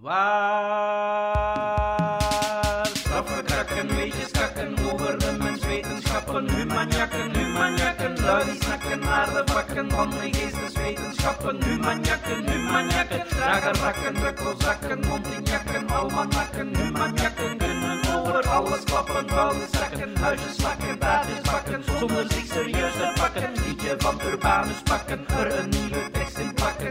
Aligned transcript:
Waar 0.00 1.76
straffen 2.92 3.44
krakken, 3.44 3.94
weetjes 3.96 4.30
kakken 4.30 4.74
over 4.92 5.18
de 5.18 5.36
menswetenschappen. 5.38 6.50
Humanjakken, 6.50 7.36
humanjakken, 7.36 8.20
lui 8.20 8.44
die 8.44 8.62
snakken 8.62 8.98
naar 8.98 9.26
de 9.26 9.42
vakken 9.52 9.90
van 9.90 10.10
de 10.10 10.16
geesteswetenschappen. 10.32 11.64
Humanjakken, 11.64 12.50
humanjakken, 12.50 13.24
rakken, 13.80 14.14
drukkelzakken, 14.14 15.00
mondinjakken, 15.08 15.88
almanakken. 15.88 16.76
Humanjakken 16.76 17.58
kunnen 17.58 18.00
over 18.14 18.48
alles 18.48 18.84
klappen, 18.84 19.28
vuile 19.28 19.66
zakken, 19.70 20.16
huisjes 20.16 20.56
slakken, 20.56 20.98
taartjes 20.98 21.40
bakken, 21.40 21.84
zonder 21.98 22.24
zich 22.28 22.46
serieus 22.46 22.92
te 22.92 23.12
pakken. 23.14 23.52
Liedje 23.66 23.94
van 23.98 24.20
Urbanus 24.26 24.82
pakken, 24.84 25.26
er 25.28 25.58
een 25.58 25.68
nieuwe 25.68 26.10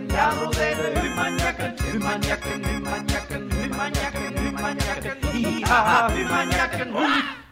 Ja, 0.08 0.52
zijn 0.52 1.02
humanjakken, 1.02 1.74
humanjakken, 1.92 2.64
humanjakken, 2.64 3.52
humanjakken, 3.52 4.38
humanjakken. 4.38 5.32
Hihaha, 5.32 6.14
humanjakken, 6.16 6.88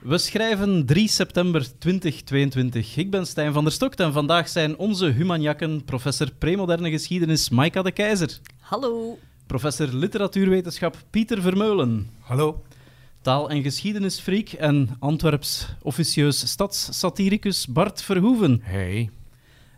We 0.02 0.18
schrijven 0.18 0.86
3 0.86 1.08
september 1.08 1.78
2022. 1.80 2.98
Ik 2.98 3.12
ben 3.12 3.26
Stijn 3.28 3.54
van 3.54 3.64
der 3.64 3.74
Stokt 3.74 4.00
en 4.00 4.14
vandaag 4.14 4.50
zijn 4.50 4.78
onze 4.78 5.06
humanjakken 5.06 5.84
professor 5.84 6.32
premoderne 6.38 6.90
geschiedenis 6.90 7.50
Maika 7.50 7.82
de 7.82 7.92
Keizer, 7.92 8.40
Hallo. 8.60 9.18
professor 9.48 9.88
literatuurwetenschap 9.88 10.96
Pieter 11.10 11.42
Vermeulen, 11.42 12.10
Hallo. 12.20 12.64
taal- 13.22 13.50
en 13.50 13.62
geschiedenisfreak 13.64 14.50
en 14.50 14.90
Antwerps 15.00 15.68
officieus 15.82 16.48
stadssatiricus 16.48 17.68
Bart 17.68 18.02
Verhoeven 18.02 18.60
Hey. 18.64 19.10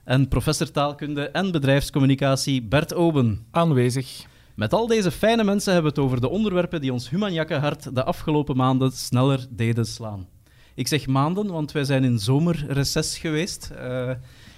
En 0.09 0.27
professor 0.27 0.71
taalkunde 0.71 1.29
en 1.29 1.51
bedrijfscommunicatie 1.51 2.61
Bert 2.61 2.93
Oben. 2.93 3.45
Aanwezig. 3.51 4.25
Met 4.55 4.73
al 4.73 4.87
deze 4.87 5.11
fijne 5.11 5.43
mensen 5.43 5.73
hebben 5.73 5.91
we 5.91 5.99
het 5.99 6.07
over 6.07 6.21
de 6.21 6.29
onderwerpen 6.29 6.81
die 6.81 6.93
ons 6.93 7.09
humanjakkenhart 7.09 7.95
de 7.95 8.03
afgelopen 8.03 8.55
maanden 8.55 8.91
sneller 8.91 9.45
deden 9.49 9.85
slaan. 9.85 10.27
Ik 10.75 10.87
zeg 10.87 11.07
maanden, 11.07 11.47
want 11.47 11.71
wij 11.71 11.83
zijn 11.83 12.03
in 12.03 12.19
zomerreces 12.19 13.17
geweest. 13.17 13.71
Eh, 13.77 14.09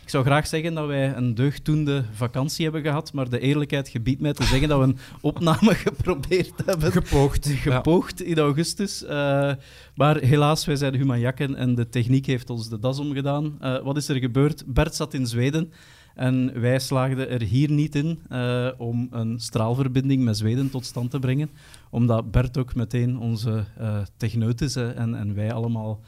ik 0.04 0.10
zou 0.10 0.24
graag 0.24 0.48
zeggen 0.48 0.74
dat 0.74 0.88
wij 0.88 1.16
een 1.16 1.36
deugddoende 1.36 2.04
vakantie 2.12 2.64
hebben 2.64 2.82
gehad, 2.82 3.14
maar 3.14 3.30
de 3.30 3.40
eerlijkheid 3.40 3.88
gebiedt 3.90 4.22
mij 4.22 4.34
te 4.34 4.44
zeggen 4.44 4.70
dat 4.70 4.80
we 4.80 4.86
een 4.86 4.98
opname 5.32 5.76
geprobeerd 5.76 6.54
hebben. 6.66 6.92
Gepoogd. 6.92 7.48
Gepoogd 7.48 8.22
in 8.22 8.38
augustus. 8.38 9.04
eh, 9.04 9.52
maar 9.96 10.18
helaas, 10.18 10.66
wij 10.66 10.76
zijn 10.76 10.96
humanjakken 10.96 11.56
en 11.56 11.76
de 11.76 11.90
techniek 11.90 12.26
heeft 12.26 12.50
ons 12.50 12.70
de 12.70 12.80
das 12.80 13.00
omgedaan. 13.00 13.56
Eh, 13.60 13.84
wat 13.84 13.98
is 13.98 14.08
er 14.08 14.16
gebeurd? 14.16 14.64
Bert 14.74 14.96
zat 14.96 15.14
in 15.14 15.28
Zweden 15.28 15.72
en 16.16 16.62
wij 16.62 16.80
slaagden 16.80 17.30
er 17.30 17.42
hier 17.42 17.72
niet 17.72 17.96
in 17.96 18.22
eh, 18.30 18.68
om 18.78 19.08
een 19.12 19.40
straalverbinding 19.40 20.24
met 20.24 20.38
Zweden 20.38 20.70
tot 20.70 20.86
stand 20.86 21.12
te 21.12 21.20
brengen. 21.20 21.50
Omdat 21.90 22.32
Bert 22.32 22.58
ook 22.58 22.76
meteen 22.76 23.20
onze 23.20 23.66
eh 23.78 24.02
techneut 24.18 24.62
is 24.62 24.76
en, 24.76 25.16
en 25.16 25.36
wij 25.36 25.54
allemaal... 25.54 26.00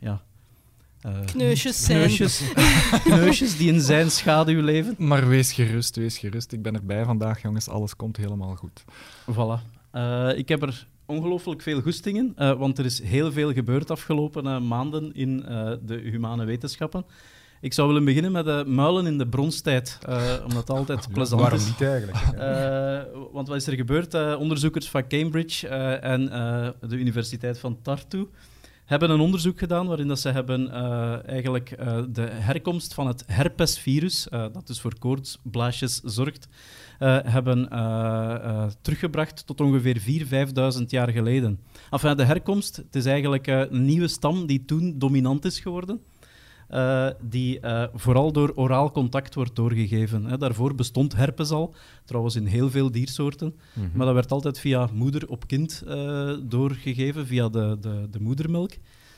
ja, 0.00 0.22
eh, 1.08 1.24
Kneusjes 1.26 1.84
zijn. 1.84 1.98
kneusjes, 1.98 2.42
kneusjes 3.04 3.56
die 3.56 3.72
in 3.72 3.80
zijn 3.80 4.10
schaduw 4.10 4.60
leven. 4.62 4.94
Maar 4.98 5.28
wees 5.28 5.52
gerust, 5.52 5.96
wees 5.96 6.18
gerust. 6.18 6.52
Ik 6.52 6.62
ben 6.62 6.74
erbij 6.74 7.04
vandaag, 7.04 7.42
jongens. 7.42 7.68
Alles 7.68 7.96
komt 7.96 8.16
helemaal 8.16 8.54
goed. 8.56 8.84
Voilà. 9.32 9.76
Eh, 9.90 10.28
ik 10.36 10.48
heb 10.48 10.62
er 10.62 10.86
ongelooflijk 11.06 11.62
veel 11.62 11.80
goestingen, 11.80 12.32
eh, 12.36 12.52
want 12.58 12.78
er 12.78 12.84
is 12.84 13.02
heel 13.02 13.32
veel 13.32 13.52
gebeurd 13.52 13.90
afgelopen 13.90 14.66
maanden 14.66 15.14
in 15.14 15.44
eh, 15.46 15.72
de 15.82 15.94
humane 15.94 16.44
wetenschappen. 16.44 17.04
Ik 17.60 17.72
zou 17.72 17.88
willen 17.88 18.04
beginnen 18.04 18.32
met 18.32 18.44
de 18.44 18.64
muilen 18.66 19.06
in 19.06 19.18
de 19.18 19.26
bronstijd, 19.28 19.98
eh, 20.08 20.32
omdat 20.42 20.58
het 20.68 20.70
altijd 20.70 21.08
plezant 21.12 21.40
Waarom 21.40 21.58
is. 21.58 21.66
niet 21.66 21.82
eigenlijk? 21.82 22.18
Eh, 22.38 23.00
want 23.32 23.48
wat 23.48 23.56
is 23.56 23.66
er 23.66 23.74
gebeurd? 23.74 24.14
Eh, 24.14 24.36
onderzoekers 24.38 24.88
van 24.90 25.08
Cambridge 25.08 25.68
eh, 25.68 26.10
en 26.12 26.32
eh, 26.32 26.68
de 26.88 26.96
Universiteit 26.96 27.58
van 27.58 27.78
Tartu 27.82 28.26
hebben 28.88 29.10
een 29.10 29.20
onderzoek 29.20 29.58
gedaan 29.58 29.86
waarin 29.86 30.08
dat 30.08 30.20
ze 30.20 30.28
hebben 30.28 30.70
eh, 30.70 31.28
eigenlijk 31.28 31.70
eh, 31.70 31.98
de 32.08 32.28
herkomst 32.30 32.94
van 32.94 33.06
het 33.06 33.24
herpesvirus, 33.26 34.28
eh, 34.28 34.46
dat 34.52 34.66
dus 34.66 34.80
voor 34.80 34.98
koortsblaasjes 34.98 36.00
zorgt, 36.04 36.48
hebben 37.24 37.68
teruggebracht 38.80 39.46
tot 39.46 39.60
ongeveer 39.60 40.00
4.000, 40.00 40.78
5.000 40.78 40.84
jaar 40.86 41.08
geleden. 41.08 41.60
Enfin, 41.90 42.16
de 42.16 42.24
herkomst, 42.24 42.76
het 42.76 42.94
is 42.94 43.06
eigenlijk 43.06 43.46
een 43.46 43.84
nieuwe 43.84 44.08
stam 44.08 44.46
die 44.46 44.64
toen 44.64 44.98
dominant 44.98 45.44
is 45.44 45.60
geworden. 45.60 46.00
Eh, 46.68 47.08
die 47.20 47.60
eh, 47.60 47.84
vooral 47.94 48.32
door 48.32 48.52
oraal 48.54 48.90
contact 48.90 49.34
wordt 49.34 49.56
doorgegeven. 49.56 50.24
Hè. 50.24 50.38
Daarvoor 50.38 50.74
bestond 50.74 51.16
herpes 51.16 51.50
al, 51.50 51.74
trouwens 52.04 52.36
in 52.36 52.46
heel 52.46 52.70
veel 52.70 52.90
diersoorten, 52.90 53.54
maar 53.92 54.06
dat 54.06 54.14
werd 54.14 54.32
altijd 54.32 54.58
via 54.58 54.88
moeder 54.92 55.28
op 55.28 55.46
kind 55.46 55.82
eh, 55.86 56.32
doorgegeven, 56.42 57.26
via 57.26 57.48
de, 57.48 57.76
de, 57.80 58.06
de 58.10 58.20
moedermelk. 58.20 58.72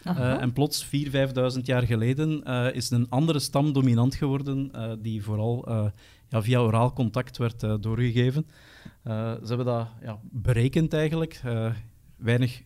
Eh, 0.05 0.41
en 0.43 0.53
plots, 0.53 0.87
4.000, 0.87 0.91
5.000 0.91 1.61
jaar 1.63 1.83
geleden, 1.83 2.45
eh, 2.45 2.75
is 2.75 2.91
een 2.91 3.07
andere 3.09 3.39
stam 3.39 3.73
dominant 3.73 4.15
geworden, 4.15 4.69
eh, 4.73 4.93
die 4.99 5.23
vooral 5.23 5.67
eh, 5.69 5.87
ja, 6.29 6.43
via 6.43 6.59
oraal 6.61 6.93
contact 6.93 7.37
werd 7.37 7.63
eh, 7.63 7.75
doorgegeven. 7.81 8.47
Eh, 9.03 9.33
ze 9.33 9.47
hebben 9.47 9.67
dat 9.67 9.89
ja, 10.03 10.19
berekend 10.23 10.93
eigenlijk. 10.93 11.41
Eh, 11.45 11.73
weinig 12.17 12.63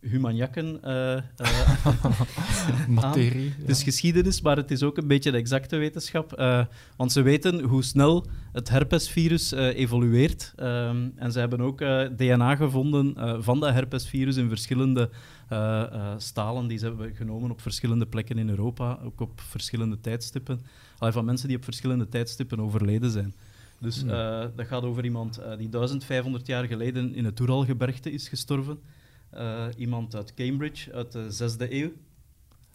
humanjakken. 0.00 0.82
eh, 0.82 1.16
eh, 1.16 1.22
Materie. 2.88 3.54
het 3.58 3.68
is 3.70 3.82
geschiedenis, 3.82 4.40
maar 4.40 4.56
het 4.56 4.70
is 4.70 4.82
ook 4.82 4.96
een 4.96 5.06
beetje 5.06 5.30
de 5.30 5.36
exacte 5.36 5.76
wetenschap. 5.76 6.32
eh, 6.32 6.64
want 6.96 7.12
ze 7.12 7.22
weten 7.22 7.60
hoe 7.60 7.82
snel 7.82 8.26
het 8.52 8.68
herpesvirus 8.68 9.52
evolueert. 9.52 10.52
En 11.16 11.32
ze 11.32 11.38
hebben 11.38 11.60
ook 11.60 11.78
DNA 12.16 12.56
gevonden 12.56 13.14
van 13.44 13.60
dat 13.60 13.72
herpesvirus 13.72 14.36
in 14.36 14.48
verschillende 14.48 15.10
stalen 16.16 16.66
die 16.66 16.78
ze 16.78 16.84
hebben 16.84 17.14
genomen 17.14 17.50
op 17.50 17.60
verschillende 17.60 18.06
plekken 18.06 18.38
in 18.38 18.48
Europa, 18.48 18.98
ook 19.04 19.20
op 19.20 19.40
verschillende 19.40 20.00
tijdstippen. 20.00 20.60
Allee, 20.98 21.12
van 21.12 21.24
mensen 21.24 21.48
die 21.48 21.56
op 21.56 21.64
verschillende 21.64 22.08
tijdstippen 22.08 22.60
overleden 22.60 23.10
zijn. 23.10 23.34
Dus 23.80 24.04
eh, 24.04 24.44
dat 24.56 24.66
gaat 24.66 24.82
over 24.82 25.04
iemand 25.04 25.40
die 25.58 25.68
1500 25.68 26.46
jaar 26.46 26.64
geleden 26.64 27.14
in 27.14 27.24
het 27.24 27.40
Oeralgebergte 27.40 28.12
is 28.12 28.28
gestorven. 28.28 28.78
Eh, 29.30 29.66
iemand 29.76 30.14
uit 30.14 30.34
Cambridge 30.34 30.92
uit 30.92 31.12
de 31.12 31.30
6e 31.30 31.72
eeuw. 31.72 31.90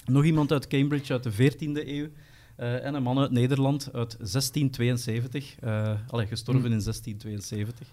Nog 0.05 0.23
iemand 0.23 0.51
uit 0.51 0.67
Cambridge 0.67 1.13
uit 1.13 1.23
de 1.23 1.31
14e 1.31 1.87
eeuw. 1.87 2.07
eh, 2.55 2.85
en 2.85 2.93
een 2.93 3.03
man 3.03 3.19
uit 3.19 3.31
Nederland 3.31 3.89
uit 3.93 4.17
1672. 4.19 5.55
eh 5.59 5.99
allee, 6.07 6.27
gestorven 6.27 6.69
Mm. 6.69 6.71
in 6.77 6.81
1672. 6.81 7.87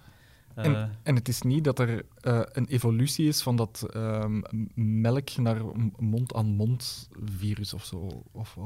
Eh, 0.54 0.64
En, 0.64 0.90
en 1.02 1.14
het 1.14 1.28
is 1.28 1.42
niet 1.42 1.64
dat 1.64 1.78
er 1.78 2.04
een 2.52 2.66
evolutie 2.66 3.26
is 3.28 3.42
van 3.42 3.56
dat 3.56 3.86
ehm, 3.92 4.40
melk 4.74 5.36
naar 5.36 5.62
mond-aan-mond 5.98 7.08
virus 7.38 7.74
of 7.74 7.84
zo. 7.84 8.22
Of, 8.32 8.56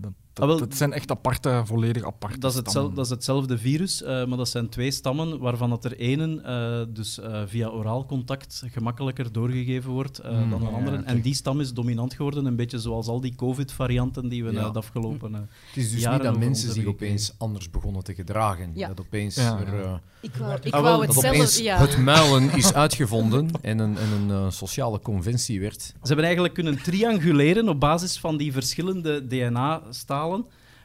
dat, 0.00 0.12
dat, 0.38 0.48
Ah, 0.48 0.58
wel- 0.58 0.68
dat 0.68 0.76
zijn 0.76 0.92
echt 0.92 1.10
aparte, 1.10 1.62
volledig 1.64 2.04
aparte 2.04 2.38
dat, 2.38 2.50
is 2.50 2.56
hetzelfde, 2.56 2.94
dat 2.94 3.04
is 3.04 3.10
hetzelfde 3.10 3.58
virus, 3.58 4.02
eh, 4.02 4.24
maar 4.26 4.36
dat 4.38 4.48
zijn 4.48 4.68
twee 4.68 4.90
stammen 4.90 5.38
waarvan 5.38 5.70
dat 5.70 5.84
er 5.84 5.96
ene 5.96 6.40
eh, 6.42 6.94
dus, 6.94 7.20
eh, 7.20 7.42
via 7.46 7.68
oraal 7.68 8.06
contact 8.06 8.62
gemakkelijker 8.66 9.32
doorgegeven 9.32 9.90
wordt 9.90 10.18
eh, 10.18 10.30
Mm, 10.42 10.50
dan 10.50 10.62
een 10.62 10.68
ja, 10.70 10.76
andere. 10.76 10.96
En 11.02 11.20
die 11.20 11.34
stam 11.34 11.60
is 11.60 11.72
dominant 11.72 12.14
geworden, 12.14 12.44
een 12.46 12.56
beetje 12.56 12.78
zoals 12.78 13.06
al 13.06 13.20
die 13.20 13.34
COVID-varianten 13.34 14.28
die 14.28 14.44
we 14.44 14.52
Ja. 14.52 14.70
de 14.70 14.78
afgelopen... 14.78 15.32
Het 15.34 15.46
is 15.74 15.90
dus 15.90 16.06
niet 16.10 16.22
dat 16.22 16.38
mensen 16.38 16.72
zich 16.72 16.86
opeens 16.86 17.34
anders 17.38 17.70
begonnen 17.70 18.04
te 18.04 18.14
gedragen. 18.14 18.70
Ja. 18.74 18.88
Dat 18.88 19.00
opeens 19.00 19.34
Ja, 19.34 19.58
er, 19.66 20.00
Ik 20.20 20.34
wou, 20.34 20.58
ik 20.62 20.74
Ah, 20.74 20.82
wou 20.82 21.06
het 21.06 21.14
zelf... 21.14 21.58
Ja. 21.58 21.78
het 21.78 21.98
muilen 21.98 22.56
is 22.56 22.72
uitgevonden 22.74 23.50
en 23.60 23.78
een, 23.78 23.96
en 23.96 24.28
een 24.30 24.52
sociale 24.52 25.00
conventie 25.00 25.60
werd. 25.60 25.80
Ze 25.82 25.94
hebben 26.02 26.24
eigenlijk 26.24 26.54
kunnen 26.54 26.82
trianguleren 26.82 27.68
op 27.68 27.80
basis 27.80 28.18
van 28.18 28.36
die 28.36 28.52
verschillende 28.52 29.26
DNA-stalen 29.26 30.27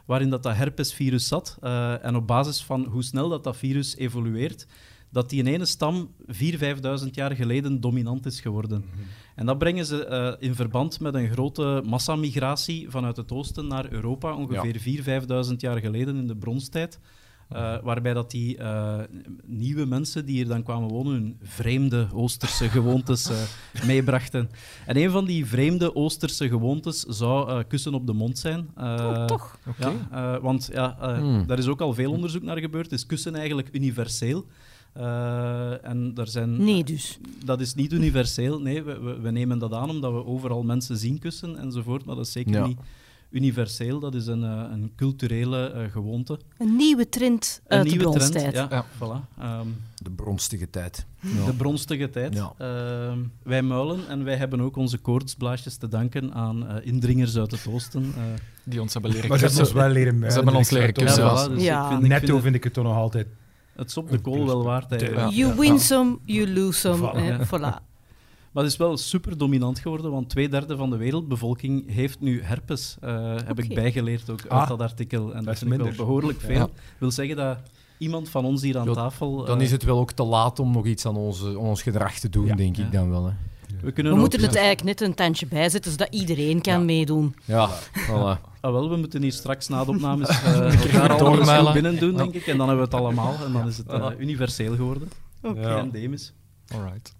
waarin 0.06 0.30
dat, 0.30 0.42
dat 0.42 0.56
herpesvirus 0.56 1.28
zat. 1.28 1.56
eh, 1.60 2.04
en 2.04 2.16
op 2.16 2.26
basis 2.26 2.62
van 2.62 2.84
hoe 2.84 3.02
snel 3.02 3.28
dat, 3.28 3.44
dat 3.44 3.56
virus 3.56 3.96
evolueert, 3.96 4.66
dat 5.10 5.30
die 5.30 5.38
in 5.38 5.46
ene 5.46 5.64
stam 5.64 6.10
4.000, 6.26 6.34
5.000 6.58 7.10
jaar 7.10 7.34
geleden 7.36 7.80
dominant 7.80 8.26
is 8.26 8.40
geworden. 8.40 8.84
En 9.34 9.46
dat 9.46 9.58
brengen 9.58 9.86
ze 9.86 10.06
eh, 10.06 10.48
in 10.48 10.54
verband 10.54 11.00
met 11.00 11.14
een 11.14 11.30
grote 11.30 11.82
massamigratie 11.86 12.90
vanuit 12.90 13.16
het 13.16 13.32
oosten 13.32 13.66
naar 13.66 13.92
Europa, 13.92 14.34
ongeveer 14.34 15.02
4.000, 15.02 15.48
5.000 15.48 15.56
jaar 15.56 15.78
geleden 15.78 16.16
in 16.16 16.26
de 16.26 16.36
bronstijd. 16.36 16.98
Eh, 17.54 17.76
waarbij 17.82 18.14
dat 18.14 18.30
die 18.30 18.56
eh, 18.56 18.98
nieuwe 19.46 19.84
mensen 19.86 20.26
die 20.26 20.34
hier 20.34 20.46
dan 20.48 20.62
kwamen 20.62 20.88
wonen 20.88 21.12
hun 21.12 21.36
vreemde 21.42 22.08
Oosterse 22.12 22.68
gewoontes 22.68 23.30
eh, 23.30 23.36
meebrachten. 23.86 24.50
En 24.86 24.96
een 24.96 25.10
van 25.10 25.24
die 25.24 25.46
vreemde 25.46 25.94
Oosterse 25.96 26.48
gewoontes 26.48 27.00
zou 27.00 27.48
eh, 27.50 27.58
kussen 27.68 27.94
op 27.94 28.06
de 28.06 28.12
mond 28.12 28.38
zijn. 28.38 28.68
Eh, 28.76 28.84
Oh, 28.84 29.24
toch? 29.24 29.58
Ja, 29.78 29.92
eh, 30.10 30.42
want 30.42 30.68
ja, 30.72 30.96
eh, 31.00 31.18
Hmm. 31.18 31.46
daar 31.46 31.58
is 31.58 31.66
ook 31.66 31.80
al 31.80 31.92
veel 31.94 32.10
onderzoek 32.10 32.42
naar 32.42 32.58
gebeurd. 32.58 32.92
Is 32.92 33.06
kussen 33.06 33.34
eigenlijk 33.34 33.68
universeel? 33.72 34.44
Eh, 34.92 35.84
en 35.86 36.14
daar 36.14 36.26
zijn, 36.28 36.64
Nee, 36.64 36.84
dus. 36.84 37.18
dat 37.44 37.60
is 37.60 37.74
niet 37.74 37.92
universeel. 37.92 38.60
Nee, 38.60 38.82
we, 38.82 38.98
we, 39.00 39.20
we 39.20 39.30
nemen 39.30 39.58
dat 39.58 39.72
aan 39.72 39.90
omdat 39.90 40.12
we 40.12 40.24
overal 40.24 40.62
mensen 40.62 40.96
zien 40.96 41.18
kussen 41.18 41.58
enzovoort, 41.58 42.04
maar 42.04 42.14
dat 42.16 42.26
is 42.26 42.32
zeker 42.32 42.52
Ja. 42.52 42.66
niet 42.66 42.78
universeel. 43.34 43.98
Dat 44.00 44.14
is 44.14 44.26
een, 44.26 44.44
eh, 44.44 44.62
een 44.72 44.92
culturele 44.96 45.66
eh, 45.66 45.90
gewoonte. 45.92 46.38
Een 46.58 46.76
nieuwe 46.76 47.08
trend 47.08 47.60
Een 47.66 47.76
uit 47.76 47.82
de 47.90 47.96
nieuwe 47.96 48.04
trend. 48.14 48.30
bronstijd. 48.30 48.54
Ja, 48.54 48.66
Ja. 48.70 48.84
Voilà. 48.98 49.38
Ehm, 49.40 49.66
De 50.02 50.10
bronstige 50.10 50.70
tijd. 50.70 51.06
De 51.20 51.52
bronstige 51.56 52.10
tijd. 52.10 52.34
Ja. 52.34 52.52
Ehm, 52.58 53.18
wij 53.42 53.62
muilen 53.62 54.08
en 54.08 54.24
wij 54.24 54.36
hebben 54.36 54.60
ook 54.60 54.76
onze 54.76 54.98
koortsblaasjes 54.98 55.76
te 55.76 55.88
danken 55.88 56.34
aan 56.34 56.68
eh, 56.68 56.86
indringers 56.86 57.36
uit 57.36 57.50
het 57.50 57.66
oosten. 57.70 58.02
eh. 58.16 58.22
Die 58.64 58.80
ons 58.80 58.92
hebben 58.92 59.10
leren 59.10 59.28
Maar 59.28 59.38
ze 59.38 59.44
hebben 59.44 59.62
ons 59.62 59.72
kussen. 59.72 59.86
wel 59.88 59.96
leren 60.02 60.18
muilen. 60.18 60.34
hebben 60.36 60.54
ons 60.56 60.66
Ik 60.70 60.72
leren 60.78 60.92
kussen, 60.92 61.24
ja. 61.24 61.46
voilà, 61.48 61.52
dus 61.52 61.62
Ja. 61.62 61.82
ik 61.84 61.88
vind, 61.90 62.02
ik 62.02 62.08
Netto 62.08 62.26
vind 62.26 62.42
vind 62.42 62.54
ik 62.54 62.64
het 62.64 62.72
toch 62.72 62.84
nog 62.84 62.96
altijd. 62.96 63.26
het, 63.76 63.88
is 63.88 63.96
op 63.96 64.10
de 64.10 64.18
kool 64.20 64.46
wel 64.46 64.62
waard. 64.64 65.00
You 65.34 65.54
win 65.56 65.78
some, 65.78 66.18
you 66.24 66.52
lose 66.52 66.78
some. 66.78 66.96
Voilà. 67.12 67.24
Ja. 67.24 67.46
voilà. 67.46 67.93
Maar 68.54 68.62
het 68.62 68.72
is 68.72 68.78
wel 68.78 68.96
super 68.96 69.38
dominant 69.38 69.78
geworden, 69.78 70.10
want 70.10 70.28
twee 70.28 70.48
derde 70.48 70.76
van 70.76 70.90
de 70.90 70.96
wereldbevolking 70.96 71.90
heeft 71.92 72.20
nu 72.20 72.42
herpes. 72.42 72.96
eh, 73.00 73.34
heb 73.44 73.58
ik 73.58 73.64
Oké. 73.64 73.74
bijgeleerd 73.74 74.30
ook 74.30 74.40
uit 74.40 74.50
Ah, 74.50 74.68
dat 74.68 74.80
artikel. 74.80 75.34
En 75.34 75.44
dat 75.44 75.54
is 75.54 75.62
minder. 75.64 75.94
behoorlijk 75.96 76.40
veel. 76.40 76.54
Ja. 76.56 76.68
wil 76.98 77.10
zeggen 77.10 77.36
dat 77.36 77.58
iemand 77.98 78.28
van 78.28 78.44
ons 78.44 78.62
hier 78.62 78.78
aan 78.78 78.86
Ja, 78.86 78.92
tafel... 78.92 79.44
Dan 79.44 79.58
eh, 79.58 79.64
is 79.64 79.70
het 79.70 79.82
wel 79.82 79.98
ook 79.98 80.12
te 80.12 80.22
laat 80.22 80.58
om 80.58 80.70
nog 80.72 80.86
iets 80.86 81.06
aan, 81.06 81.16
onze, 81.16 81.46
aan 81.46 81.56
ons 81.56 81.82
gedrag 81.82 82.18
te 82.18 82.28
doen, 82.28 82.46
Ja. 82.46 82.54
denk 82.54 82.76
Ja. 82.76 82.84
ik 82.84 82.92
dan 82.92 83.10
wel. 83.10 83.24
Hè. 83.26 83.32
We, 83.82 83.92
kunnen 83.92 84.12
We 84.12 84.18
ook- 84.18 84.24
moeten 84.24 84.42
het 84.42 84.56
eigenlijk 84.56 84.84
net 84.98 85.08
een 85.08 85.14
tandje 85.14 85.46
bijzetten, 85.46 85.90
zodat 85.90 86.08
iedereen 86.14 86.60
kan 86.60 86.72
Ja. 86.78 86.84
meedoen. 86.84 87.34
Ja, 87.44 87.68
voilà. 88.08 88.40
Ah, 88.60 88.72
wel, 88.72 88.90
we 88.90 88.96
moeten 88.96 89.22
hier 89.22 89.32
straks 89.32 89.68
na 89.68 89.84
de 89.84 89.90
opnames 89.90 90.28
eh 90.44 90.82
elkaar 90.84 91.10
allemaal 91.10 91.18
doormailen. 91.34 91.64
goed 91.64 91.72
binnen 91.72 91.98
doen, 91.98 92.16
denk 92.16 92.34
ik. 92.34 92.46
En 92.46 92.56
dan 92.56 92.68
hebben 92.68 92.88
we 92.88 92.96
het 92.96 93.04
allemaal. 93.04 93.34
En 93.46 93.52
dan 93.52 93.66
is 93.68 93.76
het 93.76 93.86
eh, 93.88 94.06
universeel 94.18 94.74
geworden. 94.74 95.08
Ja. 95.42 95.78
En 95.78 95.90
Demis. 95.90 96.32
Alright. 96.74 97.14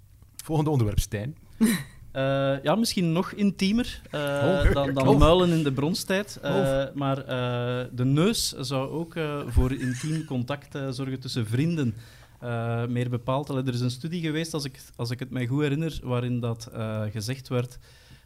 Volgende 0.44 0.70
onderwerp, 0.70 0.98
Stijn. 1.00 1.36
Eh, 2.14 2.62
ja, 2.62 2.74
misschien 2.74 3.12
nog 3.12 3.32
intiemer 3.32 4.00
eh, 4.10 4.20
Oh. 4.20 4.72
dan, 4.74 4.94
dan 4.94 5.08
Oh. 5.08 5.18
muilen 5.18 5.50
in 5.50 5.62
de 5.62 5.72
bronstijd. 5.72 6.38
Eh, 6.42 6.84
Maar 6.94 7.18
eh, 7.18 7.86
de 7.92 8.04
neus 8.04 8.48
zou 8.52 8.90
ook 8.90 9.14
voor 9.46 9.72
intiem 9.72 10.24
contact 10.24 10.78
zorgen 10.90 11.20
tussen 11.20 11.46
vrienden. 11.46 11.94
Meer 12.88 13.10
bepaald, 13.10 13.50
allee, 13.50 13.62
er 13.62 13.74
is 13.74 13.80
een 13.80 13.90
studie 13.90 14.20
geweest, 14.20 14.54
als 14.54 14.64
ik, 14.64 14.80
als 14.96 15.10
ik 15.10 15.18
het 15.18 15.30
mij 15.30 15.46
goed 15.46 15.62
herinner, 15.62 16.00
waarin 16.02 16.40
dat 16.40 16.68
gezegd 17.12 17.48
werd 17.48 17.78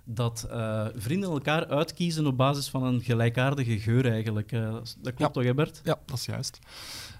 dat 0.05 0.49
vrienden 0.97 1.31
elkaar 1.31 1.67
uitkiezen 1.67 2.27
op 2.27 2.37
basis 2.37 2.69
van 2.69 2.83
een 2.83 3.01
gelijkaardige 3.01 3.79
geur 3.79 4.11
eigenlijk. 4.11 4.51
Dat 4.51 4.97
klopt 5.03 5.19
Ja. 5.19 5.29
toch, 5.31 5.45
hè 5.45 5.55
Bert? 5.55 5.81
Ja, 5.85 5.99
dat 6.07 6.17
is 6.19 6.25
juist. 6.27 6.59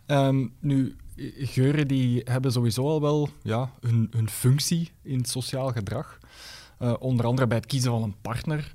Ehm, 0.07 0.47
nu, 0.61 0.97
geuren 1.39 1.89
die 1.89 2.21
hebben 2.25 2.53
sowieso 2.53 2.89
al 2.89 3.01
wel 3.01 3.29
ja, 3.43 3.73
hun, 3.81 4.09
hun 4.11 4.29
functie 4.29 4.91
in 5.03 5.19
het 5.19 5.29
sociaal 5.29 5.73
gedrag. 5.73 6.19
Eh, 6.79 6.95
onder 6.99 7.27
andere 7.27 7.47
bij 7.47 7.57
het 7.57 7.67
kiezen 7.67 7.91
van 7.91 8.03
een 8.03 8.15
partner 8.21 8.73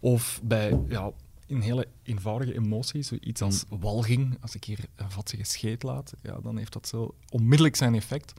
of 0.00 0.40
bij 0.42 0.80
ja, 0.88 1.10
in 1.46 1.60
hele 1.60 1.88
eenvoudige 2.02 2.54
emoties, 2.54 3.06
zoiets 3.06 3.42
als 3.42 3.64
walging. 3.68 4.38
Als 4.40 4.54
ik 4.54 4.64
hier 4.64 4.78
een 4.96 5.10
vatsige 5.10 5.44
scheet 5.44 5.82
laat, 5.82 6.12
ja, 6.22 6.38
dan 6.42 6.56
heeft 6.56 6.72
dat 6.72 6.88
zo 6.88 7.14
onmiddellijk 7.30 7.76
zijn 7.76 7.94
effect. 7.94 8.32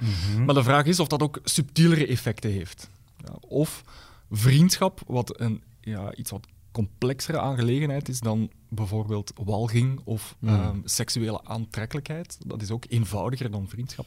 Maar 0.46 0.56
de 0.56 0.64
vraag 0.64 0.86
is 0.86 1.00
of 1.00 1.08
dat 1.08 1.22
ook 1.22 1.40
subtielere 1.44 2.08
effecten 2.08 2.52
heeft. 2.52 2.90
Ja, 3.26 3.34
of 3.40 3.84
vriendschap, 4.32 5.02
wat 5.08 5.40
een, 5.40 5.64
ja, 5.82 6.16
iets 6.16 6.32
wat 6.32 6.48
complexere 6.78 7.40
aangelegenheid 7.40 8.10
is 8.10 8.20
dan 8.20 8.50
bijvoorbeeld 8.70 9.32
walging 9.44 10.02
of 10.04 10.36
Mm. 10.40 10.50
ehm, 10.50 10.78
seksuele 10.84 11.44
aantrekkelijkheid. 11.44 12.38
Dat 12.46 12.62
is 12.62 12.72
ook 12.72 12.86
eenvoudiger 12.90 13.52
dan 13.52 13.68
vriendschap. 13.68 14.06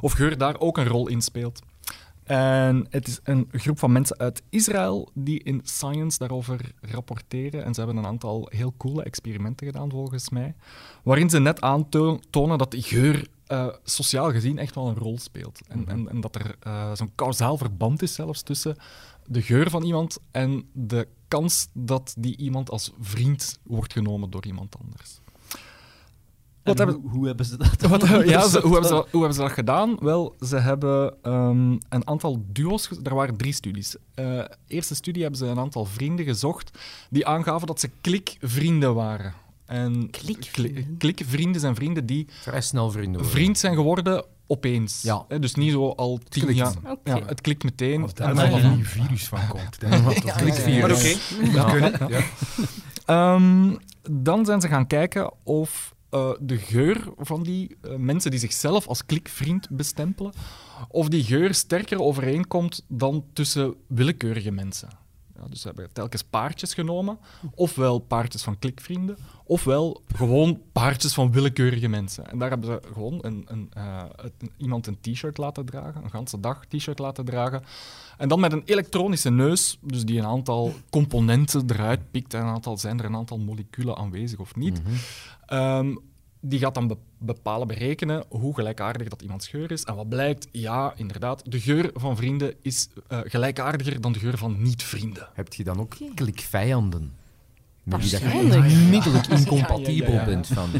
Of 0.00 0.12
geur 0.12 0.38
daar 0.38 0.60
ook 0.60 0.78
een 0.78 0.86
rol 0.88 1.08
in 1.08 1.22
speelt. 1.22 1.60
En 2.24 2.86
het 2.90 3.08
is 3.08 3.20
een 3.24 3.48
groep 3.52 3.78
van 3.78 3.92
mensen 3.92 4.18
uit 4.18 4.42
Israël 4.48 5.08
die 5.14 5.42
in 5.42 5.60
Science 5.64 6.18
daarover 6.18 6.72
rapporteren. 6.80 7.64
En 7.64 7.74
ze 7.74 7.80
hebben 7.80 7.98
een 7.98 8.06
aantal 8.06 8.48
heel 8.50 8.74
coole 8.76 9.02
experimenten 9.02 9.66
gedaan, 9.66 9.90
volgens 9.90 10.30
mij. 10.30 10.54
Waarin 11.02 11.30
ze 11.30 11.38
net 11.40 11.60
aantonen 11.60 12.58
dat 12.58 12.70
die 12.70 12.82
geur 12.82 13.28
eh, 13.46 13.66
sociaal 13.84 14.30
gezien 14.30 14.58
echt 14.58 14.74
wel 14.74 14.88
een 14.88 14.96
rol 14.96 15.18
speelt. 15.18 15.60
En, 15.68 15.88
en, 15.88 16.08
en 16.08 16.20
dat 16.20 16.34
er 16.34 16.56
eh, 16.60 16.92
zo'n 16.94 17.12
kausaal 17.14 17.56
verband 17.56 18.02
is 18.02 18.14
zelfs 18.14 18.42
tussen 18.42 18.76
de 19.30 19.42
geur 19.42 19.70
van 19.70 19.82
iemand 19.82 20.18
en 20.30 20.64
de 20.72 21.08
kans 21.28 21.68
dat 21.72 22.14
die 22.18 22.36
iemand 22.36 22.70
als 22.70 22.92
vriend 23.00 23.58
wordt 23.62 23.92
genomen 23.92 24.30
door 24.30 24.46
iemand 24.46 24.76
anders. 24.82 25.20
Wat 26.62 26.78
hebben- 26.78 26.96
hoe, 27.00 27.10
hoe 27.10 27.26
hebben 27.26 27.46
ze 27.46 27.56
dat 27.56 27.80
Wat, 27.80 28.08
ja, 28.28 28.48
ze- 28.48 28.60
hoe, 28.60 28.72
hebben 28.72 28.88
ze, 28.88 28.94
hoe 28.94 29.06
hebben 29.20 29.34
ze 29.34 29.40
dat 29.40 29.50
gedaan? 29.52 29.96
Wel, 30.00 30.34
ze 30.40 30.56
hebben 30.56 31.14
ehm, 31.22 31.70
een 31.88 32.06
aantal 32.06 32.44
duo's... 32.52 32.90
Er 33.02 33.14
waren 33.14 33.36
drie 33.36 33.52
studies. 33.52 33.96
Eh 34.14 34.44
eerste 34.66 34.94
studie 34.94 35.22
hebben 35.22 35.40
ze 35.40 35.46
een 35.46 35.58
aantal 35.58 35.84
vrienden 35.84 36.24
gezocht 36.24 36.78
die 37.10 37.26
aangaven 37.26 37.66
dat 37.66 37.80
ze 37.80 37.90
klikvrienden 38.00 38.94
waren. 38.94 39.32
En 39.64 40.10
Klikvrienden? 40.10 40.84
kli- 40.84 40.96
klikvrienden 40.98 41.60
zijn 41.60 41.74
vrienden 41.74 42.06
die 42.06 42.26
Vrij 42.40 42.60
snel 42.60 42.90
vrienden 42.90 43.12
worden. 43.12 43.30
vriend 43.30 43.58
zijn 43.58 43.74
geworden 43.74 44.24
opeens. 44.50 45.02
Ja. 45.02 45.24
Hè, 45.28 45.38
dus 45.38 45.54
niet 45.54 45.72
zo 45.72 45.88
al 45.88 46.18
tien 46.28 46.42
klikt. 46.42 46.58
jaar. 46.58 46.74
Ja, 47.04 47.20
het 47.26 47.40
klikt 47.40 47.64
meteen. 47.64 48.02
Als 48.02 48.12
En 48.12 48.34
daar 48.34 48.52
een 48.52 48.84
virus 48.84 49.28
van 49.28 49.46
komt. 49.48 49.80
Dat 50.24 50.34
klikvirus. 50.36 51.30
Maar 51.52 51.66
oké, 51.66 51.80
dat 51.80 51.96
kunnen. 51.96 52.08
Ja. 52.08 52.20
Ehm, 53.06 53.76
dan 54.10 54.44
zijn 54.44 54.60
ze 54.60 54.68
gaan 54.68 54.86
kijken 54.86 55.32
of 55.42 55.94
eh, 56.10 56.30
de 56.40 56.56
geur 56.56 57.12
van 57.16 57.42
die 57.42 57.76
eh, 57.80 57.94
mensen 57.94 58.30
die 58.30 58.40
zichzelf 58.40 58.86
als 58.86 59.06
klikvriend 59.06 59.68
bestempelen, 59.70 60.32
of 60.88 61.08
die 61.08 61.24
geur 61.24 61.54
sterker 61.54 62.00
overeenkomt 62.00 62.84
dan 62.88 63.24
tussen 63.32 63.74
willekeurige 63.86 64.50
mensen. 64.50 64.88
Ja, 65.40 65.46
dus 65.48 65.60
ze 65.60 65.66
hebben 65.66 65.92
telkens 65.92 66.22
paardjes 66.22 66.74
genomen, 66.74 67.18
ofwel 67.54 67.98
paardjes 67.98 68.42
van 68.42 68.58
klikvrienden, 68.58 69.16
ofwel 69.44 70.02
gewoon 70.16 70.60
paardjes 70.72 71.14
van 71.14 71.32
willekeurige 71.32 71.88
mensen. 71.88 72.26
En 72.30 72.38
daar 72.38 72.48
hebben 72.50 72.66
ze 72.68 72.88
gewoon 72.92 73.18
een, 73.20 73.44
een, 73.46 73.70
eh, 73.72 74.02
het- 74.16 74.50
iemand 74.56 74.86
een 74.86 74.98
t-shirt 75.00 75.38
laten 75.38 75.64
dragen, 75.64 76.04
een 76.04 76.10
ganse 76.10 76.40
dag 76.40 76.64
t-shirt 76.66 76.98
laten 76.98 77.24
dragen. 77.24 77.62
En 78.18 78.28
dan 78.28 78.40
met 78.40 78.52
een 78.52 78.62
elektronische 78.64 79.30
neus, 79.30 79.78
dus 79.80 80.04
die 80.04 80.18
een 80.18 80.26
aantal 80.26 80.72
componenten 80.90 81.64
eruit 81.70 82.10
pikt 82.10 82.34
en 82.34 82.40
een 82.40 82.46
aantal, 82.48 82.78
zijn 82.78 82.98
er 82.98 83.04
een 83.04 83.16
aantal 83.16 83.38
moleculen 83.38 83.96
aanwezig 83.96 84.38
of 84.38 84.56
niet. 84.56 84.82
Mhm. 84.82 84.92
Ehm, 85.46 85.96
die 86.40 86.58
gaat 86.58 86.74
dan 86.74 86.86
be- 86.88 86.96
bepalen, 87.18 87.66
berekenen 87.66 88.24
hoe 88.28 88.54
gelijkaardig 88.54 89.08
dat 89.08 89.22
iemands 89.22 89.48
geur 89.48 89.70
is. 89.70 89.84
En 89.84 89.94
wat 89.94 90.08
blijkt? 90.08 90.48
Ja, 90.52 90.92
inderdaad, 90.96 91.50
de 91.50 91.60
geur 91.60 91.90
van 91.94 92.16
vrienden 92.16 92.54
is 92.62 92.88
eh, 93.08 93.18
gelijkaardiger 93.24 94.00
dan 94.00 94.12
de 94.12 94.18
geur 94.18 94.38
van 94.38 94.62
niet-vrienden. 94.62 95.28
Heb 95.32 95.52
je 95.52 95.64
dan 95.64 95.80
ook 95.80 95.94
Oké. 96.00 96.14
klikvijanden? 96.14 97.12
Met 97.90 98.00
wie 98.00 98.10
dat 98.10 98.20
je 98.20 98.26
Waarschijnlijk. 98.26 98.72
onmiddellijk 98.82 99.26
incompatibel 99.26 100.12
Ja, 100.12 100.14
ja, 100.14 100.20
ja. 100.20 100.24
bent 100.24 100.46
van. 100.46 100.70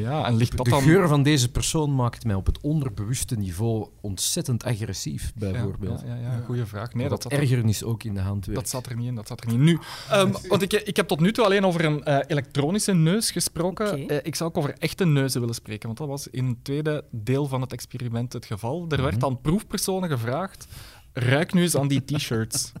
Ja, 0.00 0.24
en 0.26 0.36
ligt 0.36 0.56
dat 0.56 0.64
De 0.64 0.70
dan... 0.70 0.82
geur 0.82 1.08
van 1.08 1.22
deze 1.22 1.50
persoon 1.50 1.94
maakt 1.94 2.24
mij 2.24 2.34
op 2.34 2.46
het 2.46 2.60
onderbewuste 2.60 3.34
niveau 3.36 3.88
ontzettend 4.00 4.64
agressief, 4.64 5.32
bijvoorbeeld. 5.34 6.02
Ja, 6.06 6.14
ja, 6.14 6.20
ja, 6.20 6.42
goeie 6.46 6.64
vraag. 6.64 6.94
Nee, 6.94 7.08
dat 7.08 7.24
er, 7.24 7.32
ergernis 7.32 7.84
ook 7.84 8.02
in 8.02 8.14
de 8.14 8.20
hand 8.20 8.46
werkt. 8.46 8.60
dat 8.60 8.70
zat 8.70 8.86
er 8.86 8.96
niet 8.96 9.06
in. 9.06 9.14
Dat 9.14 9.26
zat 9.26 9.40
er 9.40 9.46
niet 9.46 9.56
in. 9.56 9.64
Nu, 9.64 9.78
ehm, 10.10 10.32
want 10.48 10.62
ik, 10.62 10.72
ik 10.72 10.96
heb 10.96 11.08
tot 11.08 11.20
nu 11.20 11.32
toe 11.32 11.44
alleen 11.44 11.64
over 11.64 11.84
een 11.84 12.04
eh, 12.04 12.18
elektronische 12.26 12.92
neus 12.92 13.30
gesproken. 13.30 14.08
Eh, 14.08 14.16
ik 14.22 14.34
zou 14.34 14.50
ook 14.50 14.56
over 14.56 14.74
echte 14.78 15.04
neuzen 15.06 15.40
willen 15.40 15.54
spreken, 15.54 15.86
want 15.86 15.98
dat 15.98 16.08
was 16.08 16.28
in 16.28 16.46
het 16.46 16.64
tweede 16.64 17.04
deel 17.10 17.46
van 17.46 17.60
het 17.60 17.72
experiment 17.72 18.32
het 18.32 18.46
geval. 18.46 18.84
Er 18.88 19.02
werd 19.02 19.16
Mhm. 19.16 19.24
aan 19.24 19.40
proefpersonen 19.40 20.08
gevraagd, 20.08 20.66
ruik 21.12 21.52
nu 21.52 21.62
eens 21.62 21.76
aan 21.76 21.88
die 21.88 22.04
t-shirts. 22.04 22.72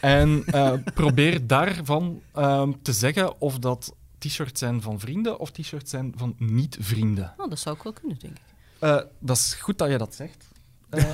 En 0.00 0.42
eh, 0.46 0.72
probeer 0.94 1.46
daarvan 1.56 2.20
ehm, 2.34 2.72
te 2.82 2.92
zeggen 2.92 3.40
of 3.40 3.58
dat 3.58 3.94
t-shirts 4.18 4.60
zijn 4.60 4.82
van 4.82 5.00
vrienden 5.00 5.38
of 5.38 5.50
t-shirts 5.50 5.90
zijn 5.90 6.12
van 6.16 6.34
niet-vrienden. 6.38 7.34
Oh, 7.36 7.48
dat 7.50 7.58
zou 7.58 7.76
ik 7.76 7.82
wel 7.82 7.92
kunnen, 7.92 8.18
denk 8.18 8.36
ik. 8.36 8.42
Eh, 8.78 8.96
dat 9.18 9.36
is 9.36 9.54
goed 9.60 9.78
dat 9.78 9.90
je 9.90 9.98
dat 9.98 10.14
zegt. 10.14 10.48
Eh, 10.90 11.04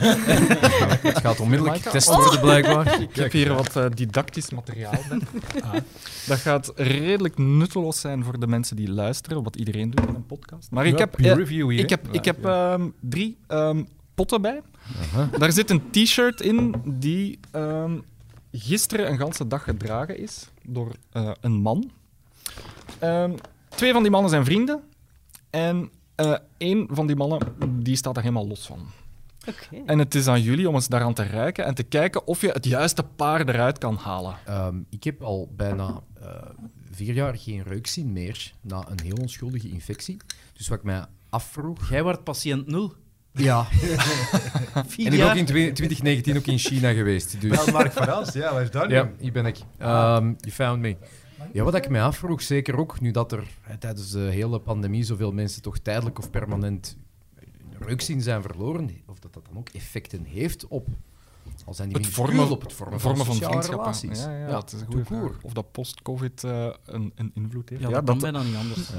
Het 1.02 1.18
gaat 1.18 1.40
onmiddellijk 1.40 1.82
getest 1.82 2.14
worden, 2.14 2.40
blijkbaar. 2.40 3.00
Ik 3.00 3.16
heb 3.16 3.32
hier 3.32 3.54
wat 3.54 3.96
didactisch 3.96 4.50
materiaal 4.50 4.94
bij. 5.08 5.20
Dat 6.26 6.38
gaat 6.38 6.72
redelijk 6.76 7.38
nutteloos 7.38 8.00
zijn 8.00 8.24
voor 8.24 8.40
de 8.40 8.46
mensen 8.46 8.76
die 8.76 8.90
luisteren, 8.90 9.42
wat 9.42 9.56
iedereen 9.56 9.90
doet 9.90 10.08
in 10.08 10.14
een 10.14 10.26
podcast. 10.26 10.70
Maar 10.70 10.86
ik 10.86 10.98
heb, 10.98 11.14
review 11.14 11.70
hier, 11.70 11.80
ik 11.80 11.90
heb, 11.90 12.08
ik 12.10 12.24
heb 12.24 12.44
ehm, 12.44 12.88
drie 13.00 13.38
ehm, 13.46 13.84
potten 14.14 14.42
bij. 14.42 14.62
Daar 15.38 15.52
zit 15.52 15.70
een 15.70 15.90
t-shirt 15.90 16.40
in 16.40 16.74
die 16.84 17.38
ehm, 17.50 17.98
gisteren 18.58 19.10
een 19.10 19.18
ganse 19.18 19.46
dag 19.46 19.62
gedragen 19.62 20.18
is 20.18 20.48
door 20.62 20.92
eh, 21.12 21.30
een 21.40 21.52
man. 21.52 21.90
Ehm, 22.98 23.32
twee 23.68 23.92
van 23.92 24.02
die 24.02 24.10
mannen 24.10 24.30
zijn 24.30 24.44
vrienden. 24.44 24.82
En 25.50 25.90
eh 26.14 26.36
één 26.56 26.88
van 26.90 27.06
die 27.06 27.16
mannen 27.16 27.40
die 27.82 27.96
staat 27.96 28.16
er 28.16 28.22
helemaal 28.22 28.46
los 28.46 28.66
van. 28.66 28.86
Oké. 29.48 29.82
En 29.86 29.98
het 29.98 30.14
is 30.14 30.26
aan 30.26 30.42
jullie 30.42 30.68
om 30.68 30.74
eens 30.74 30.88
daaraan 30.88 31.14
te 31.14 31.26
ruiken 31.26 31.64
en 31.64 31.74
te 31.74 31.82
kijken 31.82 32.26
of 32.26 32.40
je 32.40 32.50
het 32.50 32.64
juiste 32.64 33.02
paar 33.02 33.48
eruit 33.48 33.78
kan 33.78 33.96
halen. 33.96 34.38
Ehm, 34.44 34.76
ik 34.90 35.04
heb 35.04 35.22
al 35.22 35.48
bijna 35.56 36.02
eh, 36.20 36.28
vier 36.90 37.14
jaar 37.14 37.36
geen 37.36 37.62
reukzin 37.62 38.12
meer 38.12 38.52
na 38.60 38.84
een 38.88 39.00
heel 39.02 39.16
onschuldige 39.20 39.68
infectie. 39.68 40.16
Dus 40.52 40.68
wat 40.68 40.78
ik 40.78 40.84
mij 40.84 41.04
afvroeg... 41.28 41.88
Jij 41.88 42.02
wordt 42.02 42.24
patiënt 42.24 42.66
nul. 42.66 42.94
Ja, 43.36 43.66
en 44.74 44.84
ik 44.96 45.10
ben 45.10 45.30
ook 45.30 45.34
in 45.36 45.44
twe- 45.44 45.72
2019 45.72 46.36
ook 46.36 46.46
in 46.46 46.58
China 46.58 46.92
geweest. 46.92 47.40
Dus... 47.40 47.64
Wel, 47.64 47.74
Mark 47.74 47.92
van 47.92 48.08
Als, 48.14 48.32
ja, 48.32 48.52
waar 48.52 48.62
is 48.62 48.70
dat? 48.70 48.90
Ja, 48.90 49.10
hier 49.18 49.32
ben 49.32 49.46
ik. 49.46 49.56
Um, 49.80 50.36
you 50.38 50.50
found 50.52 50.80
me. 50.80 50.96
Ja, 51.52 51.62
wat 51.64 51.74
ik 51.74 51.88
mij 51.88 52.02
afvroeg, 52.02 52.42
zeker 52.42 52.78
ook 52.78 53.00
nu 53.00 53.10
dat 53.10 53.32
er 53.32 53.44
hè, 53.60 53.76
tijdens 53.76 54.10
de 54.10 54.18
hele 54.18 54.58
pandemie 54.58 55.02
zoveel 55.04 55.32
mensen 55.32 55.62
toch 55.62 55.78
tijdelijk 55.78 56.18
of 56.18 56.30
permanent 56.30 56.96
reukzin 57.78 58.20
zijn 58.22 58.42
verloren, 58.42 58.90
of 59.06 59.18
dat 59.18 59.32
dat 59.34 59.46
dan 59.46 59.58
ook 59.58 59.68
effecten 59.68 60.24
heeft 60.24 60.66
op, 60.66 60.88
al 61.64 61.74
zijn 61.74 61.88
die 61.88 61.96
Het 61.96 62.06
vormen, 62.06 62.50
op 62.50 62.62
het 62.62 62.72
vormen, 62.72 63.00
vormen 63.00 63.26
van 63.26 63.34
vriendschappen. 63.36 63.70
relaties. 63.78 64.22
Ja, 64.24 64.30
ja, 64.32 64.38
Ja, 64.46 64.50
dat 64.50 64.72
is 64.72 64.80
een 64.80 64.86
goede. 65.06 65.30
Of 65.42 65.52
dat 65.52 65.72
post-covid 65.72 66.44
eh, 66.44 66.68
een, 66.84 67.12
een 67.14 67.30
invloed 67.34 67.68
heeft. 67.68 67.82
Ja, 67.82 67.88
dat 67.88 68.04
kan 68.04 68.18
bijna 68.18 68.42
niet 68.42 68.56
anders. 68.56 68.90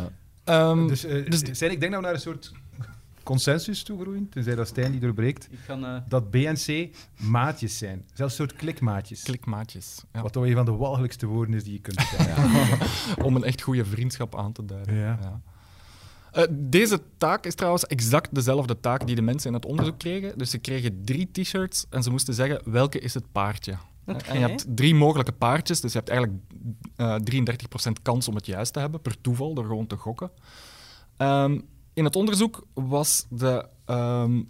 Ehm, 0.43 0.87
Dus, 0.87 1.03
eh, 1.03 1.29
dus- 1.29 1.39
Stijn, 1.51 1.71
ik 1.71 1.79
denk 1.79 1.91
dat 1.91 2.01
we 2.01 2.05
naar 2.05 2.15
een 2.15 2.21
soort 2.21 2.51
consensus 3.27 3.83
toe 3.83 3.99
groeien, 4.01 4.29
tenzij 4.29 4.55
dat 4.55 4.67
Stijn 4.67 4.91
die 4.91 4.99
doorbreekt, 4.99 5.49
eh, 5.67 5.97
dat 6.07 6.29
B 6.29 6.35
en 6.35 6.55
C 6.55 6.95
maatjes 7.21 7.77
zijn. 7.77 8.05
Zelfs 8.13 8.39
een 8.39 8.45
soort 8.47 8.59
klikmaatjes. 8.59 9.23
klikmaatjes. 9.23 10.03
Ja. 10.13 10.21
Wat 10.21 10.33
toch 10.33 10.45
een 10.45 10.53
van 10.55 10.65
de 10.65 10.71
walgelijkste 10.71 11.25
woorden 11.25 11.55
is 11.55 11.63
die 11.63 11.73
je 11.73 11.79
kunt 11.79 12.01
zeggen. 12.01 12.45
Om 13.25 13.35
een 13.35 13.43
echt 13.43 13.61
goede 13.61 13.85
vriendschap 13.85 14.35
aan 14.35 14.51
te 14.51 14.65
duiden. 14.65 14.95
Ja. 14.95 15.41
Eh, 16.31 16.43
deze 16.51 17.01
taak 17.17 17.45
is 17.45 17.55
trouwens 17.55 17.85
exact 17.85 18.35
dezelfde 18.35 18.79
taak 18.79 19.05
die 19.07 19.15
de 19.15 19.21
mensen 19.21 19.49
in 19.49 19.55
het 19.55 19.65
onderzoek 19.65 19.97
kregen. 19.97 20.37
Dus 20.37 20.49
ze 20.49 20.57
kregen 20.57 21.01
drie 21.05 21.31
t-shirts 21.31 21.85
en 21.89 22.03
ze 22.03 22.09
moesten 22.11 22.33
zeggen 22.33 22.61
welke 22.65 22.99
is 22.99 23.13
het 23.13 23.31
paardje. 23.31 23.71
Eh, 24.05 24.15
En 24.25 24.39
je 24.39 24.47
hebt 24.47 24.65
drie 24.69 24.95
mogelijke 24.95 25.31
paardjes, 25.31 25.81
dus 25.81 25.91
je 25.91 25.97
hebt 25.97 26.09
eigenlijk 26.09 26.41
eh 26.95 27.15
33% 27.23 28.01
kans 28.01 28.27
om 28.27 28.35
het 28.35 28.45
juist 28.45 28.73
te 28.73 28.79
hebben, 28.79 29.01
per 29.01 29.21
toeval, 29.21 29.53
door 29.53 29.65
gewoon 29.65 29.87
te 29.87 29.95
gokken. 29.95 30.31
Ehm, 31.17 31.59
in 31.97 32.03
het 32.03 32.15
onderzoek 32.15 32.65
was 32.73 33.25
de, 33.29 33.65
ehm, 33.85 34.43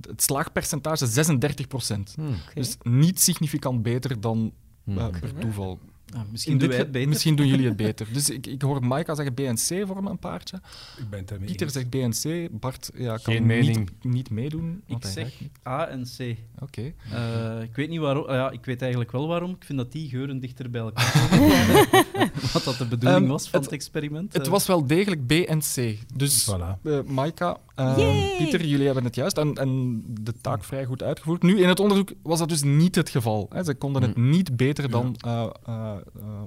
het 0.00 0.22
slaagpercentage 0.22 1.06
36%. 1.06 2.12
Hmm. 2.14 2.34
Dus 2.54 2.76
niet 2.82 3.20
significant 3.20 3.82
beter 3.82 4.20
dan 4.20 4.52
Hmm. 4.84 4.98
eh, 4.98 5.08
per 5.20 5.34
toeval. 5.34 5.78
Ah, 6.16 6.20
misschien 6.30 6.58
doen 6.58 6.70
het 6.70 6.90
beter. 6.92 7.08
Misschien 7.08 7.36
doen 7.36 7.46
jullie 7.46 7.66
het 7.66 7.76
beter. 7.86 8.06
Dus 8.12 8.30
ik, 8.30 8.46
ik 8.46 8.62
hoor 8.62 8.84
Maika 8.86 9.14
zeggen 9.14 9.34
B 9.34 9.40
en 9.40 9.54
C 9.54 9.86
vormen 9.86 10.10
een 10.10 10.18
paardje. 10.18 10.56
Ik 10.98 11.10
ben 11.10 11.18
het 11.18 11.28
daarmee 11.28 11.46
Pieter 11.48 11.66
eens. 11.66 11.74
zegt 11.74 11.88
B 11.90 11.94
en 11.94 12.10
C. 12.48 12.60
Bart 12.60 12.90
ja, 12.94 13.16
kan 13.16 13.34
Geen 13.34 13.46
mening. 13.46 13.76
Niet, 13.78 14.12
niet 14.14 14.30
meedoen. 14.30 14.82
Ik 14.86 15.04
zeg. 15.04 15.32
A 15.68 15.86
en 15.88 16.04
C. 16.16 16.36
Oké. 16.58 16.92
Eh, 17.12 17.62
ik 17.62 17.74
weet 17.74 17.88
niet 17.88 18.00
waarom. 18.00 18.24
ah 18.24 18.34
ja, 18.34 18.50
ik 18.50 18.64
weet 18.64 18.80
eigenlijk 18.80 19.12
wel 19.12 19.26
waarom. 19.28 19.50
Ik 19.50 19.64
vind 19.64 19.78
dat 19.78 19.92
die 19.92 20.08
geuren 20.08 20.40
dichter 20.40 20.70
bij 20.70 20.80
elkaar 20.80 21.28
komen. 21.30 21.50
Wat 22.52 22.64
dat 22.64 22.78
de 22.78 22.86
bedoeling 22.88 23.20
Ehm, 23.22 23.30
was 23.30 23.42
van 23.48 23.60
het- 23.60 23.70
het, 23.70 23.78
experiment. 23.78 24.32
Het 24.32 24.44
Eh, 24.46 24.50
was 24.52 24.66
wel 24.66 24.86
degelijk 24.86 25.26
B 25.26 25.30
en 25.32 25.58
C. 25.60 25.98
Dus 26.16 26.50
Voilà. 26.50 26.82
eh 26.82 26.98
Maika, 27.06 27.56
eh, 27.74 27.94
Yay! 27.96 28.34
Pieter, 28.38 28.64
jullie 28.66 28.84
hebben 28.86 29.04
het 29.04 29.14
juist 29.14 29.38
en, 29.38 29.54
en 29.54 30.02
de 30.20 30.32
taak 30.40 30.64
vrij 30.64 30.84
goed 30.84 31.02
uitgevoerd. 31.02 31.42
Nu, 31.42 31.60
in 31.60 31.68
het 31.68 31.80
onderzoek 31.80 32.12
was 32.22 32.38
dat 32.38 32.48
dus 32.48 32.62
niet 32.62 32.94
het 32.94 33.08
geval. 33.08 33.46
Hè. 33.52 33.64
Ze 33.64 33.74
konden 33.74 34.02
het 34.02 34.16
niet 34.16 34.56
beter 34.56 34.90
dan 34.90 35.16
eh, 35.18 35.42
eh, 35.42 35.48
eh, 35.66 35.92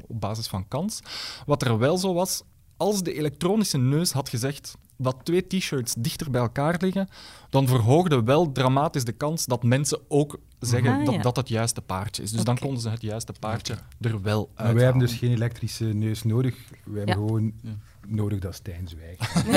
op 0.07 0.21
basis 0.21 0.47
van 0.47 0.67
kans. 0.67 0.99
Wat 1.45 1.61
er 1.61 1.77
wel 1.77 1.97
zo 1.97 2.13
was, 2.13 2.43
als 2.77 3.03
de 3.03 3.13
elektronische 3.13 3.77
neus 3.77 4.11
had 4.11 4.29
gezegd 4.29 4.75
dat 4.97 5.15
twee 5.23 5.47
t-shirts 5.47 5.93
dichter 5.97 6.31
bij 6.31 6.41
elkaar 6.41 6.75
liggen, 6.79 7.07
dan 7.49 7.67
verhoogde 7.67 8.23
wel 8.23 8.51
dramatisch 8.51 9.03
de 9.03 9.11
kans 9.11 9.45
dat 9.45 9.63
mensen 9.63 9.99
ook 10.07 10.39
zeggen 10.59 10.91
Ah, 10.99 11.05
dat 11.05 11.13
ja. 11.13 11.21
dat 11.21 11.35
het 11.35 11.49
juiste 11.49 11.81
paardje 11.81 12.23
is. 12.23 12.31
Dus 12.31 12.43
dan 12.43 12.57
konden 12.57 12.81
ze 12.81 12.89
het 12.89 13.01
juiste 13.01 13.33
paardje 13.39 13.75
er 14.01 14.21
wel 14.21 14.49
uit. 14.55 14.65
Maar 14.67 14.75
wij 14.75 14.83
hebben 14.83 15.01
dus 15.01 15.13
geen 15.17 15.31
elektrische 15.31 15.85
neus 15.85 16.23
nodig. 16.23 16.55
Wij 16.83 16.97
hebben 16.97 17.15
gewoon 17.15 17.53
Ja. 17.61 17.71
Nodig 18.07 18.39
dat 18.39 18.55
Stijn 18.55 18.87
zwijgt. 18.87 19.33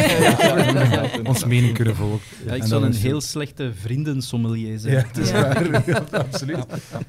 Ja. 0.91 1.11
Ons 1.31 1.45
mening 1.45 1.75
kunnen 1.75 1.97
volgen. 1.97 2.21
ja, 2.47 2.55
ik 2.55 2.63
zou 2.65 2.85
een 2.85 2.95
heel 2.95 3.21
slechte 3.21 3.73
vriendensommelier 3.81 4.79
zijn. 4.79 4.93
Ja, 4.95 5.03
het 5.07 5.17
is 5.19 5.29
Ja. 5.31 5.43
waar. 5.43 5.65
Ja, 5.91 6.05
absoluut. 6.19 6.65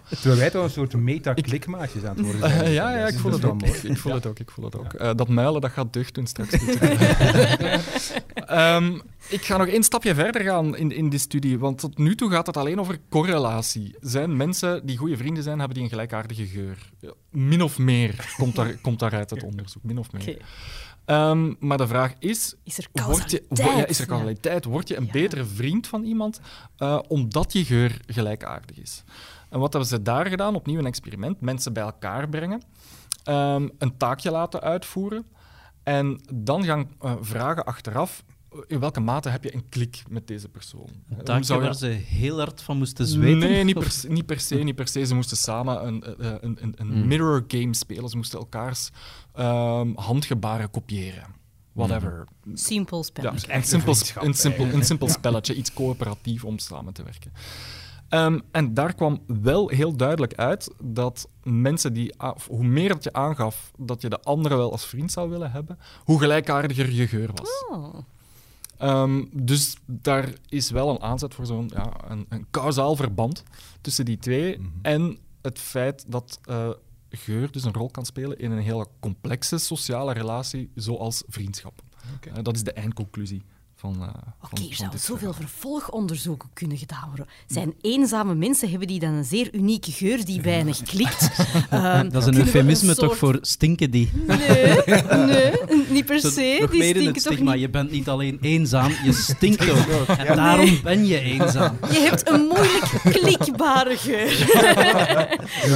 Terwijl 0.09 0.35
wij 0.39 0.49
toch 0.49 0.63
een 0.63 0.69
soort 0.69 0.93
meta-klikmaatjes 0.95 2.03
aan 2.03 2.15
het 2.15 2.25
worden 2.25 2.49
zijn. 2.49 2.71
Ja, 2.71 2.97
ja, 2.97 3.07
ik 3.07 3.17
voel 3.19 3.31
het 3.31 3.41
wel 3.41 3.51
ook. 3.51 3.61
mooi. 3.61 3.73
Ik 3.83 3.97
voel 3.97 4.13
het 4.13 4.25
ook, 4.25 4.39
ik 4.39 4.51
voel 4.51 4.65
het 4.65 4.75
ook. 4.77 4.93
Eh, 4.93 5.11
dat 5.15 5.27
muilen, 5.27 5.61
dat 5.61 5.71
gaat 5.71 5.93
deugd 5.93 6.13
doen 6.15 6.27
straks. 6.27 6.51
Ehm, 8.33 8.93
ik 9.29 9.41
ga 9.45 9.57
nog 9.57 9.67
één 9.67 9.83
stapje 9.83 10.15
verder 10.15 10.41
gaan 10.41 10.77
in, 10.77 10.91
in 10.91 11.09
die 11.09 11.19
studie, 11.19 11.59
want 11.59 11.79
tot 11.79 11.97
nu 11.97 12.15
toe 12.15 12.29
gaat 12.31 12.47
het 12.47 12.57
alleen 12.57 12.79
over 12.79 12.97
correlatie. 13.09 13.95
Zijn 14.01 14.37
mensen 14.37 14.85
die 14.85 14.97
goede 14.97 15.17
vrienden 15.17 15.43
zijn, 15.43 15.57
hebben 15.57 15.75
die 15.75 15.83
een 15.83 15.89
gelijkaardige 15.89 16.45
geur? 16.45 16.77
Min 17.31 17.61
of 17.61 17.77
meer 17.77 18.33
komt, 18.37 18.55
daar, 18.55 18.75
komt 18.81 18.99
daaruit 18.99 19.29
het 19.29 19.43
onderzoek, 19.43 19.83
min 19.83 19.97
of 19.97 20.11
meer. 20.11 20.37
Ehm, 21.07 21.53
maar 21.59 21.77
de 21.77 21.87
vraag 21.87 22.13
is, 22.19 22.55
Is 22.63 22.77
er 22.77 22.87
Word 22.91 23.31
je, 23.31 23.43
causaliteit? 23.47 23.71
wo- 23.73 23.77
ja, 23.79 23.85
is 23.85 23.99
er 23.99 24.05
causaliteit? 24.05 24.65
Word 24.65 24.87
je 24.87 24.97
een 24.97 25.05
Ja. 25.05 25.11
betere 25.11 25.45
vriend 25.45 25.87
van 25.87 26.03
iemand 26.03 26.39
eh, 26.77 26.99
omdat 27.07 27.53
je 27.53 27.65
geur 27.65 27.99
gelijkaardig 28.07 28.79
is? 28.79 29.03
En 29.49 29.59
wat 29.59 29.71
hebben 29.73 29.89
ze 29.89 30.01
daar 30.01 30.25
gedaan? 30.25 30.55
Opnieuw 30.55 30.79
een 30.79 30.85
experiment. 30.85 31.41
Mensen 31.41 31.73
bij 31.73 31.83
elkaar 31.83 32.29
brengen, 32.29 32.61
ehm, 33.23 33.67
een 33.77 33.97
taakje 33.97 34.31
laten 34.31 34.61
uitvoeren 34.61 35.25
en 35.83 36.21
dan 36.33 36.63
gaan 36.63 36.89
eh, 37.01 37.13
vragen 37.21 37.65
achteraf 37.65 38.23
in 38.67 38.79
welke 38.79 38.99
mate 38.99 39.29
heb 39.29 39.43
je 39.43 39.53
een 39.53 39.69
klik 39.69 40.03
met 40.09 40.27
deze 40.27 40.49
persoon? 40.49 40.89
Een 41.09 41.23
taakje 41.23 41.43
zou 41.43 41.59
je- 41.59 41.65
waar 41.65 41.75
ze 41.75 41.85
heel 41.87 42.37
hard 42.37 42.61
van 42.61 42.77
moesten 42.77 43.07
zweten. 43.07 43.37
Nee, 43.49 43.63
niet 43.63 43.79
per, 43.79 43.91
se- 43.91 44.09
niet 44.11 44.25
per 44.25 44.39
se. 44.39 44.55
Niet 44.55 44.75
per 44.75 44.87
se. 44.87 45.05
Ze 45.05 45.15
moesten 45.15 45.37
samen 45.37 45.87
een, 45.87 46.03
eh, 46.03 46.31
een, 46.39 46.57
een, 46.61 46.73
een 46.77 46.87
Hmm. 46.87 47.07
mirror 47.07 47.43
game 47.47 47.75
spelen. 47.75 48.09
Ze 48.09 48.15
moesten 48.17 48.39
elkaars 48.39 48.89
ehm, 49.33 49.91
handgebaren 49.95 50.69
kopiëren. 50.69 51.35
Whatever. 51.71 52.27
Simpel 52.53 52.97
Ja, 52.97 53.03
spelletje. 53.03 53.53
een 53.53 53.63
simpel, 53.63 53.93
vriendschap, 53.93 54.23
een, 54.23 54.33
simpel, 54.33 54.65
een 54.65 54.83
simpel 54.85 55.09
spelletje, 55.09 55.55
iets 55.55 55.73
coöperatief 55.73 56.43
om 56.43 56.59
samen 56.59 56.93
te 56.93 57.03
werken. 57.03 57.31
Ehm, 58.09 58.39
en 58.51 58.73
daar 58.73 58.93
kwam 58.93 59.19
wel 59.41 59.67
heel 59.69 59.95
duidelijk 59.95 60.33
uit 60.33 60.71
dat 60.83 61.27
mensen 61.43 61.93
die, 61.93 62.13
hoe 62.47 62.63
meer 62.63 62.89
dat 62.89 63.03
je 63.03 63.13
aangaf 63.13 63.71
dat 63.77 64.01
je 64.01 64.09
de 64.09 64.19
andere 64.19 64.55
wel 64.55 64.71
als 64.71 64.85
vriend 64.85 65.11
zou 65.11 65.29
willen 65.29 65.51
hebben, 65.51 65.77
hoe 66.03 66.19
gelijkaardiger 66.19 66.91
je 66.91 67.07
geur 67.07 67.29
was. 67.35 67.49
Oh. 67.69 67.95
Ehm, 68.77 69.25
dus 69.33 69.75
daar 69.85 70.33
is 70.49 70.69
wel 70.69 70.89
een 70.89 71.01
aanzet 71.01 71.33
voor 71.33 71.45
zo'n 71.45 71.69
ja, 71.73 72.09
een, 72.09 72.25
een 72.29 72.45
kausaal 72.51 72.95
verband 72.95 73.43
tussen 73.81 74.05
die 74.05 74.17
twee 74.17 74.57
Mhm. 74.59 74.69
en 74.81 75.17
het 75.41 75.59
feit 75.59 76.05
dat 76.11 76.39
eh, 76.43 76.69
geur 77.09 77.51
dus 77.51 77.63
een 77.63 77.73
rol 77.73 77.89
kan 77.91 78.05
spelen 78.05 78.39
in 78.39 78.51
een 78.51 78.61
hele 78.63 78.87
complexe 78.99 79.57
sociale 79.57 80.13
relatie, 80.13 80.69
zoals 80.75 81.23
vriendschap. 81.27 81.81
Eh, 82.21 82.33
dat 82.43 82.55
is 82.55 82.63
de 82.63 82.71
eindconclusie 82.71 83.41
van. 83.79 83.93
eh, 84.01 84.07
Oké, 84.41 84.61
er 84.69 84.75
zouden 84.75 84.97
dit 84.97 85.01
zoveel 85.07 85.33
vervolgonderzoeken 85.33 86.49
kunnen 86.53 86.77
gedaan 86.77 87.07
worden. 87.07 87.27
Zijn 87.47 87.73
eenzame 87.81 88.35
mensen, 88.35 88.69
hebben 88.69 88.87
die 88.87 88.99
dan 88.99 89.13
een 89.13 89.23
zeer 89.25 89.53
unieke 89.53 89.91
geur 89.91 90.25
die 90.25 90.41
weinig 90.41 90.81
klikt? 90.83 91.29
Ehm, 91.69 92.09
Dat 92.09 92.21
is 92.21 92.27
een 92.27 92.37
eufemisme 92.37 92.93
soort- 92.93 92.99
toch 93.09 93.17
voor 93.17 93.37
stinken 93.41 93.91
die. 93.91 94.09
Nee, 94.27 94.37
nee, 95.25 95.51
niet 95.89 96.05
per 96.05 96.19
se. 96.19 96.57
nog 96.59 96.69
Die 96.71 96.79
meer 96.79 96.95
in 96.95 96.95
het 96.95 96.97
stinken 96.97 97.13
toch 97.23 97.33
stigma. 97.33 97.51
niet? 97.51 97.61
Je 97.61 97.69
bent 97.69 97.91
niet 97.91 98.09
alleen 98.09 98.37
eenzaam, 98.41 98.91
je 99.03 99.13
stinkt 99.13 99.69
ook. 99.69 100.07
En 100.07 100.35
daarom 100.35 100.79
ben 100.83 101.05
je 101.05 101.19
eenzaam. 101.19 101.77
Je 101.91 101.99
hebt 101.99 102.29
een 102.29 102.41
moeilijk 102.41 102.89
klikbare 103.03 103.97
geur. 103.97 104.45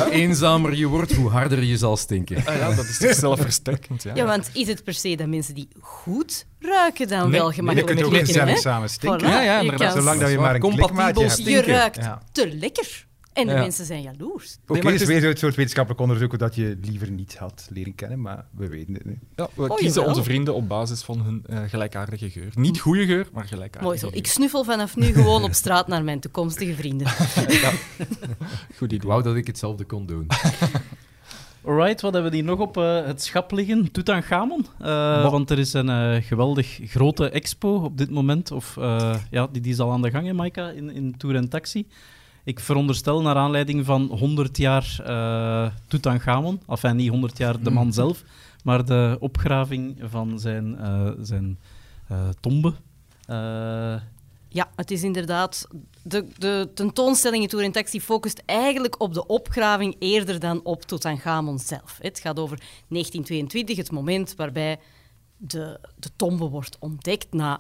Hoe 0.01 0.11
eenzamer 0.11 0.75
je 0.75 0.87
wordt, 0.87 1.13
hoe 1.15 1.29
harder 1.29 1.63
je 1.63 1.77
zal 1.77 1.97
stinken. 1.97 2.37
Ah, 2.45 2.55
ja, 2.55 2.75
dat 2.75 2.85
is 2.85 2.97
zichzelf 2.97 3.39
versterkend. 3.41 4.03
Ja. 4.03 4.15
Ja, 4.15 4.25
want 4.25 4.49
is 4.53 4.67
het 4.67 4.83
per 4.83 4.93
se 4.93 5.15
dat 5.15 5.27
mensen 5.27 5.55
die 5.55 5.67
goed 5.79 6.45
ruiken 6.61 7.07
dan 7.07 7.29
Nee, 7.29 7.39
wel 7.39 7.47
Je 7.47 7.53
gemakkelijk 7.53 7.95
kunt 7.95 8.07
ook 8.13 8.15
gezellig 8.25 8.57
samen 8.57 8.89
stinken. 8.89 9.19
Voilà, 9.19 9.23
Ja, 9.31 9.41
ja, 9.41 9.59
je 9.59 9.71
kan- 9.73 9.91
Zolang 9.91 10.19
dat 10.19 10.29
je 10.31 10.37
maar 10.39 10.55
een 10.55 10.61
Compatibel 10.61 10.87
klikmaatje 10.95 11.23
hebt. 11.27 11.65
Je 11.67 11.71
ruikt 11.71 11.95
Ja. 11.95 12.21
te 12.31 12.55
lekker. 12.57 13.09
En 13.33 13.47
de 13.47 13.53
Ja. 13.53 13.59
mensen 13.59 13.85
zijn 13.85 14.01
jaloers. 14.01 14.57
Oké, 14.67 14.73
maar 14.81 14.91
het 14.91 14.91
het 14.91 15.01
is 15.01 15.07
weer 15.07 15.21
zo'n 15.21 15.37
soort 15.37 15.55
wetenschappelijk 15.55 16.01
onderzoek 16.01 16.39
dat 16.39 16.55
je 16.55 16.77
liever 16.81 17.11
niet 17.11 17.37
had 17.37 17.67
leren 17.69 17.95
kennen, 17.95 18.21
maar 18.21 18.45
we 18.55 18.67
weten 18.67 18.93
het 18.93 19.05
nu. 19.05 19.19
Ja, 19.35 19.47
we 19.53 19.61
Oh, 19.63 19.69
kiezen 19.75 19.87
jawel. 19.95 20.09
onze 20.09 20.23
vrienden 20.23 20.53
op 20.53 20.67
basis 20.67 21.01
van 21.01 21.21
hun 21.21 21.43
eh, 21.45 21.59
gelijkaardige 21.67 22.29
geur. 22.29 22.51
Niet 22.55 22.79
goede 22.79 23.05
geur, 23.05 23.27
maar 23.33 23.43
gelijkaardige 23.45 23.83
Mooi 23.83 23.97
zo. 23.97 24.07
geur. 24.07 24.17
Ik 24.17 24.27
snuffel 24.27 24.63
vanaf 24.63 24.95
nu 24.95 25.13
gewoon 25.13 25.43
op 25.43 25.53
straat 25.53 25.87
naar 25.87 26.03
mijn 26.03 26.19
toekomstige 26.19 26.73
vrienden. 26.75 27.07
Goed 28.77 28.91
Ik 28.91 28.97
idee. 28.97 28.99
wou 29.09 29.23
dat 29.23 29.35
ik 29.35 29.47
hetzelfde 29.47 29.83
kon 29.83 30.05
doen. 30.05 30.27
Alright, 31.65 32.01
wat 32.01 32.13
hebben 32.13 32.31
we 32.31 32.37
hier 32.37 32.45
nog 32.45 32.59
op 32.59 32.77
eh, 32.77 33.05
het 33.05 33.23
schap 33.23 33.51
liggen? 33.51 33.91
Tutankhamon. 33.91 34.65
Eh 34.79 35.31
want 35.31 35.49
er 35.49 35.59
is 35.59 35.73
een 35.73 35.89
eh, 35.89 36.23
geweldig 36.23 36.79
grote 36.83 37.29
expo 37.29 37.75
op 37.75 37.97
dit 37.97 38.09
moment. 38.09 38.51
Of, 38.51 38.75
ja, 39.29 39.47
die, 39.51 39.61
die 39.61 39.71
is 39.71 39.79
al 39.79 39.91
aan 39.91 40.01
de 40.01 40.11
gang, 40.11 40.25
hè, 40.25 40.33
Maika, 40.33 40.69
in, 40.69 40.89
in 40.89 41.17
Tour 41.17 41.35
en 41.35 41.49
Taxi. 41.49 41.87
Ik 42.43 42.59
veronderstel 42.59 43.21
naar 43.21 43.35
aanleiding 43.35 43.85
van 43.85 44.01
100 44.05 44.57
jaar 44.57 44.99
eh 45.05 45.71
Tutankhamon. 45.87 46.61
Enfin, 46.67 46.95
niet 46.95 47.09
100 47.09 47.37
jaar 47.37 47.61
de 47.63 47.71
man 47.71 47.93
zelf, 47.93 48.23
maar 48.63 48.85
de 48.85 49.17
opgraving 49.19 49.97
van 50.09 50.39
zijn, 50.39 50.77
zijn 51.21 51.57
eh, 52.11 52.29
tombe. 52.39 52.73
Ja, 54.53 54.71
het 54.75 54.91
is 54.91 55.03
inderdaad... 55.03 55.67
De, 56.03 56.27
de 56.37 56.69
tentoonstelling 56.73 57.43
in 57.43 57.49
Tour 57.49 57.65
en 57.65 57.71
Taxi 57.71 58.01
focust 58.01 58.41
eigenlijk 58.45 59.01
op 59.01 59.13
de 59.13 59.25
opgraving 59.27 59.95
eerder 59.99 60.39
dan 60.39 60.63
op 60.63 60.81
Tutankhamon 60.81 61.59
zelf. 61.59 61.97
Het 62.01 62.19
gaat 62.19 62.39
over 62.39 62.57
1922, 62.57 63.77
het 63.77 63.91
moment 63.91 64.35
waarbij 64.35 64.79
de, 65.37 65.79
de 65.95 66.09
tombe 66.15 66.49
wordt 66.49 66.77
ontdekt 66.79 67.33
na 67.33 67.59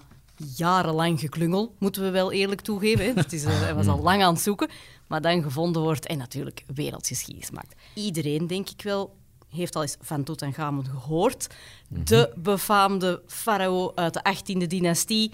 jarenlang 0.55 1.19
geklungel, 1.19 1.75
moeten 1.79 2.03
we 2.03 2.09
wel 2.09 2.31
eerlijk 2.31 2.61
toegeven. 2.61 3.05
hè. 3.05 3.11
Het 3.13 3.33
is, 3.33 3.43
eh, 3.43 3.61
hij 3.61 3.75
was 3.75 3.87
al 3.87 4.01
lang 4.01 4.23
aan 4.23 4.33
het 4.33 4.43
zoeken, 4.43 4.69
maar 5.07 5.21
dan 5.21 5.43
gevonden 5.43 5.81
wordt 5.81 6.05
en 6.05 6.17
natuurlijk 6.17 6.63
wereldgeschiedenis 6.73 7.51
maakt. 7.51 7.75
Iedereen, 7.93 8.47
denk 8.47 8.69
ik 8.69 8.81
wel, 8.81 9.15
heeft 9.49 9.75
al 9.75 9.81
eens 9.81 9.97
van 9.99 10.23
Tutankhamon 10.23 10.85
gehoord. 10.85 11.47
De 11.87 12.33
befaamde 12.35 13.21
farao 13.27 13.91
uit 13.95 14.13
de 14.13 14.35
18e 14.35 14.67
dynastie, 14.67 15.31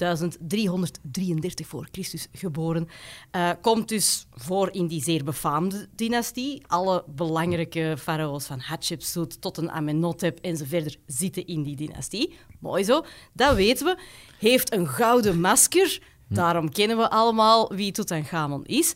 1333 0.00 1.66
voor 1.66 1.88
Christus 1.92 2.26
geboren, 2.32 2.88
eh, 3.30 3.50
komt 3.60 3.88
dus 3.88 4.26
voor 4.30 4.72
in 4.72 4.86
die 4.86 5.02
zeer 5.02 5.24
befaamde 5.24 5.88
dynastie. 5.94 6.62
Alle 6.66 7.04
belangrijke 7.06 7.96
farao's 7.98 8.46
van 8.46 8.60
Hatshepsut 8.60 9.40
tot 9.40 9.56
een 9.56 9.70
Amenhotep 9.70 10.38
en 10.38 10.56
zo 10.56 10.64
verder 10.68 10.96
zitten 11.06 11.46
in 11.46 11.62
die 11.62 11.76
dynastie. 11.76 12.34
Mooi 12.60 12.84
zo, 12.84 13.04
dat 13.32 13.54
weten 13.54 13.86
we. 13.86 13.98
Heeft 14.38 14.72
een 14.72 14.88
gouden 14.88 15.40
masker, 15.40 16.02
daarom 16.28 16.70
kennen 16.70 16.96
we 16.96 17.10
allemaal 17.10 17.74
wie 17.74 17.92
Tutankhamon 17.92 18.64
is. 18.64 18.94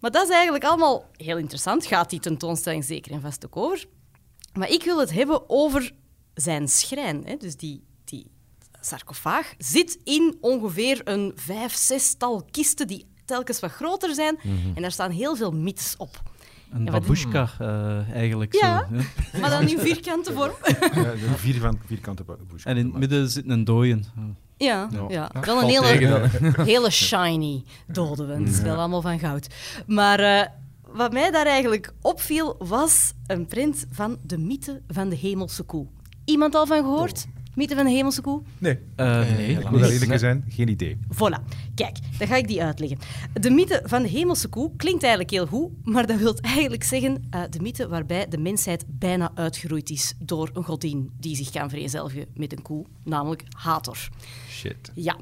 Maar 0.00 0.10
dat 0.10 0.24
is 0.24 0.34
eigenlijk 0.34 0.64
allemaal 0.64 1.06
heel 1.16 1.38
interessant. 1.38 1.86
Gaat 1.86 2.10
die 2.10 2.20
tentoonstelling 2.20 2.84
zeker 2.84 3.12
en 3.12 3.20
vast 3.20 3.46
ook 3.46 3.56
over. 3.56 3.86
Maar 4.52 4.70
ik 4.70 4.82
wil 4.82 4.98
het 4.98 5.12
hebben 5.12 5.50
over 5.50 5.92
zijn 6.34 6.68
schrijn. 6.68 7.22
Hè? 7.24 7.36
Dus 7.36 7.56
die 7.56 7.84
sarcofaag 8.80 9.54
zit 9.58 9.98
in 10.04 10.36
ongeveer 10.40 11.00
een 11.04 11.32
vijf, 11.34 11.74
zestal 11.74 12.42
kisten 12.50 12.86
die 12.86 13.06
telkens 13.24 13.60
wat 13.60 13.70
groter 13.70 14.14
zijn. 14.14 14.38
En 14.74 14.82
daar 14.82 14.92
staan 14.92 15.10
heel 15.10 15.36
veel 15.36 15.50
mythes 15.50 15.94
op. 15.96 16.22
Een 16.70 16.84
Ja, 16.84 16.90
wat- 16.90 17.00
babushka 17.00 17.48
eh, 17.58 18.10
eigenlijk. 18.14 18.54
Ja. 18.54 18.86
Zo, 18.90 18.94
hè. 19.32 19.40
Maar 19.40 19.50
dan 19.50 19.68
in 19.68 19.78
vierkante 19.78 20.32
vorm. 20.32 20.52
Ja, 20.94 21.14
van, 21.60 21.78
vierkante 21.86 22.24
bush. 22.50 22.64
En 22.64 22.76
in 22.76 22.84
het 22.86 22.94
midden 22.94 23.30
zit 23.30 23.48
een 23.48 23.64
dooien. 23.64 24.04
Ja, 24.56 24.88
ja. 25.08 25.30
wel 25.40 25.62
een 25.62 25.68
hele, 25.68 26.28
hele 26.72 26.90
shiny 26.90 27.64
dode 27.86 28.24
wens. 28.24 28.60
Wel 28.60 28.76
allemaal 28.76 29.02
van 29.02 29.18
goud. 29.18 29.46
Maar 29.86 30.18
eh, 30.20 30.46
wat 30.92 31.12
mij 31.12 31.30
daar 31.30 31.46
eigenlijk 31.46 31.92
opviel, 32.00 32.56
was 32.58 33.12
een 33.26 33.46
print 33.46 33.86
van 33.90 34.18
de 34.22 34.38
mythe 34.38 34.82
van 34.88 35.08
de 35.08 35.16
hemelse 35.16 35.62
koe. 35.62 35.86
Iemand 36.24 36.54
al 36.54 36.66
van 36.66 36.78
gehoord? 36.82 37.26
Mythe 37.54 37.74
van 37.74 37.84
de 37.84 37.90
hemelse 37.90 38.20
koe? 38.20 38.42
Nee, 38.58 38.78
Eh, 38.96 39.20
nee. 39.20 39.48
ik 39.58 39.70
moet 39.70 39.80
daar 39.80 39.90
eerlijk 39.90 40.18
zijn, 40.18 40.44
geen 40.48 40.68
idee. 40.68 40.98
Voilà. 41.14 41.42
Kijk, 41.74 41.96
dan 42.18 42.28
ga 42.28 42.36
ik 42.36 42.48
die 42.48 42.62
uitleggen. 42.62 42.98
De 43.32 43.50
mythe 43.50 43.82
van 43.84 44.02
de 44.02 44.08
hemelse 44.08 44.48
koe 44.48 44.70
klinkt 44.76 45.00
eigenlijk 45.02 45.32
heel 45.32 45.46
goed, 45.46 45.70
maar 45.84 46.06
dat 46.06 46.18
wil 46.18 46.34
eigenlijk 46.40 46.84
zeggen 46.84 47.26
eh, 47.30 47.42
de 47.50 47.60
mythe 47.60 47.88
waarbij 47.88 48.28
de 48.28 48.38
mensheid 48.38 48.84
bijna 48.88 49.30
uitgeroeid 49.34 49.90
is 49.90 50.14
door 50.18 50.50
een 50.52 50.64
godin 50.64 51.10
die 51.20 51.36
zich 51.36 51.50
kan 51.50 51.68
vereenzelvigen 51.70 52.26
met 52.34 52.52
een 52.52 52.62
koe, 52.62 52.84
namelijk 53.04 53.44
Hathor. 53.56 54.08
Shit. 54.48 54.90
Ja. 54.94 55.16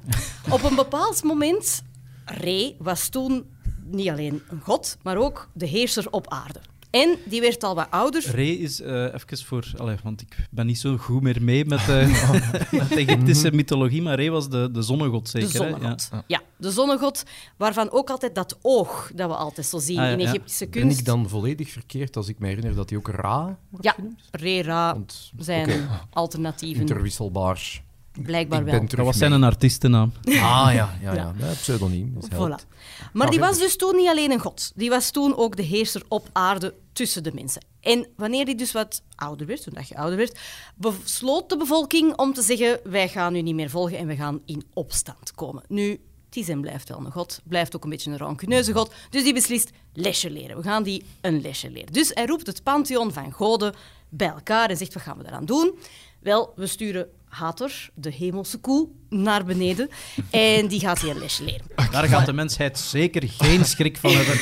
Op 0.51 0.63
een 0.63 0.75
bepaald 0.77 1.23
moment, 1.23 1.83
Re 2.25 2.75
was 2.79 3.09
toen 3.09 3.45
niet 3.85 4.09
alleen 4.09 4.43
een 4.49 4.61
god, 4.61 4.99
maar 5.03 5.17
ook 5.17 5.49
de 5.55 5.67
heerser 5.67 6.11
op 6.11 6.29
aarde. 6.29 6.61
En 6.91 7.17
die 7.25 7.41
werd 7.41 7.65
al 7.65 7.75
wat 7.75 7.87
ouder. 7.91 8.31
Re 8.31 8.47
is, 8.59 8.81
eh 8.81 9.03
even 9.05 9.39
voor... 9.47 9.73
Allee, 9.77 9.97
want 10.03 10.21
ik 10.21 10.37
ben 10.51 10.67
niet 10.67 10.79
zo 10.79 10.97
goed 10.97 11.23
meer 11.23 11.43
mee 11.43 11.65
met, 11.65 11.89
eh, 11.89 12.07
met 12.81 12.89
de 12.89 12.95
Egyptische 12.95 13.53
mythologie, 13.53 14.03
maar 14.03 14.15
Re 14.21 14.31
was 14.31 14.49
de, 14.49 14.71
de 14.73 14.83
zonnegod 14.83 15.33
De 15.33 15.41
zeker, 15.41 15.65
hè? 15.65 15.71
zonnegod. 15.71 16.09
Ja. 16.27 16.41
de 16.57 16.71
zonnegod, 16.71 17.23
waarvan 17.57 17.91
ook 17.91 18.11
altijd 18.11 18.35
dat 18.35 18.59
oog 18.63 19.11
dat 19.15 19.29
we 19.31 19.37
altijd 19.37 19.67
zo 19.67 19.79
zien 19.79 19.99
Ah, 19.99 20.05
ja, 20.05 20.11
in 20.13 20.19
ja. 20.19 20.25
Egyptische 20.29 20.69
Ben 20.69 20.81
kunst. 20.83 20.99
ik 20.99 21.05
dan 21.05 21.29
volledig 21.29 21.71
verkeerd 21.71 22.17
als 22.17 22.29
ik 22.29 22.39
me 22.39 22.47
herinner 22.47 22.75
dat 22.75 22.89
hij 22.89 22.99
ook 22.99 23.09
Ra 23.09 23.59
wordt 23.69 23.85
Ja, 23.85 23.93
genoemd? 23.93 24.21
Re, 24.31 24.63
Ra 24.63 24.93
Want, 24.93 25.33
zijn 25.39 25.89
alternatieven. 26.11 26.81
interwisselbaar. 26.81 27.83
Blijkbaar 28.23 28.61
ik 28.61 28.67
wel. 28.67 28.87
Dat 28.87 29.05
was 29.05 29.17
zijn 29.17 29.33
een 29.33 29.45
artiestennaam. 29.45 30.13
Ah, 30.25 30.33
ja, 30.35 30.71
ja, 30.73 30.97
Ja. 31.01 31.13
ja. 31.15 31.35
ja. 31.39 31.53
pseudoniem. 31.53 32.17
Voilà. 32.35 32.77
Maar 33.13 33.31
die 33.31 33.41
was 33.41 33.59
dus 33.59 33.77
toen 33.77 33.97
niet 33.97 34.09
alleen 34.09 34.31
een 34.31 34.41
god. 34.41 34.73
Die 34.75 34.91
was 34.91 35.11
toen 35.11 35.37
ook 35.37 35.57
de 35.57 35.63
heerser 35.63 36.03
op 36.09 36.29
aarde 36.33 36.75
tussen 36.93 37.23
de 37.23 37.31
mensen. 37.35 37.65
En 37.81 38.07
wanneer 38.17 38.45
hij 38.45 38.55
dus 38.55 38.73
wat 38.73 39.03
ouder 39.15 39.47
werd, 39.47 39.63
toen 39.63 39.75
dat 39.75 39.89
je 39.89 39.97
ouder 39.97 40.17
werd, 40.17 40.39
besloot 40.77 41.49
de 41.49 41.57
bevolking 41.57 42.17
om 42.17 42.33
te 42.33 42.43
zeggen 42.43 42.81
wij 42.85 43.09
gaan 43.09 43.35
u 43.35 43.43
niet 43.43 43.55
meer 43.55 43.71
volgen 43.71 43.99
en 43.99 44.07
we 44.07 44.17
gaan 44.17 44.41
in 44.45 44.65
opstand 44.73 45.33
komen. 45.35 45.63
Nu, 45.69 45.91
het 46.27 46.37
is 46.37 46.49
en 46.49 46.61
blijft 46.61 46.89
wel 46.89 46.99
een 46.99 47.13
god, 47.13 47.41
blijft 47.45 47.77
ook 47.77 47.85
een 47.85 47.91
beetje 47.91 48.11
een 48.11 48.19
rancuneuze 48.19 48.73
god, 48.73 48.93
dus 49.11 49.23
die 49.23 49.35
beslist 49.35 49.71
lesje 49.93 50.31
leren. 50.31 50.57
We 50.57 50.63
gaan 50.63 50.83
die 50.83 51.05
een 51.21 51.41
lesje 51.41 51.71
leren. 51.71 51.93
Dus 51.93 52.11
hij 52.15 52.27
roept 52.27 52.47
het 52.47 52.63
pantheon 52.63 53.13
van 53.13 53.33
goden 53.33 53.75
bij 54.09 54.29
elkaar 54.29 54.71
en 54.71 54.77
zegt 54.77 54.95
wat 54.95 55.03
gaan 55.03 55.19
we 55.19 55.27
eraan 55.27 55.45
doen? 55.45 55.79
Wel, 56.21 56.53
we 56.57 56.67
sturen 56.67 57.09
Hathor, 57.29 57.73
de 57.95 58.11
hemelse 58.13 58.59
koe, 58.59 58.89
naar 59.09 59.45
beneden 59.45 59.89
en 60.31 60.69
die 60.69 60.81
gaat 60.81 61.01
hier 61.01 61.11
een 61.11 61.19
lesje 61.19 61.45
leren. 61.45 61.67
Daar 61.91 62.09
gaat 62.09 62.27
de 62.27 62.33
mensheid 62.33 62.79
zeker 62.79 63.29
geen 63.29 63.65
schrik 63.65 63.97
van 63.99 64.11
hebben. 64.11 64.37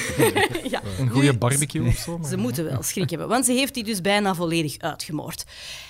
Ja. 0.70 0.82
Een 0.98 1.08
goede 1.10 1.36
barbecue 1.38 1.86
of 1.88 1.96
zo. 1.96 2.18
maar- 2.18 2.28
Ze 2.28 2.36
moeten 2.36 2.64
wel 2.64 2.82
schrik 2.82 3.10
hebben, 3.10 3.28
want 3.28 3.44
ze 3.44 3.52
heeft 3.52 3.74
die 3.74 3.84
dus 3.84 4.00
bijna 4.00 4.34
volledig 4.34 4.78
uitgemoord. 4.78 5.44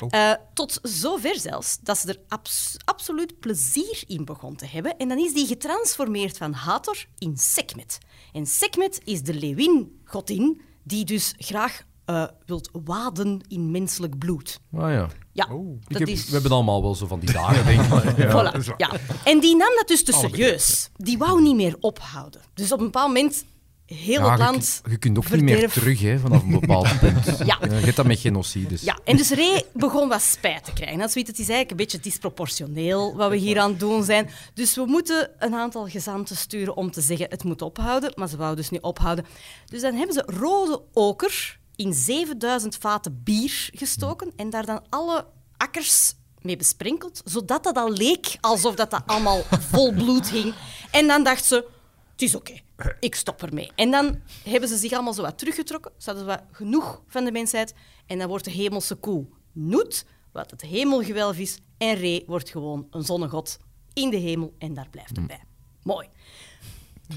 Eh, 0.09 0.33
tot 0.55 0.79
zover 0.83 1.39
zelfs 1.39 1.79
dat 1.83 1.99
ze 1.99 2.09
er 2.09 2.19
abs- 2.29 2.77
absoluut 2.85 3.41
plezier 3.41 4.03
in 4.07 4.25
begon 4.25 4.57
te 4.57 4.67
hebben. 4.67 4.97
En 4.97 5.09
dan 5.09 5.19
is 5.19 5.35
die 5.35 5.47
getransformeerd 5.47 6.37
van 6.37 6.53
Hathor 6.53 7.05
in 7.19 7.37
Sekhmet. 7.37 7.99
En 8.33 8.47
Sekhmet 8.47 9.01
is 9.05 9.23
de 9.23 9.35
leeuwin-godin 9.35 10.61
die 10.83 11.05
dus 11.05 11.35
graag 11.37 11.83
eh, 12.05 12.25
wilt 12.47 12.71
waden 12.85 13.41
in 13.49 13.71
menselijk 13.71 14.19
bloed. 14.19 14.61
Ah, 14.73 14.91
ja. 14.93 15.09
Ja, 15.37 15.45
Ik 15.45 15.89
dat 15.89 15.99
heb, 15.99 16.09
is... 16.09 16.27
We 16.27 16.33
hebben 16.33 16.51
allemaal 16.51 16.83
wel 16.83 16.95
zo 16.95 17.07
van 17.07 17.21
die 17.21 17.33
dagen, 17.33 17.65
denk 17.67 17.81
ik. 17.81 18.27
Voilà, 18.35 18.77
ja. 18.77 18.91
En 19.25 19.41
die 19.41 19.57
nam 19.57 19.69
dat 19.77 19.89
dus 19.89 20.05
te 20.05 20.13
serieus. 20.13 20.91
Die 20.97 21.19
wou 21.19 21.43
niet 21.43 21.57
meer 21.57 21.77
ophouden. 21.81 22.41
Dus 22.55 22.73
op 22.73 22.79
een 22.79 22.85
bepaald 22.85 23.07
moment, 23.07 23.45
heel 23.87 24.21
Ja, 24.21 24.31
het 24.31 24.39
land... 24.39 24.81
je 24.91 24.97
kunt 24.97 25.19
ook 25.19 25.31
niet 25.31 25.43
meer 25.43 25.71
terug 25.71 26.01
hè, 26.01 26.19
vanaf 26.19 26.43
een 26.43 26.61
bepaald 26.61 26.99
punt. 27.01 27.25
Ja. 27.45 27.59
Je 27.61 27.69
hebt 27.69 27.97
dat 27.97 28.07
met 28.07 28.19
genocides. 28.19 28.83
Ja, 28.83 28.99
en 29.05 29.17
dus 29.17 29.31
Ray 29.31 29.63
begon 29.73 30.09
wat 30.09 30.23
spijt 30.23 30.65
te 30.65 30.73
krijgen. 30.73 30.99
Dat 30.99 31.15
het 31.15 31.29
is 31.29 31.37
eigenlijk 31.39 31.71
een 31.71 31.77
beetje 31.77 31.99
disproportioneel 31.99 33.17
wat 33.17 33.31
we 33.31 33.37
hier 33.37 33.59
aan 33.59 33.71
het 33.71 33.81
doen 33.81 34.05
zijn. 34.05 34.31
Dus 34.55 34.75
we 34.75 34.85
moeten 34.87 35.31
een 35.39 35.55
aantal 35.55 35.87
gezanten 35.89 36.37
sturen 36.37 36.77
om 36.77 36.91
te 36.91 37.01
zeggen 37.01 37.27
het 37.31 37.45
moet 37.45 37.63
ophouden, 37.63 38.13
maar 38.15 38.29
ze 38.29 38.37
wou 38.37 38.57
dus 38.57 38.71
niet 38.71 38.83
ophouden. 38.83 39.27
Dus 39.67 39.81
dan 39.81 39.95
hebben 39.95 40.15
ze 40.15 40.23
rode 40.27 40.83
oker 40.93 41.56
in 41.77 41.95
7000 41.95 42.77
vaten 42.77 43.23
bier 43.25 43.71
gestoken 43.73 44.33
en 44.37 44.51
daar 44.51 44.67
dan 44.67 44.83
alle 44.89 45.27
akkers 45.57 46.15
mee 46.41 46.57
besprenkeld, 46.57 47.23
zodat 47.25 47.65
dat 47.65 47.77
al 47.77 47.91
leek 47.91 48.37
alsof 48.41 48.75
dat, 48.75 48.91
dat 48.91 49.03
allemaal 49.07 49.43
vol 49.73 49.93
bloed 49.93 50.31
hing. 50.31 50.55
En 50.91 51.07
dan 51.07 51.25
dacht 51.25 51.45
ze, 51.45 51.69
het 52.13 52.23
is 52.23 52.35
oké, 52.35 52.61
ik 53.01 53.15
stop 53.15 53.43
ermee. 53.43 53.71
En 53.75 53.91
dan 53.91 54.21
hebben 54.45 54.69
ze 54.69 54.77
zich 54.77 54.93
allemaal 54.93 55.15
zo 55.15 55.23
wat 55.23 55.39
teruggetrokken, 55.39 55.93
ze 55.99 56.11
hadden 56.11 56.27
wat 56.27 56.43
genoeg 56.53 57.03
van 57.07 57.25
de 57.25 57.33
mensheid, 57.33 57.75
en 58.07 58.19
dan 58.19 58.29
wordt 58.29 58.45
de 58.45 58.51
hemelse 58.51 58.95
koe 58.95 59.27
Noet, 59.53 60.07
wat 60.33 60.51
het 60.51 60.61
hemelgewelf 60.61 61.39
is, 61.39 61.59
en 61.79 61.95
Re 61.95 62.23
wordt 62.27 62.51
gewoon 62.51 62.87
een 62.91 63.05
zonnegod 63.05 63.59
in 63.93 64.11
de 64.11 64.17
hemel, 64.17 64.55
en 64.59 64.75
daar 64.75 64.89
blijft 64.91 65.17
het 65.17 65.27
bij. 65.27 65.43
Mooi. 65.83 66.09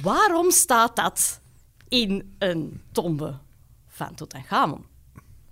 Waarom 0.02 0.52
staat 0.52 0.95
dat 0.95 1.39
in 1.88 2.36
een 2.38 2.82
tombe 2.91 3.39
van 4.06 4.16
Tutankhamon? 4.16 4.86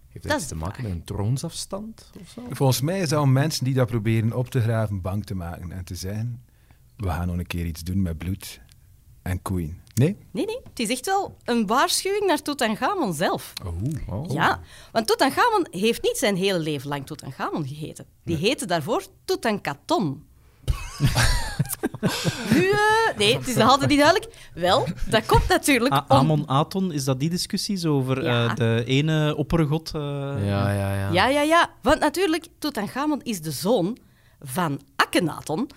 Heeft 0.09 0.23
Dat 0.23 0.31
dat 0.31 0.31
is 0.31 0.37
iets 0.37 0.47
te 0.47 0.53
de 0.53 0.59
maken 0.59 0.83
met 0.83 0.91
een 0.91 1.03
troonsafstand? 1.03 2.11
Of 2.21 2.29
zo? 2.29 2.41
Volgens 2.49 2.81
mij 2.81 3.07
zouden 3.07 3.33
mensen 3.33 3.65
die 3.65 3.73
dat 3.73 3.87
proberen 3.87 4.33
op 4.33 4.49
te 4.49 4.61
graven 4.61 5.01
bang 5.01 5.25
te 5.25 5.35
maken 5.35 5.71
en 5.71 5.85
te 5.85 5.95
zeggen 5.95 6.45
we 6.97 7.09
gaan 7.09 7.27
nog 7.27 7.37
een 7.37 7.47
keer 7.47 7.65
iets 7.65 7.83
doen 7.83 8.01
met 8.01 8.17
bloed 8.17 8.61
en 9.21 9.41
koeien. 9.41 9.81
Nee? 9.93 10.17
Nee, 10.31 10.45
nee, 10.45 10.59
het 10.69 10.79
is 10.79 10.89
echt 10.89 11.05
wel 11.05 11.37
een 11.43 11.67
waarschuwing 11.67 12.25
naar 12.25 12.41
Tutankhamon 12.41 13.13
zelf. 13.13 13.53
Oh. 13.65 13.83
Oh. 14.09 14.31
Ja, 14.31 14.61
want 14.91 15.07
Tutankhamon 15.07 15.67
heeft 15.71 16.01
niet 16.01 16.17
zijn 16.17 16.35
hele 16.35 16.59
leven 16.59 16.89
lang 16.89 17.05
Tutankhamon 17.05 17.67
geheten. 17.67 18.05
Die 18.23 18.35
heette 18.35 18.65
daarvoor 18.65 19.03
Tutankhaton. 19.25 20.25
nu, 22.53 22.69
eh, 22.69 23.17
nee, 23.17 23.37
het 23.37 23.47
is 23.47 23.55
nog 23.55 23.69
altijd 23.69 23.89
niet 23.89 23.99
duidelijk. 23.99 24.33
Wel, 24.53 24.87
dat 25.09 25.25
komt 25.25 25.47
natuurlijk 25.47 25.93
A- 25.93 26.05
om... 26.07 26.17
Amon 26.17 26.49
Aton, 26.49 26.91
is 26.91 27.03
dat 27.03 27.19
die 27.19 27.29
discussie 27.29 27.77
zo 27.77 27.95
over 27.95 28.23
Ja. 28.23 28.47
eh, 28.49 28.55
de 28.55 28.83
ene 28.85 29.35
oppergod? 29.35 29.91
eh, 29.95 30.01
Ja, 30.45 30.71
ja, 30.71 30.93
ja. 30.93 31.11
Ja, 31.11 31.27
ja, 31.27 31.41
ja. 31.41 31.69
Want 31.81 31.99
natuurlijk, 31.99 32.47
Tutankhamon 32.59 33.21
is 33.23 33.41
de 33.41 33.51
zoon 33.51 33.97
van 34.41 34.81
Akhenaton. 34.95 35.69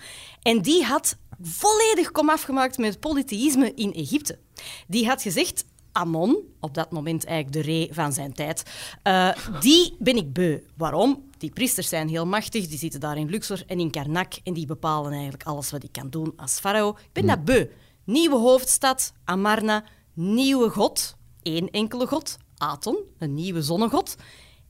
En 0.42 0.62
die 0.62 0.84
had 0.84 1.16
volledig 1.42 2.10
komaf 2.10 2.42
gemaakt 2.42 2.78
met 2.78 2.90
het 2.90 3.00
polytheïsme 3.00 3.72
in 3.74 3.92
Egypte. 3.92 4.38
Die 4.86 5.06
had 5.06 5.22
gezegd... 5.22 5.64
Amon, 6.00 6.38
op 6.60 6.74
dat 6.74 6.90
moment 6.90 7.24
eigenlijk 7.24 7.66
de 7.66 7.72
re 7.72 7.88
van 7.92 8.12
zijn 8.12 8.32
tijd, 8.32 8.62
eh, 9.02 9.30
die 9.60 9.96
ben 9.98 10.16
ik 10.16 10.32
beu. 10.32 10.58
Waarom? 10.76 11.28
Die 11.38 11.50
priesters 11.50 11.88
zijn 11.88 12.08
heel 12.08 12.26
machtig, 12.26 12.66
die 12.66 12.78
zitten 12.78 13.00
daar 13.00 13.16
in 13.16 13.28
Luxor 13.28 13.62
en 13.66 13.80
in 13.80 13.90
Karnak 13.90 14.32
en 14.44 14.52
die 14.52 14.66
bepalen 14.66 15.12
eigenlijk 15.12 15.42
alles 15.42 15.70
wat 15.70 15.84
ik 15.84 15.92
kan 15.92 16.10
doen 16.10 16.32
als 16.36 16.58
farao. 16.58 16.88
Ik 16.90 17.12
ben 17.12 17.26
dat 17.26 17.44
beu. 17.44 17.66
Nieuwe 18.04 18.36
hoofdstad, 18.36 19.12
Amarna, 19.24 19.84
nieuwe 20.14 20.70
god, 20.70 21.16
één 21.42 21.70
enkele 21.70 22.06
god, 22.06 22.36
Aton, 22.56 22.98
een 23.18 23.34
nieuwe 23.34 23.62
zonnegod. 23.62 24.16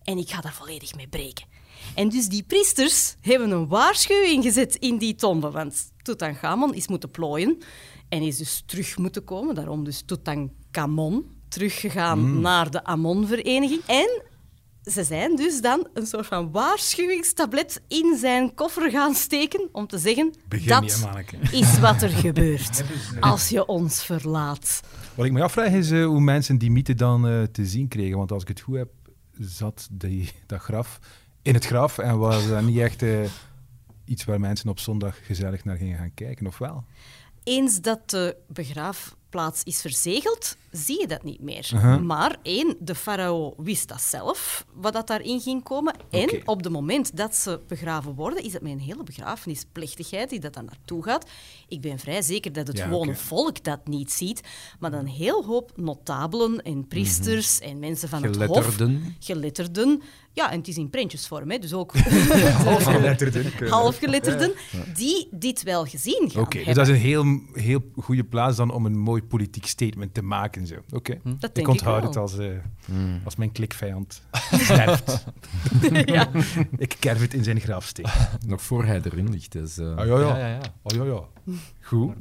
En 0.02 0.18
ik 0.18 0.30
ga 0.30 0.40
daar 0.40 0.54
volledig 0.54 0.94
mee 0.94 1.08
breken. 1.08 1.46
En 1.94 2.08
dus 2.08 2.28
die 2.28 2.42
priesters 2.42 3.14
hebben 3.20 3.50
een 3.50 3.68
waarschuwing 3.68 4.44
gezet 4.44 4.74
in 4.76 4.98
die 4.98 5.14
tombe. 5.14 5.50
Want 5.50 5.92
Tutankhamon 6.02 6.74
is 6.74 6.88
moeten 6.88 7.10
plooien 7.10 7.58
en 8.08 8.22
is 8.22 8.36
dus 8.36 8.62
terug 8.66 8.98
moeten 8.98 9.24
komen. 9.24 9.54
Daarom 9.54 9.84
dus 9.84 10.02
Tutankhamon, 10.70 11.24
teruggegaan 11.48 12.40
naar 12.40 12.70
de 12.70 12.84
Amon-vereniging. 12.84 13.80
En 13.86 14.22
ze 14.82 15.04
zijn 15.04 15.36
dus 15.36 15.60
dan 15.60 15.88
een 15.94 16.06
soort 16.06 16.26
van 16.26 16.50
waarschuwingstablet 16.50 17.82
in 17.88 18.16
zijn 18.18 18.54
koffer 18.54 18.90
gaan 18.90 19.14
steken 19.14 19.68
om 19.72 19.86
te 19.86 19.98
zeggen 19.98 20.34
Begin 20.48 20.68
dat 20.68 21.06
is 21.50 21.78
wat 21.78 22.02
er 22.02 22.08
gebeurt 22.08 22.84
als 23.20 23.48
je 23.48 23.66
ons 23.66 24.04
verlaat. 24.04 24.80
Wat 25.14 25.26
ik 25.26 25.32
me 25.32 25.42
afvraag 25.42 25.72
is 25.72 25.90
eh, 25.90 26.04
hoe 26.04 26.20
mensen 26.20 26.58
die 26.58 26.70
mythe 26.70 26.94
dan 26.94 27.28
eh, 27.28 27.42
te 27.42 27.66
zien 27.66 27.88
kregen. 27.88 28.16
Want 28.16 28.32
als 28.32 28.42
ik 28.42 28.48
het 28.48 28.60
goed 28.60 28.76
heb, 28.76 28.90
zat 29.38 29.88
die, 29.90 30.30
dat 30.46 30.60
graf 30.60 30.98
in 31.42 31.54
het 31.54 31.66
graf 31.66 31.98
en 31.98 32.18
was 32.18 32.48
dat 32.48 32.62
niet 32.62 32.78
echt 32.78 33.02
eh, 33.02 33.20
iets 34.04 34.24
waar 34.24 34.40
mensen 34.40 34.68
op 34.68 34.78
zondag 34.78 35.26
gezellig 35.26 35.64
naar 35.64 35.76
gingen 35.76 35.98
gaan 35.98 36.14
kijken, 36.14 36.46
of 36.46 36.58
wel? 36.58 36.84
Eens 37.44 37.80
dat 37.80 38.10
de 38.10 38.36
begraafplaats 39.30 39.62
is 39.64 39.80
verzegeld, 39.80 40.56
zie 40.70 41.00
je 41.00 41.06
dat 41.06 41.22
niet 41.22 41.40
meer. 41.40 41.70
Maar 42.02 42.36
één, 42.42 42.76
de 42.78 42.94
farao 42.94 43.54
wist 43.56 43.88
dat 43.88 44.00
zelf, 44.00 44.66
wat 44.74 44.92
dat 44.92 45.06
daarin 45.06 45.40
ging 45.40 45.62
komen. 45.62 45.94
En 46.10 46.42
op 46.44 46.62
het 46.62 46.72
moment 46.72 47.16
dat 47.16 47.36
ze 47.36 47.60
begraven 47.68 48.14
worden, 48.14 48.44
is 48.44 48.52
het 48.52 48.62
met 48.62 48.72
een 48.72 48.80
hele 48.80 49.02
begrafenisplechtigheid 49.02 50.30
die 50.30 50.40
dat 50.40 50.54
daar 50.54 50.64
naartoe 50.64 51.02
gaat. 51.02 51.30
Ik 51.68 51.80
ben 51.80 51.98
vrij 51.98 52.22
zeker 52.22 52.52
dat 52.52 52.66
het 52.66 52.76
Ja, 52.76 52.84
gewone 52.84 53.14
volk 53.14 53.64
dat 53.64 53.88
niet 53.88 54.12
ziet, 54.12 54.40
maar 54.78 54.90
dan 54.90 55.00
een 55.00 55.06
heel 55.06 55.44
hoop 55.44 55.72
notabelen 55.76 56.62
en 56.62 56.86
priesters 56.86 57.60
en 57.60 57.78
mensen 57.78 58.08
van 58.08 58.22
het 58.22 58.44
hof. 58.44 58.76
Geletterden. 59.18 60.02
Ja, 60.32 60.50
en 60.50 60.58
het 60.58 60.68
is 60.68 60.76
in 60.76 60.90
prentjesvorm, 60.90 61.50
hè, 61.50 61.58
dus 61.58 61.72
ook 61.72 61.92
Halfgeletterden. 62.64 63.68
halfgeletterden, 63.68 64.52
die 64.94 65.28
dit 65.30 65.62
wel 65.62 65.84
gezien 65.84 66.30
gaan 66.30 66.42
Oké, 66.42 66.64
dus 66.64 66.74
dat 66.74 66.88
is 66.88 66.94
een 66.94 67.00
heel, 67.00 67.40
heel 67.52 67.82
goede 67.96 68.24
plaats 68.24 68.56
dan 68.56 68.70
om 68.70 68.86
een 68.86 68.98
mooi 68.98 69.19
politiek 69.22 69.66
statement 69.66 70.14
te 70.14 70.22
maken. 70.22 70.66
Zo. 70.66 70.74
Oké, 70.90 71.18
Dat 71.38 71.56
ik 71.58 71.68
onthoud 71.68 71.98
ik 71.98 72.08
het 72.08 72.16
als, 72.16 72.38
eh, 72.38 72.48
als 73.24 73.36
mijn 73.36 73.52
klikvijand 73.52 74.22
sterft. 74.52 75.24
ja. 76.04 76.30
ik 76.76 76.96
kerf 76.98 77.20
het 77.20 77.34
in 77.34 77.44
zijn 77.44 77.60
grafsteen. 77.60 78.06
Nog 78.46 78.62
voor 78.62 78.84
hij 78.84 79.00
erin 79.04 79.30
ligt. 79.30 79.52
Dus, 79.52 79.78
eh, 79.78 79.86
Oh 79.86 80.06
ja, 80.06 80.18
ja. 80.20 80.38
ja, 80.38 80.48
ja. 80.48 80.60
Oh 80.82 80.96
ja, 80.96 81.04
ja. 81.04 81.54
Goed. 81.80 82.14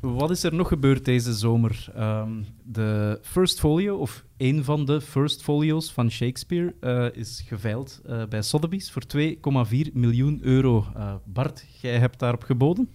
Wat 0.00 0.30
is 0.30 0.42
er 0.42 0.54
nog 0.54 0.68
gebeurd 0.68 1.04
deze 1.04 1.32
zomer? 1.34 1.90
Ehm, 1.94 2.42
de 2.62 3.18
First 3.22 3.60
Folio, 3.60 3.96
of 3.96 4.24
een 4.36 4.64
van 4.64 4.84
de 4.84 5.00
First 5.00 5.42
Folio's 5.42 5.92
van 5.92 6.10
Shakespeare, 6.10 6.74
eh, 6.80 7.06
is 7.20 7.44
geveild 7.46 8.00
eh, 8.06 8.22
bij 8.28 8.42
Sotheby's 8.42 8.90
voor 8.90 9.02
2,4 9.06 9.90
miljoen 9.92 10.38
euro. 10.42 10.86
Eh, 10.96 11.14
Bart, 11.24 11.64
jij 11.80 11.98
hebt 11.98 12.18
daarop 12.18 12.42
geboden? 12.42 12.88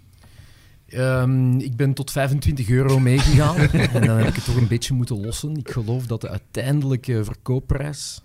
Ehm, 0.88 1.60
ik 1.60 1.76
ben 1.76 1.94
tot 1.94 2.12
25 2.12 2.70
euro 2.70 3.00
meegegaan 3.00 3.58
en 3.94 4.06
dan 4.06 4.18
heb 4.18 4.28
ik 4.28 4.36
het 4.36 4.46
toch 4.46 4.56
een 4.56 4.68
beetje 4.68 4.94
moeten 4.94 5.22
lossen. 5.22 5.56
Ik 5.56 5.72
geloof 5.72 6.06
dat 6.06 6.22
de 6.22 6.30
uiteindelijke 6.30 7.24
verkoopprijs 7.24 8.24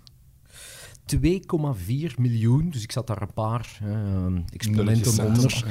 2,4 1.05 2.15
miljoen, 2.17 2.69
dus 2.69 2.83
ik 2.83 2.91
zat 2.91 3.07
daar 3.07 3.21
een 3.21 3.33
paar 3.33 3.79
ehm, 3.81 4.39
exponenten 4.49 5.25
onder, 5.25 5.65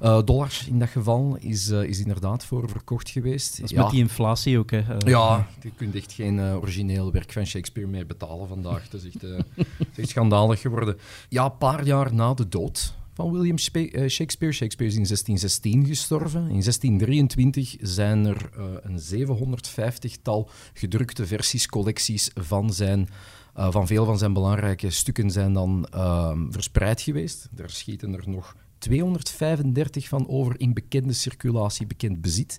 eh, 0.00 0.22
dollars 0.24 0.66
in 0.66 0.78
dat 0.78 0.88
geval, 0.88 1.36
is, 1.40 1.70
eh, 1.70 1.82
is 1.82 1.98
inderdaad 1.98 2.44
voor 2.44 2.68
verkocht 2.68 3.10
geweest. 3.10 3.56
Dat 3.56 3.64
is 3.64 3.76
ja. 3.76 3.82
met 3.82 3.90
die 3.90 4.00
inflatie 4.00 4.58
ook. 4.58 4.70
Hè. 4.70 4.78
Eh, 4.78 4.96
Ja, 5.08 5.48
je 5.62 5.70
kunt 5.76 5.94
echt 5.94 6.12
geen 6.12 6.40
origineel 6.40 7.12
werk 7.12 7.32
van 7.32 7.46
Shakespeare 7.46 7.88
meer 7.88 8.06
betalen 8.06 8.48
vandaag. 8.48 8.88
Dat 8.88 9.02
is 9.02 9.14
echt, 9.14 9.24
eh, 9.24 9.36
het 9.56 9.88
is 9.92 9.98
echt 10.02 10.08
schandalig 10.08 10.60
geworden. 10.60 10.96
Ja, 11.28 11.44
een 11.44 11.58
paar 11.58 11.84
jaar 11.84 12.14
na 12.14 12.34
de 12.34 12.48
dood 12.48 12.94
van 13.16 13.32
William 13.32 13.56
eh, 13.56 14.08
Shakespeare. 14.08 14.52
Shakespeare 14.52 14.92
is 14.92 14.98
in 14.98 15.06
1616 15.06 15.86
gestorven. 15.86 16.40
In 16.40 16.62
1623 16.62 17.76
zijn 17.80 18.24
er 18.24 18.50
eh, 18.56 18.64
een 18.82 19.28
750-tal 19.28 20.50
gedrukte 20.72 21.26
versies, 21.26 21.66
collecties 21.66 22.30
van 22.34 22.72
zijn... 22.72 23.08
eh, 23.54 23.70
van 23.70 23.86
veel 23.86 24.04
van 24.04 24.18
zijn 24.18 24.32
belangrijke 24.32 24.90
stukken 24.90 25.30
zijn 25.30 25.52
dan 25.52 25.86
ehm, 25.90 26.50
verspreid 26.50 27.00
geweest. 27.00 27.48
Er 27.56 27.70
schieten 27.70 28.14
er 28.14 28.28
nog 28.28 28.56
235 28.78 30.08
van 30.08 30.28
over 30.28 30.60
in 30.60 30.74
bekende 30.74 31.12
circulatie, 31.12 31.86
bekend 31.86 32.20
bezit. 32.20 32.58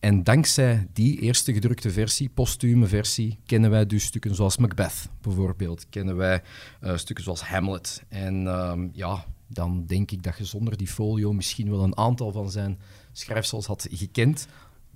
En 0.00 0.24
dankzij 0.24 0.86
die 0.92 1.20
eerste 1.20 1.52
gedrukte 1.52 1.90
versie, 1.90 2.28
postume 2.34 2.86
versie, 2.86 3.38
kennen 3.46 3.70
wij 3.70 3.86
dus 3.86 4.04
stukken 4.04 4.34
zoals 4.34 4.56
Macbeth 4.56 5.08
bijvoorbeeld. 5.20 5.86
Kennen 5.88 6.16
wij 6.16 6.42
eh, 6.80 6.96
stukken 6.96 7.24
zoals 7.24 7.42
Hamlet. 7.42 8.02
En 8.08 8.46
ehm, 8.46 8.88
ja, 8.92 9.24
dan 9.46 9.84
denk 9.86 10.10
ik 10.10 10.22
dat 10.22 10.38
je 10.38 10.44
zonder 10.44 10.76
die 10.76 10.86
folio 10.88 11.32
misschien 11.32 11.70
wel 11.70 11.82
een 11.82 11.96
aantal 11.96 12.32
van 12.32 12.50
zijn 12.50 12.78
schrijfsels 13.12 13.66
had 13.66 13.86
gekend. 13.90 14.46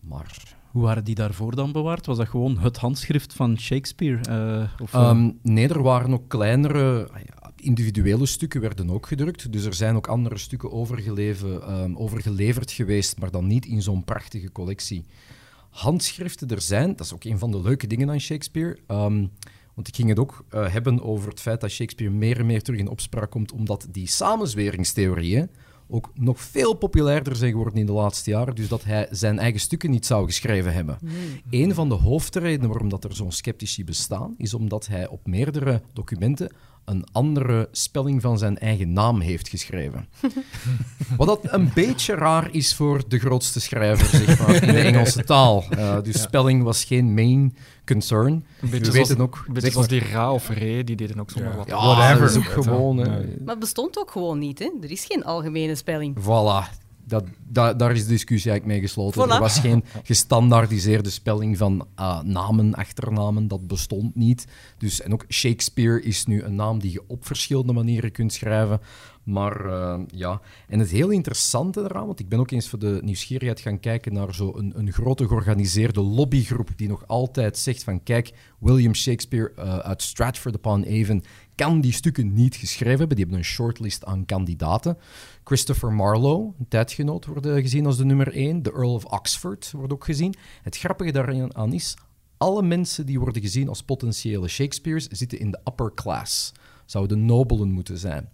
Maar 0.00 0.36
Hoe 0.70 0.82
waren 0.82 1.04
die 1.04 1.14
daarvoor 1.14 1.54
dan 1.56 1.72
bewaard? 1.72 2.06
Was 2.06 2.16
dat 2.16 2.28
gewoon 2.28 2.58
het 2.58 2.76
handschrift 2.76 3.32
van 3.32 3.58
Shakespeare? 3.58 4.20
eh, 4.20 4.82
of, 4.82 4.94
eh, 4.94 5.00
Ehm, 5.00 5.30
nee, 5.42 5.68
er 5.68 5.82
waren 5.82 6.12
ook 6.12 6.28
kleinere 6.28 7.08
ah 7.12 7.41
individuele 7.62 8.26
stukken 8.26 8.60
werden 8.60 8.90
ook 8.90 9.06
gedrukt. 9.06 9.52
Dus 9.52 9.64
er 9.64 9.74
zijn 9.74 9.96
ook 9.96 10.06
andere 10.06 10.38
stukken 10.38 10.70
ehm, 10.70 11.94
overgeleverd 11.96 12.70
geweest, 12.70 13.18
maar 13.18 13.30
dan 13.30 13.46
niet 13.46 13.66
in 13.66 13.82
zo'n 13.82 14.04
prachtige 14.04 14.52
collectie. 14.52 15.04
Handschriften 15.70 16.48
er 16.48 16.60
zijn, 16.60 16.88
dat 16.96 17.06
is 17.06 17.14
ook 17.14 17.24
een 17.24 17.38
van 17.38 17.50
de 17.50 17.60
leuke 17.60 17.86
dingen 17.86 18.10
aan 18.10 18.20
Shakespeare. 18.20 18.78
ehm, 18.86 19.26
want 19.74 19.88
ik 19.88 19.96
ging 19.96 20.08
het 20.08 20.18
ook 20.18 20.44
eh, 20.48 20.72
hebben 20.72 21.02
over 21.02 21.28
het 21.28 21.40
feit 21.40 21.60
dat 21.60 21.70
Shakespeare 21.70 22.12
meer 22.12 22.38
en 22.38 22.46
meer 22.46 22.62
terug 22.62 22.80
in 22.80 22.88
opspraak 22.88 23.30
komt, 23.30 23.52
omdat 23.52 23.86
die 23.90 24.06
samenzweringstheorieën 24.06 25.50
ook 25.88 26.10
nog 26.14 26.40
veel 26.40 26.74
populairder 26.74 27.36
zijn 27.36 27.50
geworden 27.50 27.78
in 27.78 27.86
de 27.86 27.92
laatste 27.92 28.30
jaren, 28.30 28.54
dus 28.54 28.68
dat 28.68 28.84
hij 28.84 29.08
zijn 29.10 29.38
eigen 29.38 29.60
stukken 29.60 29.90
niet 29.90 30.06
zou 30.06 30.26
geschreven 30.26 30.72
hebben. 30.72 30.98
Een 31.50 31.74
van 31.74 31.88
de 31.88 31.94
hoofdredenen 31.94 32.68
waarom 32.68 32.88
dat 32.88 33.04
er 33.04 33.14
zo'n 33.14 33.32
sceptici 33.32 33.84
bestaan, 33.84 34.34
is 34.36 34.54
omdat 34.54 34.86
hij 34.86 35.08
op 35.08 35.26
meerdere 35.26 35.82
documenten 35.92 36.52
een 36.84 37.04
andere 37.12 37.68
spelling 37.72 38.20
van 38.22 38.38
zijn 38.38 38.58
eigen 38.58 38.92
naam 38.92 39.20
heeft 39.20 39.48
geschreven. 39.48 40.08
Wat 41.16 41.26
dat 41.26 41.52
een 41.52 41.70
beetje 41.74 42.14
raar 42.14 42.48
is 42.54 42.74
voor 42.74 43.02
de 43.08 43.18
grootste 43.18 43.60
schrijver 43.60 44.06
zeg 44.06 44.38
maar, 44.38 44.62
in 44.62 44.74
de 44.74 44.80
Engelse 44.80 45.24
taal. 45.24 45.64
Eh, 45.70 46.02
dus 46.02 46.20
spelling 46.22 46.62
was 46.62 46.84
geen 46.84 47.14
main 47.14 47.56
concern. 47.86 48.32
Een 48.32 48.44
We 48.60 48.66
beetje 48.68 48.92
weten 48.92 49.06
zoals, 49.16 49.20
ook... 49.22 49.44
een 49.46 49.52
beetje 49.52 49.60
zeg 49.60 49.72
zoals 49.72 49.88
maar- 49.88 50.00
die 50.00 50.08
Ra 50.08 50.32
of 50.32 50.48
Re, 50.48 50.84
die 50.84 50.96
deden 50.96 51.20
ook 51.20 51.30
zonder 51.30 51.50
Ja. 51.50 51.56
wat. 51.56 51.66
ja, 51.68 51.74
Whatever. 51.76 52.20
dat 52.20 52.30
is 52.30 52.36
ook 52.36 52.64
gewoon... 52.64 52.96
Ja. 52.98 53.04
Maar 53.04 53.20
het 53.46 53.58
bestond 53.58 53.98
ook 53.98 54.10
gewoon 54.10 54.38
niet, 54.38 54.58
hè? 54.58 54.70
Er 54.82 54.90
is 54.90 55.04
geen 55.04 55.24
algemene 55.24 55.74
spelling. 55.74 56.16
Voilà. 56.20 56.80
Dat, 57.12 57.24
da- 57.48 57.74
daar 57.74 57.92
is 57.92 58.02
de 58.02 58.08
discussie 58.08 58.50
eigenlijk 58.50 58.80
mee 58.80 58.88
gesloten. 58.88 59.28
Voilà. 59.28 59.32
Er 59.32 59.40
was 59.40 59.58
geen 59.58 59.84
gestandaardiseerde 60.02 61.10
spelling 61.10 61.56
van 61.56 61.86
ah, 61.94 62.22
namen, 62.22 62.74
achternamen. 62.74 63.48
Dat 63.48 63.66
bestond 63.66 64.14
niet. 64.14 64.46
Dus, 64.78 65.00
en 65.00 65.12
ook 65.12 65.24
Shakespeare 65.28 66.02
is 66.02 66.26
nu 66.26 66.42
een 66.42 66.54
naam 66.54 66.78
die 66.78 66.92
je 66.92 67.02
op 67.06 67.26
verschillende 67.26 67.72
manieren 67.72 68.12
kunt 68.12 68.32
schrijven. 68.32 68.80
Maar 69.24 69.66
eh, 69.66 70.00
ja, 70.06 70.40
en 70.68 70.78
het 70.78 70.90
heel 70.90 71.10
interessante 71.10 71.80
eraan, 71.80 72.06
want 72.06 72.20
ik 72.20 72.28
ben 72.28 72.38
ook 72.38 72.50
eens 72.50 72.68
voor 72.68 72.78
de 72.78 73.00
nieuwsgierigheid 73.02 73.60
gaan 73.60 73.80
kijken 73.80 74.12
naar 74.12 74.34
zo'n 74.34 74.58
een, 74.58 74.72
een 74.78 74.92
grote 74.92 75.26
georganiseerde 75.26 76.00
lobbygroep 76.00 76.68
die 76.76 76.88
nog 76.88 77.04
altijd 77.06 77.58
zegt 77.58 77.84
van 77.84 78.02
kijk, 78.02 78.32
William 78.58 78.94
Shakespeare 78.94 79.52
eh, 79.56 79.78
uit 79.78 80.02
Stratford-upon-Avon 80.02 81.24
kan 81.54 81.80
die 81.80 81.92
stukken 81.92 82.32
niet 82.32 82.56
geschreven 82.56 82.98
hebben. 82.98 83.16
Die 83.16 83.24
hebben 83.24 83.38
een 83.38 83.50
shortlist 83.50 84.04
aan 84.04 84.24
kandidaten. 84.24 84.96
Christopher 85.44 85.92
Marlowe, 85.92 86.52
een 86.58 86.68
tijdgenoot, 86.68 87.26
wordt 87.26 87.46
eh, 87.46 87.54
gezien 87.54 87.86
als 87.86 87.96
de 87.96 88.04
nummer 88.04 88.32
één. 88.32 88.62
De 88.62 88.72
Earl 88.72 88.94
of 88.94 89.04
Oxford 89.04 89.70
wordt 89.70 89.92
ook 89.92 90.04
gezien. 90.04 90.34
Het 90.62 90.76
grappige 90.78 91.12
daaraan 91.12 91.72
is, 91.72 91.96
alle 92.36 92.62
mensen 92.62 93.06
die 93.06 93.20
worden 93.20 93.42
gezien 93.42 93.68
als 93.68 93.82
potentiële 93.82 94.48
Shakespeares 94.48 95.06
zitten 95.06 95.38
in 95.38 95.50
de 95.50 95.60
upper 95.64 95.94
class. 95.94 96.52
Zouden 96.86 97.26
nobelen 97.26 97.70
moeten 97.70 97.98
zijn. 97.98 98.28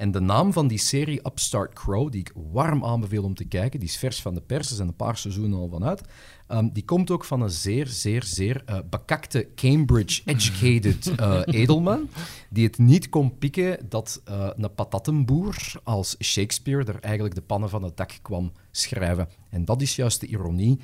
En 0.00 0.10
de 0.10 0.20
naam 0.20 0.52
van 0.52 0.68
die 0.68 0.78
serie 0.78 1.26
Upstart 1.26 1.72
Crow, 1.72 2.10
die 2.10 2.20
ik 2.20 2.32
warm 2.52 2.84
aanbeveel 2.84 3.22
om 3.22 3.34
te 3.34 3.44
kijken, 3.44 3.80
die 3.80 3.88
is 3.88 3.96
vers 3.96 4.22
van 4.22 4.34
de 4.34 4.40
pers, 4.40 4.70
er 4.70 4.76
zijn 4.76 4.88
een 4.88 4.96
paar 4.96 5.16
seizoenen 5.16 5.58
al 5.58 5.68
vanuit, 5.68 6.00
ehm, 6.46 6.68
die 6.72 6.84
komt 6.84 7.10
ook 7.10 7.24
van 7.24 7.40
een 7.40 7.50
zeer, 7.50 7.86
zeer, 7.86 8.22
zeer 8.22 8.62
eh, 8.66 8.78
bekakte 8.90 9.48
Cambridge-educated 9.54 11.14
eh, 11.16 11.40
edelman, 11.60 12.08
die 12.50 12.66
het 12.66 12.78
niet 12.78 13.08
kon 13.08 13.38
pikken 13.38 13.88
dat 13.88 14.20
eh, 14.24 14.50
een 14.56 14.74
patattenboer 14.74 15.72
als 15.84 16.16
Shakespeare 16.22 16.92
er 16.92 17.00
eigenlijk 17.00 17.34
de 17.34 17.42
pannen 17.42 17.68
van 17.68 17.82
het 17.82 17.96
dak 17.96 18.18
kwam 18.22 18.52
schrijven. 18.70 19.28
En 19.50 19.64
dat 19.64 19.82
is 19.82 19.96
juist 19.96 20.20
de 20.20 20.26
ironie. 20.26 20.80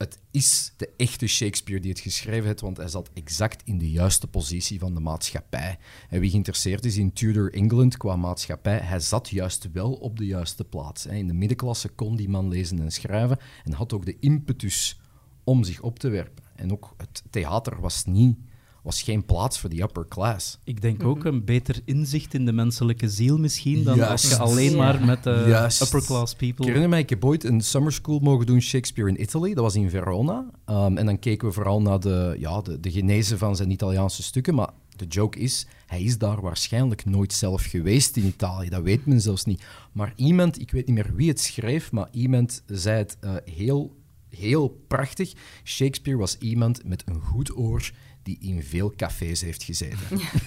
Het 0.00 0.18
is 0.30 0.72
de 0.76 0.90
echte 0.96 1.26
Shakespeare 1.26 1.80
die 1.80 1.90
het 1.90 2.00
geschreven 2.00 2.46
heeft, 2.46 2.60
want 2.60 2.76
hij 2.76 2.88
zat 2.88 3.10
exact 3.14 3.62
in 3.64 3.78
de 3.78 3.90
juiste 3.90 4.26
positie 4.26 4.78
van 4.78 4.94
de 4.94 5.00
maatschappij. 5.00 5.78
En 6.08 6.20
wie 6.20 6.30
geïnteresseerd 6.30 6.84
is 6.84 6.96
in 6.96 7.12
Tudor 7.12 7.52
England 7.52 7.96
qua 7.96 8.16
maatschappij, 8.16 8.78
hij 8.78 9.00
zat 9.00 9.28
juist 9.28 9.72
wel 9.72 9.92
op 9.92 10.16
de 10.16 10.26
juiste 10.26 10.64
plaats. 10.64 11.06
In 11.06 11.26
de 11.26 11.32
middenklasse 11.32 11.88
kon 11.88 12.16
die 12.16 12.28
man 12.28 12.48
lezen 12.48 12.80
en 12.80 12.90
schrijven 12.90 13.38
en 13.64 13.72
had 13.72 13.92
ook 13.92 14.06
de 14.06 14.16
impetus 14.20 15.00
om 15.44 15.64
zich 15.64 15.80
op 15.80 15.98
te 15.98 16.08
werpen. 16.08 16.44
En 16.56 16.72
ook 16.72 16.94
het 16.96 17.22
theater 17.30 17.80
was, 17.80 18.04
niet, 18.04 18.38
was 18.82 19.02
geen 19.02 19.24
plaats 19.24 19.58
voor 19.58 19.70
die 19.70 19.82
upper 19.82 20.08
class. 20.08 20.58
Ik 20.64 20.80
denk 20.80 21.04
ook 21.04 21.24
een 21.24 21.44
beter 21.44 21.80
inzicht 21.84 22.34
in 22.34 22.46
de 22.46 22.52
menselijke 22.52 23.08
ziel 23.08 23.38
misschien 23.38 23.84
dan 23.84 24.00
als 24.00 24.28
je 24.28 24.38
alleen 24.38 24.76
maar 24.76 25.04
met 25.04 25.22
de 25.22 25.44
Juist. 25.48 25.82
upper 25.82 26.04
class 26.04 26.32
Ik 26.32 26.38
people... 26.38 26.64
herinner 26.64 26.88
mij, 26.88 27.00
ik 27.00 27.10
heb 27.10 27.24
ooit 27.24 27.44
een 27.44 27.60
summer 27.60 27.92
school 27.92 28.18
mogen 28.18 28.46
doen, 28.46 28.60
Shakespeare 28.60 29.10
in 29.10 29.22
Italy. 29.22 29.54
Dat 29.54 29.64
was 29.64 29.74
in 29.74 29.90
Verona. 29.90 30.50
Um, 30.66 30.96
en 30.98 31.06
dan 31.06 31.18
keken 31.18 31.48
we 31.48 31.54
vooral 31.54 31.82
naar 31.82 32.00
de, 32.00 32.36
ja, 32.38 32.60
de, 32.60 32.80
de 32.80 32.90
genezen 32.90 33.38
van 33.38 33.56
zijn 33.56 33.70
Italiaanse 33.70 34.22
stukken. 34.22 34.54
Maar 34.54 34.70
de 34.96 35.06
joke 35.06 35.38
is, 35.38 35.66
hij 35.86 36.02
is 36.02 36.18
daar 36.18 36.40
waarschijnlijk 36.40 37.04
nooit 37.04 37.32
zelf 37.32 37.62
geweest 37.64 38.16
in 38.16 38.24
Italië. 38.24 38.68
Dat 38.68 38.82
weet 38.82 39.06
men 39.06 39.20
zelfs 39.20 39.44
niet. 39.44 39.64
Maar 39.92 40.12
iemand, 40.16 40.60
ik 40.60 40.70
weet 40.70 40.86
niet 40.86 40.96
meer 40.96 41.14
wie 41.14 41.28
het 41.28 41.40
schreef, 41.40 41.92
maar 41.92 42.08
iemand 42.12 42.62
zei 42.66 42.98
het 42.98 43.16
eh, 43.20 43.34
heel, 43.44 43.96
heel 44.28 44.80
prachtig. 44.88 45.32
Shakespeare 45.64 46.18
was 46.18 46.38
iemand 46.38 46.84
met 46.84 47.02
een 47.06 47.20
goed 47.20 47.56
oor 47.56 47.90
die 48.22 48.38
in 48.40 48.62
veel 48.62 48.92
cafés 48.96 49.40
heeft 49.40 49.62
gezeten. 49.62 49.98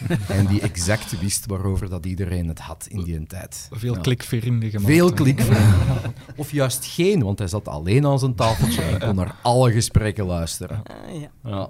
en 0.27 0.45
die 0.45 0.61
exact 0.61 1.19
wist 1.19 1.45
waarover 1.45 1.89
dat 1.89 2.05
iedereen 2.05 2.47
het 2.47 2.59
had 2.59 2.85
in 2.89 3.03
die 3.03 3.25
tijd. 3.27 3.67
Veel 3.71 3.93
Ja. 3.93 4.01
klikvrienden 4.01 4.69
gemaakt. 4.69 4.87
Veel 4.93 5.13
klikvrienden. 5.13 6.13
Of 6.35 6.51
juist 6.51 6.85
geen, 6.85 7.23
want 7.23 7.39
hij 7.39 7.47
zat 7.47 7.67
alleen 7.67 8.05
aan 8.05 8.19
zijn 8.19 8.35
tafeltje 8.35 8.81
en 8.81 8.99
kon 8.99 9.15
naar 9.15 9.35
alle 9.41 9.71
gesprekken 9.71 10.25
luisteren. 10.25 10.83
Ah, 10.83 11.21
ja. 11.21 11.31
Ja. 11.49 11.69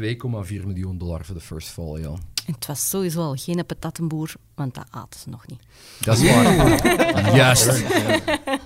2,4 0.00 0.66
miljoen 0.66 0.98
dollar 0.98 1.24
voor 1.24 1.34
de 1.34 1.40
first 1.40 1.68
folio. 1.68 2.18
En 2.46 2.52
het 2.54 2.66
was 2.66 2.88
sowieso 2.88 3.20
al 3.20 3.34
geen 3.34 3.66
patattenboer, 3.66 4.32
want 4.54 4.74
dat 4.74 4.86
aten 4.90 5.20
ze 5.20 5.28
nog 5.28 5.46
niet. 5.46 5.60
Dat 6.00 6.18
is 6.18 6.30
waar. 6.30 6.86
Juist. 7.36 7.84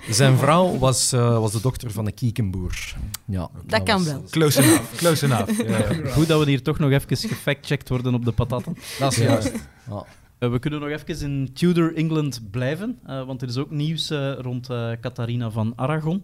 Zijn 0.09 0.37
vrouw 0.37 0.77
was, 0.77 1.11
eh, 1.11 1.39
was 1.39 1.51
de 1.51 1.61
dochter 1.61 1.91
van 1.91 2.05
een 2.05 2.13
kiekenboer. 2.13 2.95
Ja, 3.25 3.49
Dat 3.65 3.83
kan 3.83 4.03
wel. 4.03 4.23
Close 4.29 4.63
enough. 4.63 4.95
Close 4.95 5.25
enough. 5.25 5.57
Ja, 5.57 5.77
ja. 5.77 6.11
Goed 6.11 6.27
dat 6.27 6.43
we 6.43 6.49
hier 6.49 6.63
toch 6.63 6.79
nog 6.79 6.91
even 6.91 7.17
gefactcheckt 7.17 7.89
worden 7.89 8.13
op 8.13 8.25
de 8.25 8.31
patatten. 8.31 8.77
Dat 8.99 9.11
is 9.11 9.17
juist. 9.17 9.51
Ja. 9.89 10.05
Eh, 10.39 10.51
we 10.51 10.59
kunnen 10.59 10.79
nog 10.79 10.89
even 10.89 11.19
in 11.21 11.53
Tudor 11.53 11.95
England 11.95 12.41
blijven, 12.51 12.99
eh, 13.05 13.25
want 13.25 13.41
er 13.41 13.47
is 13.47 13.57
ook 13.57 13.71
nieuws 13.71 14.09
eh, 14.09 14.33
rond 14.39 14.69
eh 14.69 14.91
Catharina 15.01 15.49
van 15.49 15.73
Aragon. 15.75 16.23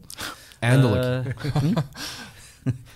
Eindelijk. 0.60 1.36
Hm? 1.60 1.74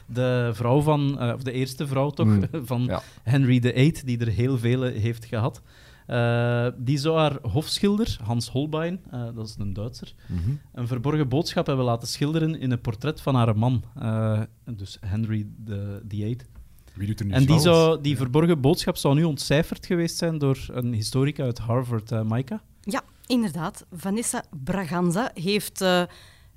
De 0.08 0.50
vrouw 0.54 0.82
van, 0.82 1.20
eh, 1.20 1.34
of 1.34 1.44
de 1.44 1.52
eerste 1.52 1.88
vrouw 1.88 2.10
toch, 2.10 2.28
Mm, 2.28 2.44
van 2.66 2.84
ja. 2.84 3.02
Henry 3.24 3.60
VIII, 3.62 3.94
die 4.06 4.18
er 4.20 4.28
heel 4.28 4.58
vele 4.58 4.90
heeft 4.90 5.26
gehad. 5.26 5.62
Eh, 6.06 6.68
die 6.78 6.98
zou 6.98 7.18
haar 7.18 7.38
hofschilder, 7.42 8.18
Hans 8.24 8.50
Holbein, 8.50 9.00
eh, 9.12 9.26
dat 9.36 9.48
is 9.48 9.56
een 9.60 9.74
Duitser, 9.74 10.14
Mhm. 10.28 10.50
een 10.74 10.88
verborgen 10.88 11.28
boodschap 11.30 11.68
hebben 11.68 11.86
laten 11.86 12.08
schilderen 12.08 12.60
in 12.60 12.72
een 12.72 12.82
portret 12.82 13.22
van 13.22 13.36
haar 13.36 13.58
man. 13.58 13.84
Eh, 14.00 14.42
dus 14.66 14.98
Henry 15.06 15.48
de- 15.58 16.02
VIII. 16.08 16.38
Wie 16.94 17.08
doet 17.08 17.20
er 17.20 17.26
nu 17.26 17.32
En 17.32 17.46
die, 17.46 17.60
zou, 17.60 18.02
die 18.02 18.18
verborgen 18.18 18.62
boodschap 18.62 18.98
zou 18.98 19.16
nu 19.16 19.24
ontcijferd 19.24 19.86
geweest 19.86 20.18
zijn 20.18 20.38
door 20.38 20.66
een 20.72 20.94
historica 20.94 21.44
uit 21.44 21.58
Harvard, 21.58 22.12
eh 22.12 22.22
Maika. 22.22 22.62
Ja, 22.82 23.02
inderdaad. 23.26 23.86
Vanessa 23.92 24.44
Braganza 24.64 25.32
heeft 25.34 25.82
eh, 25.82 26.02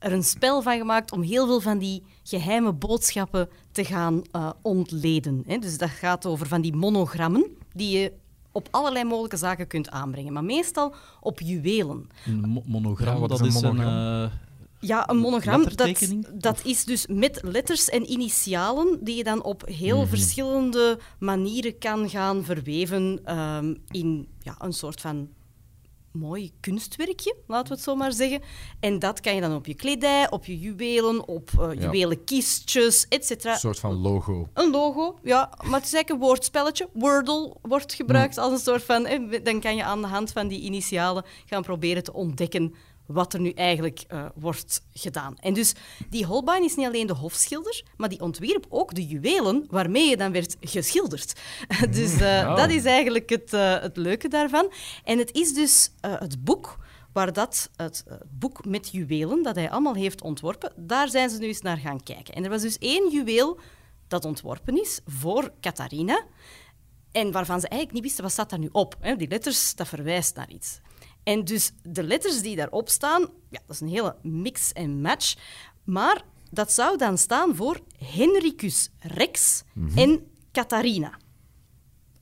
er 0.01 0.13
een 0.13 0.23
spel 0.25 0.63
van 0.63 0.79
gemaakt 0.79 1.13
om 1.13 1.23
heel 1.23 1.47
veel 1.47 1.61
van 1.61 1.79
die 1.79 2.03
geheime 2.23 2.73
boodschappen 2.73 3.49
te 3.73 3.85
gaan 3.85 4.23
eh, 4.31 4.51
ontleden. 4.63 5.43
Hè. 5.47 5.59
Dus 5.59 5.79
dat 5.79 5.91
gaat 5.91 6.27
over 6.27 6.47
van 6.47 6.61
die 6.61 6.75
monogrammen 6.77 7.47
die 7.75 7.99
je 7.99 8.13
op 8.53 8.69
allerlei 8.71 9.05
mogelijke 9.05 9.37
zaken 9.37 9.67
kunt 9.67 9.91
aanbrengen, 9.91 10.33
maar 10.33 10.45
meestal 10.45 10.95
op 11.21 11.41
juwelen. 11.41 12.09
Een 12.27 12.49
mo- 12.49 12.63
monogram, 12.67 13.15
Ja, 13.15 13.21
wat 13.21 13.31
is 13.31 13.39
dat 13.39 13.47
een 13.47 13.55
is 13.55 13.63
monogram? 13.63 13.87
een... 13.93 14.25
eh, 14.25 14.33
Ja, 14.81 15.09
een 15.11 15.17
monogram, 15.17 15.65
dat, 15.75 15.95
dat 16.35 16.61
is 16.65 16.85
dus 16.85 17.07
met 17.07 17.41
letters 17.43 17.89
en 17.89 18.11
initialen 18.11 18.99
die 19.05 19.17
je 19.17 19.25
dan 19.25 19.43
op 19.43 19.67
heel 19.67 19.99
Mhm. 19.99 20.09
verschillende 20.09 20.99
manieren 21.19 21.79
kan 21.79 22.09
gaan 22.09 22.45
verweven 22.45 23.21
ehm, 23.25 23.75
in 23.91 24.29
ja, 24.43 24.55
een 24.59 24.73
soort 24.73 25.01
van 25.01 25.29
mooi 26.13 26.53
kunstwerkje, 26.61 27.37
laten 27.47 27.69
we 27.69 27.75
het 27.75 27.83
zo 27.83 27.95
maar 27.95 28.13
zeggen. 28.13 28.41
En 28.81 28.99
dat 28.99 29.21
kan 29.21 29.35
je 29.35 29.41
dan 29.41 29.55
op 29.55 29.67
je 29.67 29.75
kledij, 29.75 30.31
op 30.31 30.45
je 30.45 30.59
juwelen, 30.59 31.29
op 31.29 31.51
eh 31.59 31.69
Ja. 31.73 31.81
juwelenkistjes, 31.81 33.07
etc. 33.09 33.45
Een 33.45 33.57
soort 33.57 33.79
van 33.79 33.95
logo. 33.95 34.49
Een 34.55 34.71
logo, 34.71 35.19
ja, 35.23 35.39
maar 35.57 35.79
het 35.81 35.85
is 35.85 35.93
eigenlijk 35.95 36.09
een 36.11 36.19
woordspelletje. 36.19 36.89
Wordle 36.93 37.57
wordt 37.63 37.95
gebruikt 37.95 38.39
als 38.39 38.53
een 38.53 38.59
soort 38.59 38.83
van... 38.83 39.07
eh, 39.07 39.45
Dan 39.45 39.61
kan 39.61 39.77
je 39.77 39.85
aan 39.85 40.01
de 40.01 40.07
hand 40.09 40.33
van 40.33 40.49
die 40.49 40.61
initialen 40.61 41.25
gaan 41.47 41.63
proberen 41.63 42.03
te 42.05 42.13
ontdekken 42.13 42.75
wat 43.13 43.35
er 43.35 43.41
nu 43.41 43.51
eigenlijk 43.51 44.05
eh, 44.09 44.25
wordt 44.35 44.83
gedaan. 44.93 45.37
En 45.39 45.55
dus 45.55 45.75
die 46.09 46.25
Holbein 46.25 46.65
is 46.65 46.75
niet 46.75 46.87
alleen 46.87 47.07
de 47.07 47.15
hofschilder, 47.15 47.85
maar 47.97 48.09
die 48.09 48.21
ontwierp 48.21 48.67
ook 48.69 48.95
de 48.95 49.07
juwelen 49.07 49.67
waarmee 49.71 50.09
je 50.09 50.17
dan 50.17 50.33
werd 50.33 50.57
geschilderd. 50.61 51.41
dus 51.91 52.21
eh, 52.21 52.57
dat 52.57 52.71
is 52.71 52.85
eigenlijk 52.85 53.31
het, 53.31 53.53
eh, 53.53 53.81
het 53.81 53.97
leuke 53.97 54.29
daarvan. 54.29 54.73
En 55.05 55.19
het 55.19 55.33
is 55.33 55.55
dus 55.55 55.91
het 56.01 56.45
boek 56.45 56.79
waar 57.13 57.33
dat, 57.33 57.71
het 57.77 58.05
boek 58.31 58.65
met 58.65 58.89
juwelen, 58.93 59.43
dat 59.43 59.55
hij 59.55 59.71
allemaal 59.71 59.95
heeft 59.95 60.23
ontworpen, 60.23 60.73
daar 60.77 61.09
zijn 61.09 61.31
ze 61.31 61.39
nu 61.39 61.47
eens 61.47 61.61
naar 61.61 61.77
gaan 61.77 62.03
kijken. 62.03 62.35
En 62.35 62.45
er 62.45 62.51
was 62.51 62.63
dus 62.63 62.79
één 62.79 63.11
juweel 63.11 63.59
dat 64.09 64.25
ontworpen 64.25 64.81
is 64.81 65.01
voor 65.07 65.53
Catharina. 65.61 66.25
En 67.13 67.33
waarvan 67.33 67.61
ze 67.61 67.69
eigenlijk 67.69 67.93
niet 67.93 68.03
wisten, 68.03 68.23
wat 68.23 68.33
staat 68.33 68.51
daar 68.51 68.59
nu 68.59 68.69
op? 68.73 68.97
Die 69.17 69.29
letters, 69.29 69.75
dat 69.75 69.89
verwijst 69.89 70.37
naar 70.37 70.51
iets. 70.51 70.81
En 71.23 71.45
dus 71.45 71.73
de 71.83 72.03
letters 72.03 72.43
die 72.43 72.57
daarop 72.57 72.89
staan, 72.89 73.21
ja, 73.51 73.61
dat 73.67 73.75
is 73.75 73.81
een 73.81 73.89
hele 73.89 74.17
mix 74.23 74.73
en 74.73 75.01
match. 75.01 75.35
Maar 75.85 76.23
dat 76.51 76.73
zou 76.73 76.97
dan 76.99 77.19
staan 77.19 77.57
voor 77.57 77.81
Henricus 78.05 78.91
Rex 78.99 79.63
en 79.95 80.27
Catharina. 80.53 81.19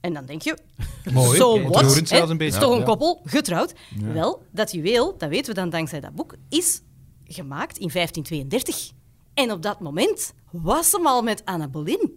En 0.01 0.13
dan 0.15 0.27
denk 0.27 0.43
je, 0.43 0.59
Mooi. 1.13 1.37
so. 1.39 1.57
Is 1.57 2.55
toch 2.59 2.71
een 2.71 2.79
Ja. 2.79 2.85
koppel, 2.85 3.21
getrouwd. 3.25 3.73
Wel, 4.01 4.43
dat 4.53 4.73
juweel, 4.73 5.19
dat 5.19 5.29
weten 5.29 5.55
we 5.55 5.61
dan 5.61 5.71
dankzij 5.71 6.01
dat 6.01 6.15
boek, 6.15 6.35
is 6.49 6.81
gemaakt 7.25 7.79
in 7.79 7.91
1532. 7.93 8.91
En 9.35 9.53
op 9.53 9.63
dat 9.63 9.81
moment 9.81 10.35
was 10.51 10.91
ze 10.91 11.01
al 11.03 11.23
met 11.23 11.45
Anna 11.45 11.69
Boleyn. 11.69 12.11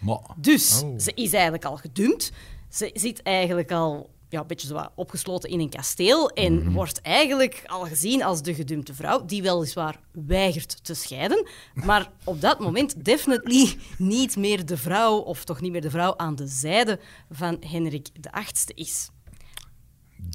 Maar, 0.00 0.20
Dus 0.36 0.82
Oh. 0.84 0.98
ze 0.98 1.12
is 1.14 1.32
eigenlijk 1.32 1.64
al 1.64 1.76
gedumpt. 1.76 2.32
Ze 2.70 2.90
zit 2.94 3.22
eigenlijk 3.22 3.72
al 3.72 4.10
ja, 4.32 4.40
een 4.40 4.46
beetje 4.46 4.66
zo 4.66 4.86
opgesloten 4.94 5.50
in 5.50 5.60
een 5.60 5.68
kasteel 5.70 6.30
en 6.30 6.54
Mhm. 6.62 6.72
wordt 6.72 7.00
eigenlijk 7.00 7.62
al 7.66 7.84
gezien 7.86 8.22
als 8.22 8.42
de 8.42 8.54
gedumpte 8.54 8.94
vrouw, 8.94 9.24
die 9.24 9.42
weliswaar 9.42 10.00
weigert 10.12 10.84
te 10.84 10.94
scheiden, 10.94 11.46
maar 11.74 12.10
op 12.24 12.40
dat 12.40 12.58
moment 12.60 13.04
definitely 13.04 13.76
niet 13.98 14.36
meer 14.36 14.66
de 14.66 14.76
vrouw, 14.76 15.16
of 15.18 15.44
toch 15.44 15.60
niet 15.60 15.72
meer 15.72 15.80
de 15.80 15.90
vrouw 15.90 16.16
aan 16.16 16.34
de 16.34 16.46
zijde 16.46 17.00
van 17.30 17.56
Hendrik 17.66 18.08
VIII 18.20 18.74
is. 18.74 19.08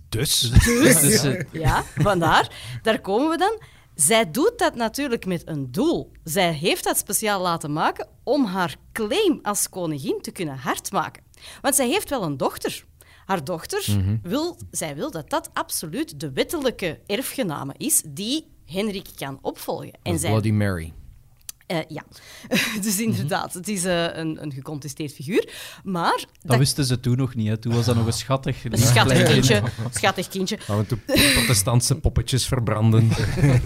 dus? 0.10 0.40
dus, 0.64 1.24
eh, 1.24 1.42
Ja, 1.52 1.84
vandaar. 1.96 2.80
Daar 2.82 3.02
komen 3.02 3.30
we 3.30 3.38
dan. 3.38 3.62
Zij 3.96 4.32
doet 4.32 4.54
dat 4.58 4.76
natuurlijk 4.76 5.26
met 5.26 5.48
een 5.48 5.72
doel. 5.72 6.12
Zij 6.24 6.54
heeft 6.54 6.84
dat 6.84 6.98
speciaal 6.98 7.42
laten 7.42 7.74
maken 7.74 8.08
om 8.24 8.46
haar 8.46 8.76
claim 8.92 9.40
als 9.42 9.70
koningin 9.70 10.22
te 10.22 10.32
kunnen 10.32 10.58
hardmaken. 10.58 11.24
Want 11.62 11.76
zij 11.76 11.88
heeft 11.88 12.10
wel 12.10 12.24
een 12.24 12.38
dochter. 12.38 12.86
Haar 13.28 13.44
dochter 13.44 13.86
wil, 14.22 14.58
zij 14.72 14.96
wil 14.96 15.12
dat 15.12 15.30
dat 15.30 15.50
absoluut 15.54 16.20
de 16.20 16.32
wettelijke 16.32 17.00
erfgename 17.06 17.74
is 17.78 18.02
die 18.08 18.46
Henrik 18.66 19.08
kan 19.16 19.40
opvolgen. 19.42 19.92
En 20.04 20.20
zij 20.20 20.30
Bloody 20.30 20.52
Mary. 20.52 20.94
eh, 21.68 21.78
ja, 21.88 22.04
dus 22.82 23.00
inderdaad, 23.00 23.54
het 23.54 23.68
is 23.68 23.84
eh, 23.84 24.04
een, 24.18 24.42
een 24.44 24.52
gecontesteerd 24.52 25.14
figuur. 25.14 25.54
Maar 25.84 26.26
dat 26.42 26.58
wisten 26.58 26.86
ze 26.86 27.00
toen 27.00 27.18
nog 27.18 27.36
niet. 27.36 27.48
Hè. 27.48 27.58
Toen 27.58 27.74
was 27.74 27.86
dat 27.86 27.96
nog 27.96 28.06
een 28.06 28.14
schattig... 28.14 28.64
een 28.64 28.78
schattig 28.78 29.24
kindje, 29.24 29.62
schattig 29.92 30.28
kindje. 30.28 30.58
Gaan 30.68 30.78
we 30.78 30.86
toen 30.86 31.02
protestantse 31.06 31.96
poppetjes 31.96 32.46
verbranden. 32.48 33.08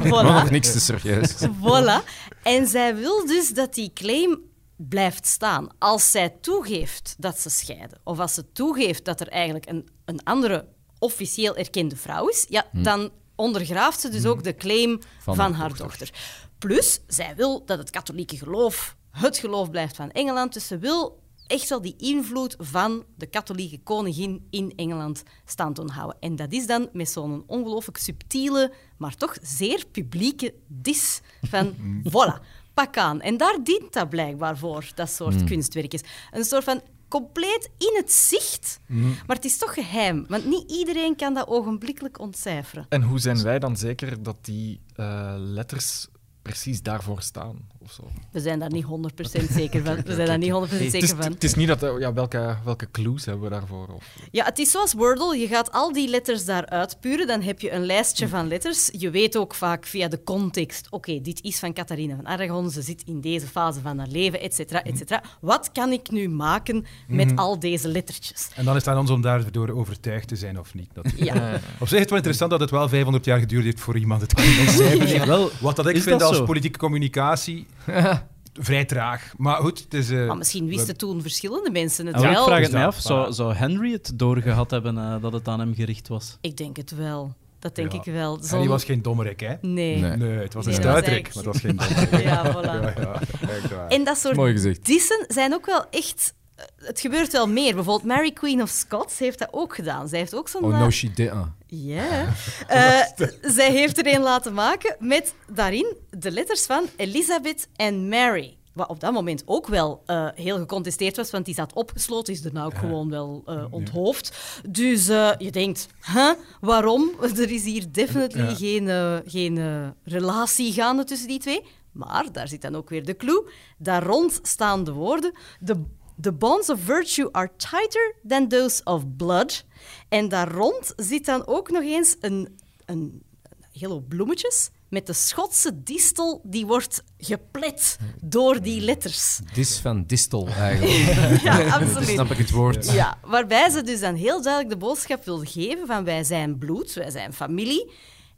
Maar 0.09 0.23
nog 0.23 0.47
Voilà. 0.47 0.51
niks 0.51 0.71
te 0.71 0.79
serieus. 0.79 1.35
Voilà. 1.35 2.03
En 2.43 2.67
zij 2.67 2.95
wil 2.95 3.25
dus 3.25 3.49
dat 3.53 3.73
die 3.73 3.91
claim 3.93 4.39
blijft 4.89 5.25
staan. 5.27 5.67
Als 5.79 6.11
zij 6.11 6.29
toegeeft 6.29 7.15
dat 7.17 7.39
ze 7.39 7.49
scheiden, 7.49 7.99
of 8.03 8.19
als 8.19 8.33
ze 8.33 8.51
toegeeft 8.51 9.05
dat 9.05 9.19
er 9.19 9.27
eigenlijk 9.27 9.69
een, 9.69 9.89
een 10.05 10.23
andere 10.23 10.67
officieel 10.99 11.55
erkende 11.55 11.95
vrouw 11.95 12.27
is, 12.27 12.45
ja, 12.49 12.65
dan 12.71 13.11
ondergraaft 13.35 13.99
ze 13.99 14.09
dus 14.09 14.25
ook 14.25 14.43
de 14.43 14.55
claim 14.55 14.99
van, 15.19 15.35
Van 15.35 15.53
haar 15.53 15.69
haar 15.69 15.77
dochter. 15.77 16.13
Plus, 16.57 16.99
zij 17.07 17.35
wil 17.35 17.65
dat 17.65 17.77
het 17.77 17.89
katholieke 17.89 18.37
geloof 18.37 18.95
het 19.11 19.37
geloof 19.37 19.69
blijft 19.69 19.95
van 19.95 20.11
Engeland. 20.11 20.53
Dus 20.53 20.67
ze 20.67 20.77
wil 20.77 21.19
echt 21.47 21.69
wel 21.69 21.81
die 21.81 21.95
invloed 21.97 22.55
van 22.59 23.03
de 23.15 23.25
katholieke 23.25 23.79
koningin 23.79 24.47
in 24.49 24.73
Engeland 24.75 25.23
stand 25.45 25.79
houden. 25.79 26.17
En 26.19 26.35
dat 26.35 26.51
is 26.51 26.67
dan 26.67 26.89
met 26.93 27.09
zo'n 27.09 27.43
ongelooflijk 27.47 27.97
subtiele, 27.97 28.73
maar 28.97 29.15
toch 29.15 29.37
zeer 29.41 29.85
publieke 29.91 30.53
dis 30.67 31.21
van 31.41 31.75
voilà, 32.03 32.45
pak 32.73 32.97
aan. 32.97 33.21
En 33.21 33.37
daar 33.37 33.57
dient 33.63 33.93
dat 33.93 34.09
blijkbaar 34.09 34.57
voor, 34.57 34.91
dat 34.95 35.09
soort 35.09 35.43
kunstwerkjes. 35.43 36.01
Een 36.31 36.43
soort 36.43 36.63
van 36.63 36.81
compleet 37.07 37.69
in 37.77 37.93
het 37.95 38.11
zicht, 38.11 38.79
maar 39.27 39.35
het 39.35 39.45
is 39.45 39.57
toch 39.57 39.73
geheim, 39.73 40.25
want 40.27 40.45
niet 40.45 40.71
iedereen 40.71 41.15
kan 41.15 41.33
dat 41.33 41.47
ogenblikkelijk 41.47 42.19
ontcijferen. 42.19 42.85
En 42.89 43.01
hoe 43.01 43.19
zijn 43.19 43.43
wij 43.43 43.59
dan 43.59 43.77
zeker 43.77 44.23
dat 44.23 44.37
die 44.41 44.81
eh, 44.95 45.33
letters 45.37 46.07
precies 46.41 46.81
daarvoor 46.81 47.21
staan? 47.21 47.67
Of 47.83 47.91
zo. 47.91 48.03
We 48.31 48.39
zijn 48.39 48.59
daar 48.59 48.71
niet 48.71 48.85
100% 48.85 49.51
zeker 49.51 49.83
van. 49.83 49.95
We 50.05 50.13
zijn 50.15 50.27
daar 50.27 50.37
niet 50.37 50.51
100% 50.51 50.53
Het 50.53 50.71
is, 50.81 50.91
zeker 50.91 51.07
van. 51.07 51.31
het 51.31 51.43
is 51.43 51.53
niet 51.55 51.67
dat... 51.67 51.83
eh, 51.83 51.99
Ja, 51.99 52.13
welke, 52.13 52.57
welke 52.65 52.91
clues 52.91 53.25
hebben 53.25 53.43
we 53.43 53.49
daarvoor? 53.49 53.87
Of, 53.87 54.15
Ja, 54.31 54.45
het 54.45 54.59
is 54.59 54.71
zoals 54.71 54.93
Wordle. 54.93 55.37
Je 55.37 55.47
gaat 55.47 55.71
al 55.71 55.93
die 55.93 56.09
letters 56.09 56.45
daar 56.45 56.65
uitpuren. 56.65 57.27
Dan 57.27 57.41
heb 57.41 57.59
je 57.59 57.71
een 57.71 57.85
lijstje 57.85 58.27
van 58.27 58.47
letters. 58.47 58.89
Je 58.97 59.09
weet 59.09 59.37
ook 59.37 59.55
vaak 59.55 59.85
via 59.85 60.07
de 60.07 60.23
context... 60.23 60.87
Oké, 60.89 61.21
dit 61.21 61.43
is 61.43 61.59
van 61.59 61.73
Catharina 61.73 62.15
van 62.15 62.27
Aragon. 62.27 62.69
Ze 62.69 62.81
zit 62.81 63.03
in 63.05 63.21
deze 63.21 63.47
fase 63.47 63.79
van 63.81 63.97
haar 63.97 64.07
leven, 64.07 64.41
et 64.41 64.53
cetera, 64.53 64.83
et 64.83 64.97
cetera. 64.97 65.23
Wat 65.41 65.71
kan 65.71 65.91
ik 65.91 66.11
nu 66.11 66.29
maken 66.29 66.85
met 67.07 67.35
al 67.35 67.59
deze 67.59 67.87
lettertjes? 67.87 68.49
En 68.55 68.65
dan 68.65 68.75
is 68.75 68.85
het 68.85 68.93
aan 68.93 68.99
ons 68.99 69.09
om 69.09 69.21
daardoor 69.21 69.69
overtuigd 69.69 70.27
te 70.27 70.35
zijn 70.35 70.59
of 70.59 70.73
niet. 70.73 70.89
Dat... 70.93 71.05
Ja. 71.15 71.59
Op 71.79 71.87
zich 71.87 71.95
is 71.95 71.99
het 71.99 72.09
wel 72.09 72.17
interessant 72.17 72.51
dat 72.51 72.59
het 72.59 72.69
wel 72.69 72.89
500 72.89 73.25
jaar 73.25 73.39
geduurd 73.39 73.63
heeft 73.63 73.79
voor 73.79 73.97
iemand 73.97 74.21
het 74.21 74.35
ontcijferen. 74.37 75.27
Wel, 75.31 75.49
Wat 75.59 75.75
dat 75.75 75.87
ik 75.87 75.95
Is 75.95 76.03
vind 76.03 76.19
dat 76.19 76.27
als 76.27 76.37
zo? 76.37 76.43
politieke 76.45 76.79
communicatie 76.79 77.65
vrij 78.53 78.85
traag. 78.85 79.33
Maar 79.37 79.55
goed, 79.61 79.79
het 79.79 79.93
is... 79.93 80.09
eh, 80.09 80.27
Maar 80.27 80.37
misschien 80.37 80.67
wisten 80.67 80.97
toen 80.97 81.21
verschillende 81.21 81.71
mensen 81.71 82.05
het 82.05 82.15
en 82.15 82.21
ik 82.23 82.29
wel. 82.35 82.45
vraag 82.45 82.57
het 82.57 82.67
Is 82.67 82.73
mij 82.73 82.85
af, 82.85 82.99
zou, 83.33 83.53
Henry 83.55 83.91
het 83.91 84.11
doorgehad 84.15 84.71
hebben 84.71 84.97
eh, 84.97 85.15
dat 85.21 85.33
het 85.33 85.47
aan 85.47 85.59
hem 85.59 85.73
gericht 85.75 86.07
was? 86.07 86.37
Ik 86.41 86.57
denk 86.57 86.77
het 86.77 86.91
wel. 86.95 87.33
Dat 87.59 87.75
denk 87.75 87.91
Ja. 87.91 87.97
ik 87.99 88.13
wel. 88.13 88.31
Harry 88.35 88.47
Zo'n- 88.47 88.67
was 88.67 88.83
geen 88.83 89.01
dommerik, 89.01 89.39
hè? 89.39 89.53
Nee. 89.61 89.97
Nee. 89.97 90.17
Nee, 90.17 90.37
het 90.37 90.53
was 90.53 90.65
Nee, 90.65 90.75
een 90.75 90.81
dat 90.81 90.91
was 90.93 91.01
stuiterik, 91.03 91.35
maar 91.35 91.43
het 91.43 91.53
was 91.53 91.61
geen 91.61 91.75
dommerik. 91.77 92.23
Ja, 92.29 92.53
voilà. 92.55 92.95
Ja, 92.95 93.01
ja, 93.01 93.19
echt 93.47 93.69
waar. 93.75 93.87
En 93.87 94.03
dat 94.03 94.17
soort 94.17 94.35
Mooi 94.35 94.51
gezegd. 94.53 94.85
dissen 94.85 95.25
zijn 95.27 95.53
ook 95.53 95.65
wel 95.65 95.85
echt... 95.89 96.33
eh, 96.55 96.65
Het 96.77 96.99
gebeurt 96.99 97.31
wel 97.31 97.47
meer. 97.47 97.73
Bijvoorbeeld 97.75 98.07
Mary 98.07 98.31
Queen 98.31 98.61
of 98.61 98.69
Scots 98.69 99.19
heeft 99.19 99.39
dat 99.39 99.47
ook 99.51 99.75
gedaan. 99.75 100.07
Zij 100.07 100.19
heeft 100.19 100.35
ook 100.35 100.47
zo'n... 100.47 100.63
Oh, 100.63 100.73
eh, 100.73 100.79
no, 100.79 100.89
she 100.89 101.11
did. 101.13 101.31
Ja. 101.73 102.27
Eh, 102.67 102.99
zij 103.41 103.71
heeft 103.71 103.97
er 103.97 104.13
een 104.13 104.21
laten 104.21 104.53
maken 104.53 104.95
met 104.99 105.33
daarin 105.53 105.95
de 106.09 106.31
letters 106.31 106.65
van 106.65 106.83
Elizabeth 106.95 107.67
en 107.75 108.07
Mary. 108.09 108.57
Wat 108.73 108.87
op 108.89 108.99
dat 108.99 109.13
moment 109.13 109.43
ook 109.45 109.67
wel 109.67 110.03
eh, 110.05 110.27
heel 110.35 110.57
gecontesteerd 110.57 111.15
was, 111.15 111.31
want 111.31 111.45
die 111.45 111.53
zat 111.53 111.73
opgesloten, 111.73 112.33
is 112.33 112.41
daarna 112.41 112.65
ook 112.65 112.77
gewoon 112.77 113.09
wel 113.09 113.43
eh, 113.45 113.65
onthoofd. 113.69 114.37
Dus 114.69 115.05
je 115.37 115.49
denkt, 115.51 115.87
huh, 116.13 116.31
waarom? 116.61 117.11
Er 117.37 117.51
is 117.51 117.63
hier 117.63 117.91
definitely 117.91 118.43
Ja. 118.47 118.55
geen, 118.55 119.21
geen 119.25 119.93
relatie 120.03 120.73
gaande 120.73 121.03
tussen 121.03 121.27
die 121.27 121.39
twee. 121.39 121.63
Maar 121.91 122.31
daar 122.31 122.47
zit 122.47 122.61
dan 122.61 122.75
ook 122.75 122.89
weer 122.89 123.05
de 123.05 123.17
clue. 123.17 123.49
Daar 123.77 124.03
rond 124.03 124.39
staan 124.41 124.83
de 124.83 124.91
woorden. 124.91 125.33
The, 125.65 125.81
the 126.21 126.31
bonds 126.33 126.69
of 126.69 126.79
virtue 126.79 127.29
are 127.31 127.49
tighter 127.57 128.15
than 128.27 128.47
those 128.47 128.81
of 128.83 129.03
blood. 129.17 129.65
En 130.09 130.29
daar 130.29 130.51
rond 130.51 130.93
zit 130.95 131.25
dan 131.25 131.47
ook 131.47 131.71
nog 131.71 131.83
eens 131.83 132.15
een, 132.19 132.57
een, 132.85 133.23
een 133.43 133.69
hele 133.71 134.01
bloemetjes 134.01 134.69
met 134.89 135.07
de 135.07 135.13
Schotse 135.13 135.83
distel 135.83 136.41
die 136.43 136.65
wordt 136.65 137.03
geplet 137.17 137.97
door 138.21 138.61
die 138.61 138.81
letters. 138.81 139.39
Dis 139.53 139.77
van 139.77 140.03
distel, 140.05 140.47
eigenlijk. 140.47 141.41
Ja, 141.43 141.57
Dan 141.63 141.71
absoluut. 141.71 142.07
snap 142.09 142.31
ik 142.31 142.37
het 142.37 142.51
woord. 142.51 142.91
Ja, 142.91 143.17
waarbij 143.25 143.69
ze 143.69 143.81
dus 143.81 143.99
dan 143.99 144.15
heel 144.15 144.41
duidelijk 144.41 144.73
de 144.73 144.85
boodschap 144.85 145.25
wil 145.25 145.39
geven 145.39 145.87
van 145.87 146.03
wij 146.03 146.23
zijn 146.23 146.57
bloed, 146.57 146.93
wij 146.93 147.09
zijn 147.09 147.33
familie. 147.33 147.91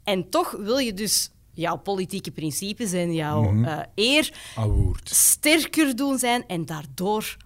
En 0.04 0.30
toch 0.30 0.50
wil 0.58 0.78
je 0.78 0.94
dus 0.94 1.30
jouw 1.52 1.76
politieke 1.76 2.30
principes 2.30 2.92
en 2.92 3.14
jouw 3.14 3.62
eh, 3.64 3.78
eer 3.94 4.32
Awoord. 4.56 5.08
sterker 5.08 5.96
doen 5.96 6.18
zijn 6.18 6.46
en 6.46 6.66
daardoor 6.66 7.36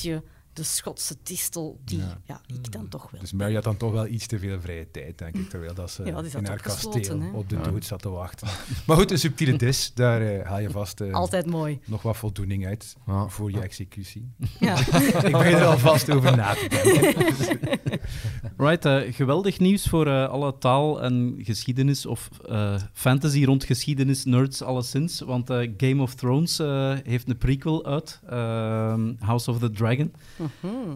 je 0.00 0.22
de 0.52 0.62
Schotse 0.62 1.16
distel 1.22 1.80
die 1.84 2.02
ja. 2.24 2.40
ik 2.46 2.72
dan 2.72 2.88
toch 2.88 3.10
wil. 3.10 3.20
Dus 3.20 3.32
Mary 3.32 3.54
had 3.54 3.64
dan 3.64 3.76
toch 3.76 3.92
wel 3.92 4.06
iets 4.06 4.26
te 4.26 4.38
veel 4.38 4.60
vrije 4.60 4.90
tijd, 4.90 5.18
denk 5.18 5.34
ik, 5.36 5.48
terwijl 5.50 5.74
dat 5.74 5.90
ze 5.90 6.04
Ja, 6.04 6.22
in 6.38 6.44
haar 6.44 6.60
kasteel 6.62 7.20
hè. 7.20 7.30
op 7.30 7.48
de 7.48 7.60
dood 7.60 7.84
zat 7.84 8.02
te 8.02 8.08
wachten. 8.08 8.48
Maar 8.86 8.96
goed, 8.96 9.10
een 9.10 9.18
subtiele 9.18 9.56
dis, 9.56 9.92
daar 9.94 10.20
eh, 10.20 10.46
haal 10.46 10.60
je 10.60 10.70
vast 10.70 11.00
eh, 11.00 11.12
Altijd 11.12 11.46
mooi. 11.46 11.80
nog 11.84 12.02
wat 12.02 12.16
voldoening 12.16 12.66
uit 12.66 12.96
Ja. 13.06 13.28
voor 13.28 13.50
je 13.50 13.60
executie. 13.60 14.30
Ja. 14.60 14.78
ik 15.26 15.32
begin 15.32 15.54
er 15.54 15.64
alvast 15.64 16.10
over 16.10 16.36
na 16.36 16.54
te 16.54 16.68
denken. 16.68 18.00
Right, 18.56 18.84
eh, 18.84 18.96
geweldig 19.12 19.58
nieuws 19.58 19.86
voor 19.88 20.06
eh, 20.06 20.28
alle 20.28 20.54
taal- 20.58 21.02
en 21.02 21.34
geschiedenis 21.38 22.06
of 22.06 22.28
eh, 22.48 22.74
fantasy 22.92 23.44
rond 23.44 23.64
geschiedenis 23.64 24.24
nerds 24.24 24.62
alleszins. 24.62 25.20
Want 25.20 25.50
eh, 25.50 25.70
Game 25.76 26.02
of 26.02 26.14
Thrones 26.14 26.58
eh, 26.58 26.92
heeft 27.04 27.28
een 27.28 27.38
prequel 27.38 27.84
uit, 27.86 28.20
ehm, 28.28 29.12
House 29.18 29.50
of 29.50 29.58
the 29.58 29.70
Dragon. 29.70 30.12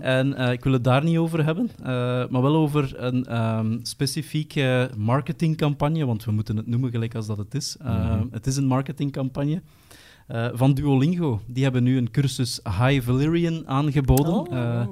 En 0.00 0.34
eh, 0.34 0.52
ik 0.52 0.64
wil 0.64 0.72
het 0.72 0.84
daar 0.84 1.04
niet 1.04 1.16
over 1.18 1.44
hebben, 1.44 1.70
eh, 1.78 1.86
maar 2.28 2.42
wel 2.42 2.56
over 2.56 2.94
een 3.04 3.24
ehm, 3.26 3.78
specifieke 3.82 4.90
marketingcampagne, 4.96 6.06
want 6.06 6.24
we 6.24 6.30
moeten 6.32 6.56
het 6.56 6.66
noemen 6.66 6.90
gelijk 6.90 7.14
als 7.14 7.26
dat 7.26 7.38
het 7.38 7.54
is. 7.54 7.76
Eh, 7.80 8.20
Het 8.30 8.46
is 8.46 8.56
een 8.56 8.66
marketingcampagne. 8.66 9.62
Eh, 10.26 10.48
van 10.52 10.74
Duolingo. 10.74 11.40
Die 11.46 11.62
hebben 11.62 11.82
nu 11.82 11.96
een 11.96 12.10
cursus 12.10 12.60
High 12.64 13.02
Valyrian 13.04 13.68
aangeboden. 13.68 14.34
Oh, 14.34 14.52
Eh, 14.52 14.86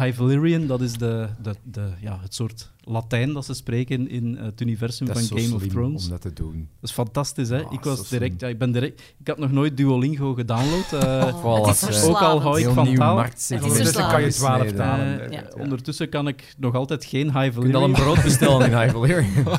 High 0.00 0.16
Valyrian, 0.16 0.66
dat 0.66 0.80
is 0.80 0.92
de, 0.92 1.28
de, 1.42 1.54
de, 1.62 1.88
ja, 2.00 2.18
het 2.22 2.34
soort 2.34 2.70
Latijn 2.88 3.32
dat 3.32 3.44
ze 3.44 3.54
spreken 3.54 4.08
in 4.08 4.36
het 4.36 4.60
universum 4.60 5.06
Dat 5.06 5.14
van 5.14 5.24
is 5.24 5.28
zo 5.30 5.36
Game 5.36 5.54
of 5.54 5.60
slim 5.60 5.72
Thrones. 5.72 6.04
om 6.04 6.10
dat 6.10 6.20
te 6.20 6.32
doen. 6.32 6.68
Dat 6.80 6.90
is 6.90 6.94
fantastisch, 6.96 7.48
hè? 7.48 7.62
Ah, 7.64 7.72
ik, 7.72 7.84
was 7.84 8.08
direct, 8.08 8.40
ja, 8.40 8.48
ik, 8.48 8.58
ben 8.58 8.72
direct, 8.72 9.14
ik 9.18 9.28
had 9.28 9.38
nog 9.38 9.50
nooit 9.52 9.76
Duolingo 9.76 10.34
gedownload. 10.34 10.92
eh, 10.92 11.40
Oh, 11.44 11.66
het 11.66 11.74
is 11.74 11.78
verslavend. 11.84 12.16
ook 12.16 12.22
al 12.22 12.40
hou 12.40 12.60
ik 12.60 12.68
van 12.68 12.94
taal. 12.94 13.14
marktsegment. 13.14 13.72
Het 13.72 13.86
is 13.86 13.86
Ondertussen 13.86 14.10
kan 14.10 14.20
je 14.20 14.26
verslavend. 14.26 14.74
12 14.74 14.88
talen. 14.88 15.06
eh, 15.20 15.24
eh, 15.26 15.32
ja. 15.32 15.40
ja. 15.56 15.62
Ondertussen 15.62 16.08
kan 16.08 16.28
ik 16.28 16.54
nog 16.58 16.74
altijd 16.74 17.04
geen 17.04 17.26
High 17.40 17.54
Je 17.54 17.60
kunt 17.60 17.74
al 17.74 17.84
een 17.84 17.92
brood 17.92 18.22
bestellen 18.22 18.70
in 18.72 18.78
High 18.78 18.92
Valyrian. 18.92 19.26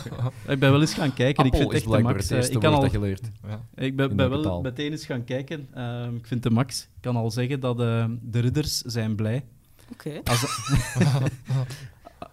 Ik 0.47 0.59
ben 0.59 0.71
wel 0.71 0.81
eens 0.81 0.93
gaan 0.93 1.13
kijken. 1.13 1.45
ik 1.45 1.53
Appel 1.53 1.69
vind 1.69 1.71
is 1.73 1.87
echt 1.87 1.91
de 1.97 2.01
max. 2.03 2.29
het 2.29 2.45
eh, 2.47 2.53
ik 2.53 2.59
kan 2.59 2.73
al, 2.73 2.81
dat 2.81 2.91
je 2.91 2.99
leert. 2.99 3.29
ik 3.75 3.95
ben, 3.95 4.15
ben 4.15 4.29
wel 4.29 4.41
taal? 4.41 4.61
meteen 4.61 4.91
eens 4.91 5.05
gaan 5.05 5.23
kijken. 5.23 5.67
Ehm, 5.73 6.15
ik 6.15 6.27
vind 6.27 6.43
de 6.43 6.49
max. 6.49 6.81
Ik 6.81 7.01
kan 7.01 7.15
al 7.15 7.31
zeggen 7.31 7.59
dat 7.59 7.79
eh, 7.79 8.05
de 8.21 8.39
ridders 8.39 8.77
zijn 8.81 9.15
blij. 9.15 9.43
Oké, 9.91 10.09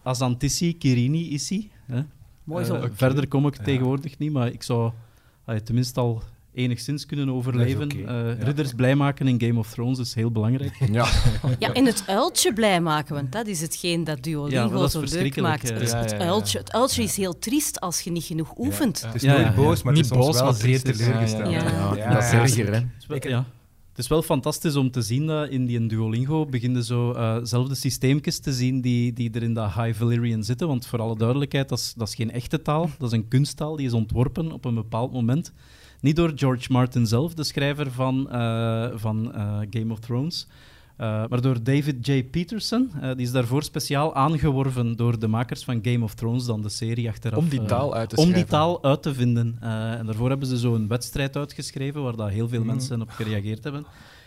Azantissi, 0.06 0.76
Kirini, 0.78 1.28
Issi. 1.30 1.70
Hè? 1.86 2.00
mooi 2.44 2.64
Eh, 2.64 2.70
zo. 2.70 2.88
Verder 2.92 3.28
kom 3.28 3.46
ik 3.46 3.56
tegenwoordig 3.56 4.18
niet, 4.18 4.32
maar 4.32 4.48
ik 4.48 4.62
zou 4.62 4.92
tenminste 5.64 6.00
al 6.00 6.22
enigszins 6.54 7.06
kunnen 7.06 7.30
overleven. 7.30 7.84
Oké, 7.84 7.96
Eh, 7.96 8.04
ja. 8.38 8.44
Ridders 8.44 8.72
blij 8.72 8.94
maken 8.94 9.28
in 9.28 9.40
Game 9.40 9.58
of 9.58 9.70
Thrones 9.72 9.98
is 9.98 10.14
heel 10.14 10.30
belangrijk. 10.30 10.76
Ja. 10.92 11.06
Ja, 11.58 11.72
en 11.72 11.84
het 11.86 12.02
uiltje 12.06 12.52
blij 12.52 12.80
maken, 12.80 13.14
want 13.14 13.32
dat 13.32 13.46
is 13.46 13.60
hetgeen 13.60 14.04
dat 14.04 14.22
Duolingo 14.22 14.62
Ja, 14.62 14.68
dat 14.68 14.84
is 15.04 15.10
zo 15.10 15.18
leuk 15.18 15.40
maakt. 15.40 15.70
eh. 15.70 15.78
Het, 15.78 15.90
Ja, 15.90 15.98
het 15.98 16.10
ja, 16.10 16.18
uiltje, 16.18 16.58
het 16.58 16.72
uiltje 16.72 17.02
is 17.02 17.16
heel 17.16 17.38
triest 17.38 17.80
als 17.80 18.00
je 18.00 18.10
niet 18.10 18.24
genoeg 18.24 18.58
oefent. 18.58 19.02
Het 19.02 19.14
is 19.14 19.22
Ja, 19.22 19.32
nooit 19.32 19.44
ja, 19.46 19.54
boos, 19.54 19.82
maar 19.82 19.92
Niet 19.92 20.04
het 20.04 20.12
is 20.14 20.22
soms 20.22 20.26
boos, 20.26 20.34
wel 20.42 20.44
maar 20.50 20.60
zeer 20.60 20.82
teleurgesteld. 20.82 21.50
Ja, 21.50 21.62
ja. 21.70 21.94
Ja, 21.96 22.12
dat 22.14 22.22
is 22.22 22.30
erger, 22.32 22.74
hè. 22.74 22.80
Het 23.96 24.04
is 24.04 24.10
wel- 24.10 24.22
fantastisch 24.22 24.76
om 24.76 24.90
te 24.90 25.02
zien 25.02 25.26
dat 25.26 25.48
in 25.48 25.66
die 25.66 25.86
Duolingo 25.86 26.46
beginnen 26.46 26.84
zo 26.84 27.12
eh, 27.12 27.36
zelfde 27.42 27.74
systeemjes 27.74 28.38
te 28.38 28.52
zien 28.52 28.80
die, 28.80 29.12
die 29.12 29.30
er 29.30 29.42
in 29.42 29.54
dat 29.54 29.72
High 29.72 29.98
Valyrian 29.98 30.44
zitten. 30.44 30.66
Want 30.68 30.86
voor 30.86 31.00
alle 31.00 31.16
duidelijkheid, 31.16 31.68
dat 31.68 31.78
is, 31.78 31.94
dat 31.96 32.08
is 32.08 32.14
geen 32.14 32.30
echte 32.30 32.62
taal. 32.62 32.90
Dat 32.98 33.12
is 33.12 33.18
een 33.18 33.28
kunsttaal 33.28 33.76
die 33.76 33.86
is 33.86 33.92
ontworpen 33.92 34.52
op 34.52 34.64
een 34.64 34.74
bepaald 34.74 35.12
moment. 35.12 35.52
Niet 36.00 36.16
door 36.16 36.32
George 36.34 36.72
Martin 36.72 37.06
zelf, 37.06 37.34
de 37.34 37.44
schrijver 37.44 37.92
van, 37.92 38.30
eh, 38.30 38.88
van 38.94 39.34
eh, 39.34 39.58
Game 39.70 39.92
of 39.92 39.98
Thrones. 39.98 40.46
Eh, 40.96 41.26
maar 41.28 41.40
door 41.40 41.62
David 41.62 42.06
J. 42.06 42.24
Peterson. 42.24 42.90
Eh, 43.00 43.08
die 43.14 43.26
is 43.26 43.32
daarvoor 43.32 43.62
speciaal 43.62 44.14
aangeworven 44.14 44.96
door 44.96 45.18
de 45.18 45.26
makers 45.28 45.64
van 45.64 45.78
Game 45.82 46.04
of 46.04 46.14
Thrones, 46.14 46.44
dan 46.44 46.62
de 46.62 46.68
serie 46.68 47.08
achteraf. 47.08 47.38
Om 47.38 47.48
die 47.48 47.60
eh, 47.60 47.66
taal 47.66 47.94
uit 47.94 48.08
te 48.08 48.16
om 48.16 48.32
die 48.32 48.44
taal 48.44 48.84
uit 48.84 49.02
te 49.02 49.14
vinden. 49.14 49.56
En 49.60 50.06
daarvoor 50.06 50.28
hebben 50.28 50.48
ze 50.48 50.56
zo'n 50.56 50.88
wedstrijd 50.88 51.36
uitgeschreven 51.36 52.02
waar 52.02 52.16
dat 52.16 52.28
heel 52.30 52.48
veel 52.48 52.58
Mhm. 52.58 52.68
mensen 52.68 53.00
op 53.02 53.10
gereageerd 53.10 53.64
hebben. 53.64 53.86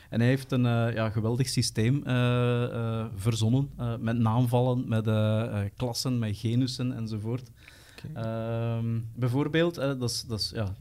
En 0.10 0.20
hij 0.20 0.30
heeft 0.30 0.52
een 0.52 0.64
ja, 0.94 1.10
geweldig 1.10 1.48
systeem 1.48 2.04
verzonnen, 3.16 3.70
met 4.00 4.18
naamvallen, 4.18 4.88
met 4.88 5.10
klassen, 5.78 6.20
met 6.20 6.38
genussen 6.38 6.96
enzovoort. 6.96 7.50
Ehm, 8.14 8.86
bijvoorbeeld, 9.16 9.76
dat 9.76 10.02
is, 10.10 10.26
dat 10.28 10.40
is, 10.40 10.52
ja, 10.56 10.76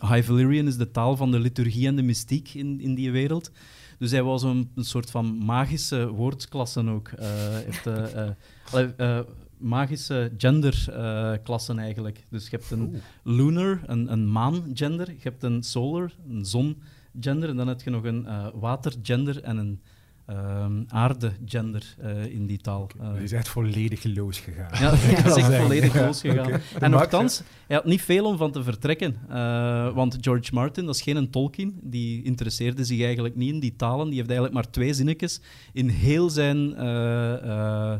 High 0.00 0.22
Valyrian 0.26 0.66
is 0.66 0.76
de 0.76 0.90
taal 0.90 1.16
van 1.16 1.30
de 1.30 1.38
liturgie 1.38 1.86
en 1.86 1.96
de 1.96 2.02
mystiek 2.02 2.48
in, 2.54 2.80
in 2.80 2.94
die 2.94 3.10
wereld. 3.10 3.50
Dus 3.98 4.10
hij 4.10 4.22
was 4.22 4.42
een, 4.42 4.70
een 4.74 4.84
soort 4.84 5.10
van 5.10 5.44
magische 5.44 6.08
woordklassen 6.08 6.88
ook. 6.88 7.08
Eh, 7.08 7.28
heeft, 7.30 7.86
eh, 7.86 9.18
eh, 9.18 9.26
magische 9.58 10.32
genderklassen 10.36 11.78
eigenlijk. 11.78 12.26
Dus 12.30 12.44
je 12.48 12.56
hebt 12.56 12.70
een 12.70 13.02
lunar, 13.22 13.80
een, 13.86 14.12
een 14.12 14.30
maan-gender. 14.30 15.10
Je 15.10 15.22
hebt 15.22 15.42
een 15.42 15.62
solar, 15.62 16.12
een 16.28 16.44
zon-gender. 16.44 17.48
En 17.48 17.56
dan 17.56 17.68
heb 17.68 17.80
je 17.80 17.90
nog 17.90 18.04
een 18.04 18.26
eh 18.26 18.46
water-gender 18.54 19.42
en 19.42 19.56
een 19.56 19.80
ehm, 20.26 20.82
aarde-gender 20.88 21.94
eh, 22.00 22.24
in 22.26 22.46
die 22.46 22.58
taal. 22.58 22.90
Eh, 23.00 23.08
Je 23.16 23.22
is 23.22 23.32
echt 23.40 23.48
volledig 23.48 24.04
losgegaan. 24.04 24.70
ja, 24.80 24.90
dat 25.22 25.36
is 25.36 25.42
echt 25.48 25.56
volledig 25.62 25.92
Ja, 25.94 26.06
losgegaan. 26.06 26.46
oké. 26.46 26.60
En 26.80 26.90
nogthans, 26.90 27.42
hij 27.66 27.76
had 27.76 27.84
niet 27.84 28.02
veel 28.02 28.24
om 28.24 28.36
van 28.36 28.50
te 28.52 28.62
vertrekken. 28.62 29.16
eh, 29.28 29.94
want 29.94 30.16
George 30.20 30.54
Martin, 30.54 30.86
dat 30.86 30.94
is 30.94 31.02
geen 31.02 31.16
een 31.16 31.30
Tolkien, 31.30 31.78
die 31.82 32.22
interesseerde 32.22 32.84
zich 32.84 33.02
eigenlijk 33.02 33.36
niet 33.36 33.52
in 33.52 33.60
die 33.60 33.76
talen. 33.76 34.06
Die 34.06 34.14
heeft 34.16 34.30
eigenlijk 34.30 34.54
maar 34.62 34.70
twee 34.72 34.94
zinnetjes 34.94 35.40
in 35.72 35.88
heel 35.88 36.30
zijn 36.30 36.74
eh, 36.76 37.96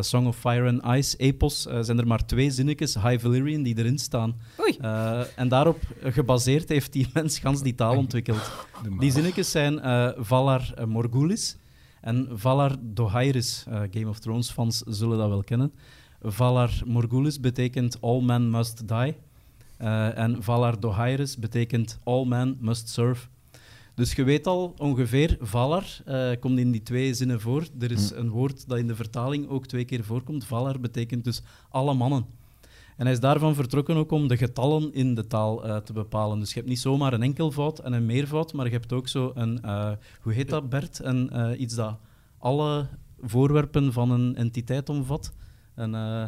Song 0.00 0.26
of 0.26 0.36
Fire 0.38 0.68
and 0.80 0.96
Ice 0.98 1.16
epos, 1.16 1.62
zijn 1.80 1.98
er 1.98 2.06
maar 2.06 2.26
twee 2.26 2.50
zinnetjes, 2.50 2.94
High 2.94 3.18
Valyrian, 3.22 3.62
die 3.62 3.78
erin 3.78 3.98
staan. 3.98 4.34
Oei. 4.60 4.76
Eh, 4.80 5.20
en 5.36 5.48
daarop 5.48 5.78
gebaseerd 6.02 6.68
heeft 6.68 6.92
die 6.92 7.06
mens 7.12 7.38
gans 7.38 7.62
die 7.62 7.74
taal 7.74 7.96
ontwikkeld. 7.96 8.50
Die 8.98 9.10
zinnetjes 9.12 9.50
zijn 9.50 9.80
eh, 9.80 10.08
Valar 10.18 10.74
Morgulis 10.86 11.56
en 12.04 12.28
Valar 12.32 12.76
Dohairis. 12.80 13.64
Eh, 13.68 13.82
Game 13.90 14.08
of 14.08 14.18
Thrones 14.18 14.50
fans 14.50 14.78
zullen 14.78 15.18
dat 15.18 15.28
wel 15.28 15.44
kennen. 15.44 15.72
Valar 16.22 16.82
Morgulis 16.86 17.40
betekent 17.40 18.00
All 18.00 18.20
men 18.20 18.50
must 18.50 18.88
die. 18.88 19.16
Eh, 19.76 20.18
en 20.18 20.42
Valar 20.42 20.80
Dohairis 20.80 21.36
betekent 21.38 21.98
All 22.04 22.24
men 22.24 22.56
must 22.60 22.88
serve. 22.88 23.26
Dus 23.94 24.12
je 24.12 24.24
weet 24.24 24.46
al 24.46 24.74
ongeveer, 24.78 25.36
Valar 25.40 26.00
eh, 26.04 26.30
komt 26.40 26.58
in 26.58 26.70
die 26.70 26.82
twee 26.82 27.14
zinnen 27.14 27.40
voor. 27.40 27.66
Er 27.78 27.90
is 27.90 28.10
een 28.10 28.30
woord 28.30 28.68
dat 28.68 28.78
in 28.78 28.86
de 28.86 28.94
vertaling 28.94 29.48
ook 29.48 29.66
twee 29.66 29.84
keer 29.84 30.04
voorkomt. 30.04 30.44
Valar 30.44 30.80
betekent 30.80 31.24
dus 31.24 31.42
alle 31.68 31.94
mannen. 31.94 32.26
En 32.96 33.04
hij 33.04 33.12
is 33.12 33.20
daarvan 33.20 33.54
vertrokken 33.54 33.96
ook 33.96 34.10
om 34.10 34.28
de 34.28 34.36
getallen 34.36 34.92
in 34.94 35.14
de 35.14 35.26
taal 35.26 35.64
eh, 35.64 35.76
te 35.76 35.92
bepalen. 35.92 36.38
Dus 36.38 36.48
je 36.48 36.54
hebt 36.54 36.68
niet 36.68 36.78
zomaar 36.80 37.12
een 37.12 37.22
enkelvoud 37.22 37.78
en 37.78 37.92
een 37.92 38.06
meervoud, 38.06 38.52
maar 38.52 38.66
je 38.66 38.72
hebt 38.72 38.92
ook 38.92 39.08
zo 39.08 39.32
een, 39.34 39.62
eh, 39.62 39.90
hoe 40.20 40.32
heet 40.32 40.48
dat 40.48 40.68
Bert? 40.68 41.00
Een, 41.02 41.30
eh, 41.30 41.60
iets 41.60 41.74
dat 41.74 41.96
alle 42.38 42.86
voorwerpen 43.20 43.92
van 43.92 44.10
een 44.10 44.36
entiteit 44.36 44.88
omvat. 44.88 45.32
Een, 45.74 45.94
eh, 45.94 46.24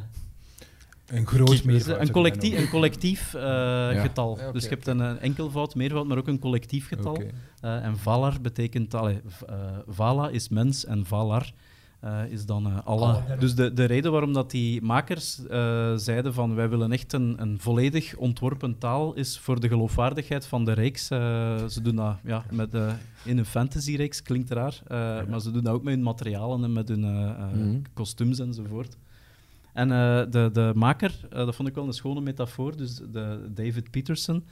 Een 1.07 1.27
groot 1.27 1.49
een, 1.51 1.61
meervoud. 1.65 2.11
collectief, 2.11 2.59
een 2.59 2.69
collectief 2.69 3.35
eh, 3.35 4.01
getal. 4.01 4.39
Ja, 4.39 4.53
dus 4.53 4.63
je 4.63 4.69
hebt 4.69 4.87
een, 4.87 5.01
enkelvoud, 5.19 5.75
meervoud, 5.75 6.07
maar 6.07 6.19
ook 6.19 6.29
een 6.29 6.39
collectief 6.39 6.89
getal. 6.89 7.23
Eh, 7.61 7.85
en 7.85 7.97
Valar 7.99 8.41
betekent, 8.41 8.95
allee, 8.95 9.21
eh, 9.47 9.55
Vala 9.89 10.29
is 10.29 10.49
mens 10.49 10.85
en 10.85 11.07
Valar 11.07 11.53
eh, 12.01 12.21
is 12.29 12.47
dan 12.47 12.67
eh, 12.67 12.79
alle. 12.85 13.23
Dus 13.39 13.55
de, 13.55 13.73
de 13.73 13.85
reden 13.85 14.13
waarom 14.13 14.33
dat 14.33 14.51
die 14.51 14.83
makers 14.83 15.47
eh, 15.47 15.95
zeiden 15.97 16.35
van 16.35 16.55
wij 16.55 16.69
willen 16.69 16.93
echt 16.93 17.13
een, 17.13 17.35
een 17.39 17.61
volledig 17.61 18.17
ontworpen 18.17 18.79
taal 18.79 19.15
is 19.15 19.39
voor 19.39 19.61
de 19.61 19.69
geloofwaardigheid 19.69 20.47
van 20.47 20.65
de 20.65 20.73
reeks. 20.73 21.07
Ze 21.07 21.79
doen 21.83 21.97
dat 21.97 22.17
ja, 22.25 22.45
met, 22.51 22.75
in 23.25 23.39
een 23.39 23.45
fantasy-reeks, 23.45 24.23
klinkt 24.23 24.51
raar, 24.51 24.81
maar 25.29 25.41
ze 25.41 25.51
doen 25.51 25.63
dat 25.65 25.73
ook 25.75 25.83
met 25.83 25.95
hun 25.95 26.03
materialen 26.03 26.65
en 26.65 26.73
met 26.73 26.89
hun 26.89 27.01
Mhm. 27.01 27.79
kostuums 27.95 28.39
enzovoort. 28.39 28.97
En 29.73 29.89
de, 30.31 30.51
de 30.53 30.73
maker, 30.75 31.13
dat 31.29 31.55
vond 31.55 31.69
ik 31.69 31.75
wel 31.75 31.87
een 31.87 31.93
schone 31.93 32.21
metafoor, 32.21 32.77
dus 32.77 32.95
de 33.13 33.51
David 33.55 33.91
Peterson, 33.91 34.45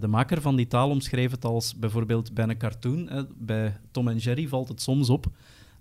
de 0.00 0.06
maker 0.08 0.40
van 0.40 0.56
die 0.56 0.66
taal 0.66 0.90
omschreef 0.90 1.30
het 1.30 1.44
als 1.44 1.76
bijvoorbeeld 1.76 2.34
bij 2.34 2.48
een 2.48 2.58
cartoon. 2.58 3.08
hè, 3.08 3.22
bij 3.38 3.76
Tom 3.90 4.08
en 4.08 4.16
Jerry 4.16 4.48
valt 4.48 4.68
het 4.68 4.82
soms 4.82 5.10
op 5.10 5.26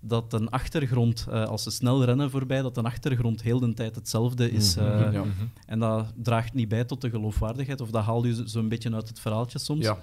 dat 0.02 0.34
een 0.34 0.50
achtergrond, 0.50 1.26
eh, 1.30 1.44
als 1.46 1.64
ze 1.64 1.72
snel 1.72 2.04
rennen 2.06 2.30
voorbij, 2.32 2.62
dat 2.62 2.78
een 2.78 2.86
achtergrond 2.86 3.42
heel 3.42 3.60
de 3.60 3.74
tijd 3.74 3.96
hetzelfde 3.96 4.52
is. 4.52 4.76
Mhm, 4.76 4.86
eh, 4.86 5.14
ja. 5.14 5.24
En 5.66 5.80
dat 5.80 6.14
draagt 6.16 6.54
niet 6.54 6.68
bij 6.70 6.84
tot 6.86 7.02
de 7.02 7.10
geloofwaardigheid, 7.10 7.82
of 7.82 7.90
dat 7.90 8.04
haal 8.04 8.26
je 8.26 8.34
zo- 8.36 8.46
zo'n 8.46 8.70
beetje 8.70 8.94
uit 8.94 9.08
het 9.08 9.20
verhaaltje 9.20 9.60
soms. 9.60 9.86
Ja. 9.86 9.98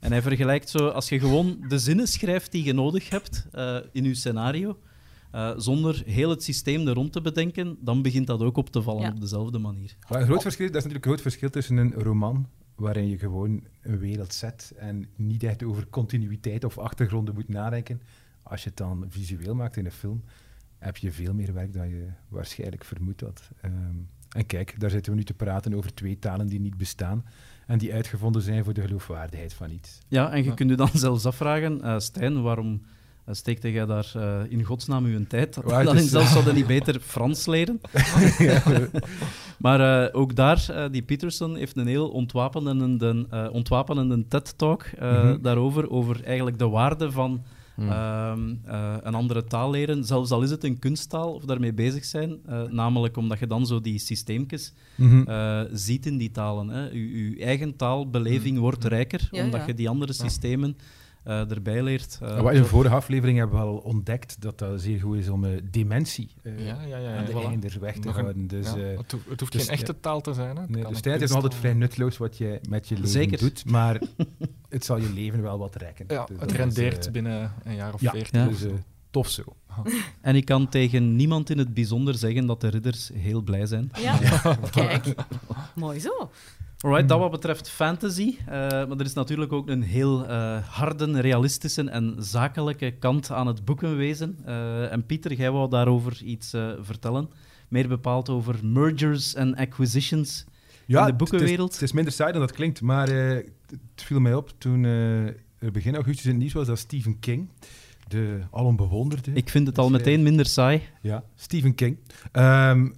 En 0.00 0.12
hij 0.12 0.22
vergelijkt 0.22 0.68
zo, 0.68 0.88
als 0.88 1.08
je 1.08 1.20
gewoon 1.20 1.64
de 1.68 1.78
zinnen 1.78 2.06
schrijft 2.08 2.52
die 2.52 2.64
je 2.64 2.72
nodig 2.72 3.10
hebt 3.10 3.46
eh, 3.52 3.76
in 3.92 4.04
je 4.04 4.14
scenario, 4.14 4.78
eh, 5.30 5.50
zonder 5.56 6.02
heel 6.06 6.30
het 6.30 6.42
systeem 6.42 6.86
er 6.88 6.94
rond 6.94 7.12
te 7.12 7.20
bedenken, 7.20 7.76
dan 7.80 8.02
begint 8.02 8.26
dat 8.26 8.40
ook 8.42 8.56
op 8.56 8.70
te 8.70 8.82
vallen 8.82 9.02
Ja. 9.02 9.08
op 9.10 9.20
dezelfde 9.20 9.58
manier. 9.58 9.96
Maar 10.08 10.20
een 10.20 10.26
groot 10.26 10.42
verschil, 10.42 10.66
dat 10.66 10.76
is 10.76 10.82
natuurlijk 10.82 11.04
een 11.04 11.10
groot 11.12 11.22
verschil 11.22 11.50
tussen 11.50 11.76
een 11.76 11.92
roman 11.92 12.48
waarin 12.74 13.08
je 13.08 13.18
gewoon 13.18 13.62
een 13.82 13.98
wereld 13.98 14.34
zet 14.34 14.72
en 14.76 15.08
niet 15.16 15.42
echt 15.42 15.62
over 15.64 15.86
continuïteit 15.90 16.64
of 16.64 16.78
achtergronden 16.78 17.34
moet 17.34 17.48
nadenken. 17.48 18.00
Als 18.48 18.62
je 18.62 18.68
het 18.68 18.78
dan 18.78 19.04
visueel 19.08 19.54
maakt 19.54 19.76
in 19.76 19.84
een 19.84 19.92
film, 19.92 20.22
heb 20.78 20.96
je 20.96 21.12
veel 21.12 21.34
meer 21.34 21.52
werk 21.54 21.72
dan 21.72 21.88
je 21.88 22.06
waarschijnlijk 22.28 22.84
vermoed 22.84 23.20
had. 23.20 23.50
Ehm, 23.60 23.74
en 24.36 24.46
kijk, 24.46 24.80
daar 24.80 24.90
zitten 24.90 25.12
we 25.12 25.18
nu 25.18 25.24
te 25.24 25.34
praten 25.34 25.74
over 25.74 25.94
twee 25.94 26.18
talen 26.18 26.46
die 26.46 26.60
niet 26.60 26.76
bestaan 26.76 27.24
en 27.66 27.78
die 27.78 27.92
uitgevonden 27.94 28.42
zijn 28.42 28.64
voor 28.64 28.72
de 28.74 28.80
geloofwaardigheid 28.80 29.54
van 29.54 29.70
iets. 29.70 29.98
Ja, 30.08 30.30
en 30.30 30.38
je 30.42 30.48
Ja. 30.48 30.54
kunt 30.54 30.70
je 30.70 30.76
dan 30.76 30.90
zelfs 31.06 31.26
afvragen, 31.26 31.82
eh 31.82 31.98
Stijn, 31.98 32.42
waarom 32.42 32.72
uh, 33.28 33.34
steekte 33.34 33.72
jij 33.72 33.86
daar 33.86 34.10
eh, 34.14 34.40
in 34.48 34.62
godsnaam 34.64 35.04
uw 35.04 35.26
tijd? 35.26 35.54
Dan 35.68 35.96
is- 35.96 36.02
in 36.02 36.08
zelfs 36.08 36.32
zouden 36.32 36.54
niet 36.54 36.66
beter 36.76 37.00
Frans 37.00 37.46
leren. 37.46 37.80
maar 39.58 40.04
eh, 40.04 40.20
ook 40.20 40.34
daar, 40.34 40.66
eh, 40.70 40.84
die 40.90 41.02
Peterson 41.02 41.56
heeft 41.56 41.76
een 41.76 41.86
heel 41.86 42.08
ontwapenende, 42.08 43.26
eh, 43.30 43.48
ontwapenende 43.52 44.26
TED-talk 44.28 44.82
eh, 44.82 45.22
Mhm. 45.24 45.42
daarover, 45.42 45.90
over 45.90 46.24
eigenlijk 46.24 46.58
de 46.58 46.68
waarde 46.68 47.10
van 47.12 47.42
Hmm. 47.78 47.88
ehm, 47.90 48.54
eh, 48.64 48.94
een 49.02 49.14
andere 49.14 49.44
taal 49.44 49.70
leren, 49.70 50.04
zelfs 50.04 50.30
al 50.30 50.42
is 50.42 50.50
het 50.50 50.64
een 50.64 50.78
kunsttaal 50.78 51.32
of 51.34 51.44
daarmee 51.44 51.72
bezig 51.72 52.04
zijn. 52.04 52.38
eh, 52.46 52.62
namelijk 52.62 53.16
omdat 53.16 53.38
je 53.38 53.46
dan 53.46 53.66
zo 53.66 53.80
die 53.80 53.98
systeemjes 53.98 54.72
Mhm. 54.96 55.22
eh, 55.28 55.60
ziet 55.72 56.06
in 56.06 56.16
die 56.16 56.30
talen. 56.30 56.68
Hè. 56.68 56.88
Je, 56.88 57.30
je 57.36 57.44
eigen 57.44 57.76
taalbeleving 57.76 58.58
wordt 58.58 58.84
rijker, 58.84 59.28
Ja, 59.30 59.44
omdat 59.44 59.60
ja. 59.60 59.66
je 59.66 59.74
die 59.74 59.88
andere 59.88 60.12
systemen 60.12 60.76
eh, 61.24 61.50
erbij 61.50 61.82
leert. 61.82 62.18
eh, 62.22 62.40
wat 62.40 62.52
in 62.54 62.62
de 62.62 62.66
vorige 62.68 62.94
aflevering 62.94 63.38
hebben 63.38 63.56
we 63.58 63.64
al 63.64 63.76
ontdekt 63.76 64.40
dat 64.40 64.58
dat 64.58 64.80
zeer 64.80 65.00
goed 65.00 65.16
is 65.16 65.28
om 65.28 65.44
eh, 65.44 65.50
dementie 65.70 66.30
eh, 66.42 66.66
Ja, 66.66 66.82
ja, 66.82 66.96
ja. 66.96 67.16
aan 67.16 67.24
de 67.60 67.70
voilà. 67.72 67.78
weg 67.80 67.98
te 67.98 68.10
houden. 68.10 68.46
Dus, 68.46 68.66
ja, 68.66 68.76
eh, 68.76 68.98
het, 68.98 69.12
hoeft- 69.12 69.28
het 69.28 69.40
hoeft 69.40 69.52
dus, 69.52 69.62
geen 69.64 69.70
echte 69.72 70.00
taal 70.00 70.20
te 70.20 70.32
zijn. 70.34 70.56
Hè. 70.56 70.62
Het 70.62 70.70
Nee, 70.70 70.84
dus 70.84 71.00
tijd 71.00 71.22
is 71.22 71.28
nog 71.28 71.42
altijd 71.42 71.60
vrij 71.60 71.72
nutteloos 71.74 72.16
wat 72.16 72.38
je 72.38 72.60
met 72.68 72.88
je 72.88 72.94
leven 72.94 73.08
Zeker. 73.08 73.38
doet, 73.38 73.64
maar 73.70 74.00
het 74.68 74.84
zal 74.84 74.96
je 74.98 75.12
leven 75.12 75.42
wel 75.42 75.58
wat 75.58 75.74
rekken. 75.76 76.04
Ja, 76.08 76.24
Dus 76.26 76.36
het 76.40 76.50
is, 76.50 76.56
rendeert 76.56 77.06
eh, 77.06 77.12
binnen 77.12 77.52
een 77.64 77.74
jaar 77.74 77.94
of 77.94 78.00
ja. 78.00 78.10
veertien. 78.10 78.40
Ja. 78.40 78.46
Dus 78.48 78.62
eh, 78.64 78.72
tof 79.10 79.28
zo. 79.28 79.42
En 80.20 80.36
ik 80.36 80.44
kan 80.44 80.68
tegen 80.68 81.16
niemand 81.16 81.50
in 81.50 81.58
het 81.58 81.74
bijzonder 81.74 82.14
zeggen 82.14 82.46
dat 82.46 82.60
de 82.60 82.68
ridders 82.68 83.10
heel 83.14 83.40
blij 83.42 83.66
zijn. 83.66 83.90
Ja, 84.00 84.18
kijk. 84.70 85.14
Mooi 85.74 86.00
zo. 86.00 86.30
Alright, 86.80 87.08
dat 87.08 87.18
wat 87.18 87.30
betreft 87.30 87.70
fantasy. 87.70 88.36
eh, 88.46 88.52
maar 88.70 88.98
er 88.98 89.04
is 89.04 89.12
natuurlijk 89.12 89.52
ook 89.52 89.68
een 89.68 89.82
heel 89.82 90.26
eh, 90.26 90.68
harde, 90.68 91.20
realistische 91.20 91.90
en 91.90 92.16
zakelijke 92.18 92.90
kant 92.90 93.30
aan 93.30 93.46
het 93.46 93.64
boekenwezen. 93.64 94.38
Eh, 94.44 94.92
en 94.92 95.06
Pieter, 95.06 95.32
jij 95.32 95.50
wou 95.50 95.70
daarover 95.70 96.22
iets 96.22 96.50
vertellen. 96.80 97.30
Meer 97.68 97.88
bepaald 97.88 98.28
over 98.28 98.54
mergers 98.62 99.34
en 99.34 99.56
acquisitions 99.56 100.44
in 100.86 101.04
de 101.04 101.14
boekenwereld. 101.14 101.72
het 101.72 101.82
is 101.82 101.92
minder 101.92 102.12
saai 102.12 102.32
dan 102.32 102.40
dat 102.40 102.52
klinkt, 102.52 102.80
maar 102.80 103.08
het 103.08 103.42
viel 103.94 104.20
mij 104.20 104.34
op 104.34 104.50
toen 104.58 104.84
er 104.84 105.72
begin 105.72 105.94
augustus 105.94 106.24
in 106.24 106.30
het 106.30 106.38
nieuws 106.38 106.52
was 106.52 106.66
dat 106.66 106.78
Stephen 106.78 107.18
King, 107.18 107.48
de 108.08 108.40
alom 108.50 108.76
bewonderde... 108.76 109.32
Ik 109.32 109.48
vind 109.48 109.66
het 109.66 109.78
al 109.78 109.90
meteen 109.90 110.22
minder 110.22 110.46
saai. 110.46 110.82
Ja, 111.00 111.24
Stephen 111.34 111.74
King. 111.74 111.98
Ehm, 112.32 112.88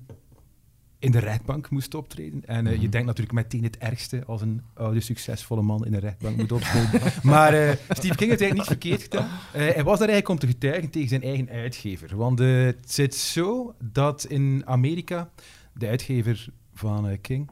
in 1.01 1.11
de 1.11 1.19
rechtbank 1.19 1.71
moest 1.71 1.95
optreden. 1.95 2.47
En 2.47 2.67
eh, 2.67 2.81
je 2.81 2.89
denkt 2.89 3.07
natuurlijk 3.07 3.37
meteen 3.37 3.63
het 3.63 3.79
ergste 3.79 4.23
als 4.27 4.41
een 4.41 4.63
oude, 4.75 5.01
succesvolle 5.01 5.63
man 5.63 5.87
in 5.87 5.95
een 5.95 6.01
rechtbank 6.01 6.37
moet 6.37 6.53
optreden. 6.63 7.01
maar 7.23 7.55
eh, 7.55 7.71
Stephen 7.89 8.17
King 8.17 8.31
heeft 8.31 8.43
eigenlijk 8.43 8.55
niets 8.55 8.69
verkeerd 8.69 9.03
gedaan. 9.03 9.29
Eh, 9.53 9.75
hij 9.75 9.85
was 9.85 9.99
daar 9.99 10.09
eigenlijk 10.09 10.29
om 10.29 10.39
te 10.39 10.47
getuigen 10.47 10.91
tegen 10.91 11.09
zijn 11.09 11.23
eigen 11.23 11.49
uitgever. 11.49 12.17
Want 12.17 12.39
het 12.39 12.93
zit 12.93 13.15
zo 13.15 13.75
dat 13.79 14.25
in 14.25 14.63
Amerika 14.65 15.31
de 15.73 15.87
uitgever 15.87 16.49
van 16.75 17.19
King, 17.21 17.51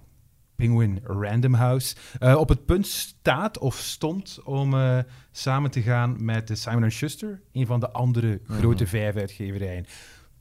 Penguin 0.56 1.00
Random 1.02 1.54
House, 1.54 1.96
op 2.36 2.48
het 2.48 2.64
punt 2.64 2.86
staat 2.86 3.58
of 3.58 3.76
stond 3.76 4.38
om 4.44 4.74
samen 5.32 5.70
te 5.70 5.82
gaan 5.82 6.24
met 6.24 6.50
Simon 6.52 6.90
Schuster, 6.90 7.40
een 7.52 7.66
van 7.66 7.80
de 7.80 7.90
andere 7.90 8.40
grote 8.48 8.86
vijf 8.86 9.16
uitgeverijen. 9.16 9.86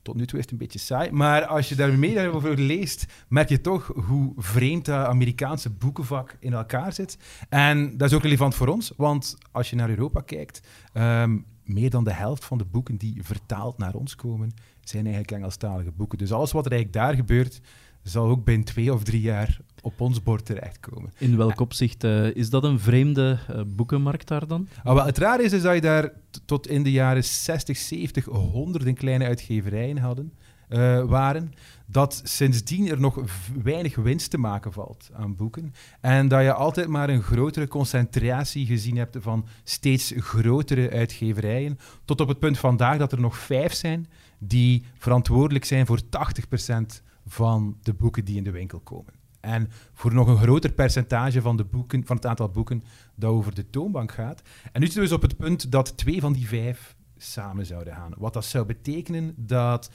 Tot 0.07 0.15
nu 0.15 0.25
toe 0.25 0.37
is 0.37 0.43
het 0.43 0.53
een 0.53 0.59
beetje 0.59 0.79
saai, 0.79 1.11
maar 1.11 1.45
als 1.45 1.69
je 1.69 1.75
daar 1.75 1.99
meer 1.99 2.33
over 2.33 2.59
leest, 2.59 3.05
merk 3.27 3.49
je 3.49 3.61
toch 3.61 3.91
hoe 4.07 4.33
vreemd 4.37 4.85
dat 4.85 5.05
Amerikaanse 5.05 5.69
boekenvak 5.69 6.35
in 6.39 6.53
elkaar 6.53 6.93
zit. 6.93 7.17
En 7.49 7.97
dat 7.97 8.09
is 8.09 8.15
ook 8.15 8.23
relevant 8.23 8.55
voor 8.55 8.67
ons, 8.67 8.93
want 8.97 9.37
als 9.51 9.69
je 9.69 9.75
naar 9.75 9.89
Europa 9.89 10.21
kijkt, 10.21 10.61
ehm, 10.93 11.37
meer 11.63 11.89
dan 11.89 12.03
de 12.03 12.13
helft 12.13 12.45
van 12.45 12.57
de 12.57 12.65
boeken 12.65 12.97
die 12.97 13.23
vertaald 13.23 13.77
naar 13.77 13.93
ons 13.93 14.15
komen, 14.15 14.51
zijn 14.81 15.05
eigenlijk 15.05 15.35
Engelstalige 15.35 15.91
boeken. 15.91 16.17
Dus 16.17 16.31
alles 16.31 16.51
wat 16.51 16.65
er 16.65 16.71
eigenlijk 16.71 17.03
daar 17.03 17.15
gebeurt, 17.15 17.61
zal 18.09 18.29
ook 18.29 18.43
binnen 18.43 18.65
twee 18.65 18.93
of 18.93 19.03
drie 19.03 19.21
jaar 19.21 19.59
op 19.81 20.01
ons 20.01 20.23
bord 20.23 20.45
terechtkomen. 20.45 21.13
In 21.17 21.37
welk 21.37 21.59
opzicht 21.59 22.03
eh, 22.03 22.35
is 22.35 22.49
dat 22.49 22.63
een 22.63 22.79
vreemde 22.79 23.39
eh, 23.47 23.61
boekenmarkt 23.67 24.27
daar 24.27 24.47
dan? 24.47 24.67
Wat 24.83 25.05
het 25.05 25.17
raar 25.17 25.41
is, 25.41 25.53
is 25.53 25.61
dat 25.61 25.73
je 25.75 25.81
daar 25.81 26.11
tot 26.45 26.67
in 26.67 26.83
de 26.83 26.91
jaren 26.91 27.23
60, 27.23 27.77
70 27.77 28.25
honderden 28.25 28.93
kleine 28.93 29.25
uitgeverijen 29.25 29.97
hadden, 29.97 30.33
eh, 30.67 31.03
waren. 31.03 31.53
Dat 31.85 32.21
sindsdien 32.23 32.89
er 32.89 32.99
nog 32.99 33.21
weinig 33.63 33.95
winst 33.95 34.29
te 34.29 34.37
maken 34.37 34.73
valt 34.73 35.09
aan 35.13 35.35
boeken. 35.35 35.73
En 36.01 36.27
dat 36.27 36.41
je 36.41 36.53
altijd 36.53 36.87
maar 36.87 37.09
een 37.09 37.21
grotere 37.21 37.67
concentratie 37.67 38.65
gezien 38.65 38.97
hebt 38.97 39.17
van 39.19 39.45
steeds 39.63 40.13
grotere 40.17 40.89
uitgeverijen. 40.89 41.79
Tot 42.05 42.21
op 42.21 42.27
het 42.27 42.39
punt 42.39 42.57
vandaag 42.57 42.97
dat 42.97 43.11
er 43.11 43.19
nog 43.19 43.37
vijf 43.37 43.73
zijn 43.73 44.07
die 44.37 44.83
verantwoordelijk 44.97 45.65
zijn 45.65 45.85
voor 45.85 45.99
80% 46.09 47.01
van 47.27 47.77
de 47.81 47.93
boeken 47.93 48.25
die 48.25 48.37
in 48.37 48.43
de 48.43 48.51
winkel 48.51 48.79
komen. 48.79 49.13
En 49.39 49.69
voor 49.93 50.13
nog 50.13 50.27
een 50.27 50.37
groter 50.37 50.71
percentage 50.71 51.41
van, 51.41 51.57
de 51.57 51.65
boeken, 51.65 52.05
van 52.05 52.15
het 52.15 52.25
aantal 52.25 52.49
boeken 52.49 52.83
dat 53.15 53.31
over 53.31 53.55
de 53.55 53.69
toonbank 53.69 54.11
gaat. 54.11 54.41
En 54.71 54.79
nu 54.79 54.85
zitten 54.85 55.01
we 55.01 55.07
dus 55.07 55.17
op 55.17 55.21
het 55.21 55.37
punt 55.37 55.71
dat 55.71 55.97
twee 55.97 56.21
van 56.21 56.33
die 56.33 56.47
vijf 56.47 56.95
samen 57.17 57.65
zouden 57.65 57.93
gaan. 57.93 58.13
Wat 58.17 58.33
dat 58.33 58.45
zou 58.45 58.65
betekenen 58.65 59.33
dat 59.37 59.91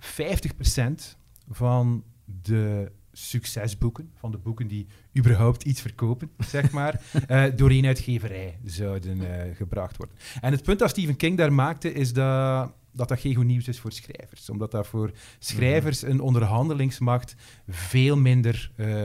50% 0.00 1.16
van 1.48 2.04
de 2.24 2.92
succesboeken, 3.12 4.10
van 4.14 4.30
de 4.30 4.38
boeken 4.38 4.66
die 4.66 4.86
überhaupt 5.18 5.62
iets 5.62 5.80
verkopen, 5.80 6.30
zeg 6.46 6.70
maar, 6.70 7.02
eh, 7.26 7.44
door 7.56 7.70
één 7.70 7.86
uitgeverij 7.86 8.58
zouden 8.64 9.20
eh, 9.20 9.56
gebracht 9.56 9.96
worden. 9.96 10.16
En 10.40 10.52
het 10.52 10.62
punt 10.62 10.78
dat 10.78 10.90
Stephen 10.90 11.16
King 11.16 11.36
daar 11.36 11.52
maakte, 11.52 11.92
is 11.92 12.12
dat 12.12 12.72
dat, 12.92 13.08
dat 13.08 13.20
geen 13.20 13.34
goed 13.34 13.44
nieuws 13.44 13.68
is 13.68 13.80
voor 13.80 13.92
schrijvers. 13.92 14.50
Omdat 14.50 14.70
dat 14.70 14.86
voor 14.86 15.10
schrijvers 15.38 16.02
een 16.02 16.20
onderhandelingsmacht 16.20 17.34
veel 17.68 18.16
minder 18.16 18.72
eh, 18.76 19.04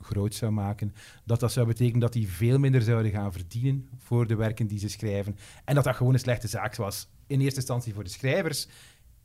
groot 0.00 0.34
zou 0.34 0.52
maken. 0.52 0.94
Dat 1.24 1.40
dat 1.40 1.52
zou 1.52 1.66
betekenen 1.66 2.00
dat 2.00 2.12
die 2.12 2.28
veel 2.28 2.58
minder 2.58 2.82
zouden 2.82 3.12
gaan 3.12 3.32
verdienen 3.32 3.88
voor 3.98 4.26
de 4.26 4.34
werken 4.36 4.66
die 4.66 4.78
ze 4.78 4.88
schrijven. 4.88 5.36
En 5.64 5.74
dat 5.74 5.84
dat 5.84 5.96
gewoon 5.96 6.12
een 6.12 6.18
slechte 6.20 6.48
zaak 6.48 6.76
was. 6.76 7.08
In 7.26 7.40
eerste 7.40 7.56
instantie 7.58 7.94
voor 7.94 8.04
de 8.04 8.10
schrijvers. 8.10 8.68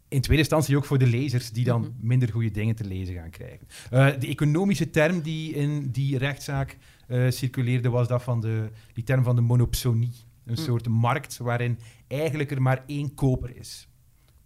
In 0.07 0.21
tweede 0.21 0.41
instantie 0.43 0.77
ook 0.77 0.85
voor 0.85 0.97
de 0.97 1.07
lezers, 1.07 1.51
die 1.51 1.63
dan 1.65 1.81
Mhm. 1.81 1.91
minder 1.99 2.31
goede 2.31 2.51
dingen 2.51 2.75
te 2.75 2.83
lezen 2.85 3.15
gaan 3.15 3.29
krijgen. 3.29 3.67
Eh, 3.89 4.19
de 4.19 4.27
economische 4.27 4.89
term 4.89 5.21
die 5.21 5.53
in 5.53 5.91
die 5.91 6.17
rechtszaak 6.17 6.77
eh, 7.07 7.29
circuleerde, 7.29 7.89
was 7.89 8.07
dat 8.07 8.23
van 8.23 8.41
de, 8.41 8.69
die 8.93 9.03
term 9.03 9.23
van 9.23 9.35
de 9.35 9.41
monopsonie. 9.41 10.11
Een 10.45 10.55
Mm. 10.59 10.63
soort 10.65 10.87
markt 10.87 11.37
waarin 11.37 11.79
eigenlijk 12.07 12.51
er 12.51 12.61
maar 12.61 12.83
één 12.87 13.13
koper 13.13 13.55
is. 13.57 13.87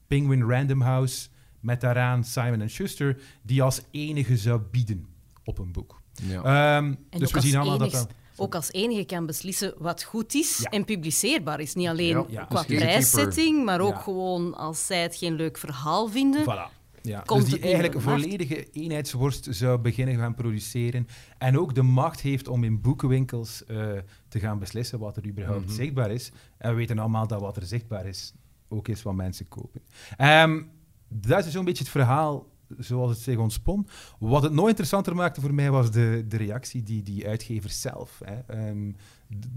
Penguin 0.08 0.44
Random 0.50 0.82
House, 0.82 1.28
met 1.60 1.82
daaraan 1.82 2.24
Simon 2.24 2.70
Schuster, 2.70 3.18
die 3.42 3.64
als 3.64 3.82
enige 3.92 4.38
zou 4.38 4.62
bieden 4.72 5.08
op 5.44 5.58
een 5.58 5.72
boek. 5.72 6.02
Ja. 6.14 6.38
Ehm, 6.44 6.86
En 6.86 6.98
dus 7.10 7.22
ook 7.22 7.28
we 7.30 7.36
als 7.36 7.46
zien 7.46 7.56
allemaal 7.56 7.78
dat 7.78 7.88
enigst- 7.88 8.08
dat... 8.08 8.16
Ook 8.40 8.56
als 8.56 8.72
enige 8.72 9.04
kan 9.06 9.26
beslissen 9.26 9.74
wat 9.78 10.04
goed 10.04 10.34
is 10.34 10.58
Ja. 10.58 10.70
en 10.70 10.86
publiceerbaar 10.86 11.60
is. 11.60 11.74
Niet 11.76 11.88
alleen 11.88 12.08
Ja, 12.08 12.26
ja. 12.30 12.44
qua 12.46 12.64
Dus 12.64 12.78
prijszetting, 12.78 13.66
maar 13.66 13.80
ook 13.82 13.94
Ja. 13.94 14.00
gewoon 14.00 14.54
als 14.56 14.86
zij 14.86 15.02
het 15.02 15.16
geen 15.16 15.34
leuk 15.34 15.58
verhaal 15.58 16.08
vinden. 16.08 16.42
Voilà. 16.44 16.76
Ja, 17.02 17.20
Komt 17.26 17.42
dus 17.42 17.50
die 17.50 17.60
eigenlijk 17.62 17.94
markt? 17.94 18.10
volledige 18.22 18.70
eenheidsworst 18.72 19.48
zou 19.50 19.78
beginnen 19.80 20.16
gaan 20.18 20.36
produceren 20.36 21.08
en 21.38 21.60
ook 21.60 21.76
de 21.76 21.82
macht 21.82 22.22
heeft 22.22 22.48
om 22.48 22.64
in 22.64 22.82
boekenwinkels 22.82 23.66
eh, 23.66 23.92
te 24.28 24.40
gaan 24.40 24.60
beslissen 24.60 25.00
wat 25.00 25.18
er 25.18 25.26
überhaupt 25.28 25.66
Mhm. 25.66 25.74
zichtbaar 25.74 26.12
is. 26.12 26.32
En 26.58 26.70
we 26.70 26.76
weten 26.76 27.00
allemaal 27.00 27.28
dat 27.28 27.42
wat 27.42 27.56
er 27.58 27.66
zichtbaar 27.66 28.06
is 28.06 28.34
ook 28.70 28.88
is 28.88 29.04
wat 29.04 29.16
mensen 29.16 29.48
kopen. 29.48 29.82
Ehm, 30.18 30.62
dat 31.08 31.46
is 31.46 31.52
zo'n 31.52 31.66
beetje 31.66 31.84
het 31.84 31.92
verhaal 31.92 32.48
zoals 32.78 33.12
het 33.12 33.20
zich 33.20 33.38
ontspon. 33.38 33.88
Wat 34.20 34.44
het 34.44 34.54
nog 34.54 34.68
interessanter 34.68 35.16
maakte 35.16 35.42
voor 35.42 35.54
mij 35.54 35.72
was 35.72 35.92
de, 35.92 36.26
de 36.28 36.38
reactie 36.38 36.84
die 36.84 37.04
die 37.04 37.28
uitgevers 37.28 37.82
zelf 37.82 38.22
hè, 38.26 38.56
ehm, 38.56 38.92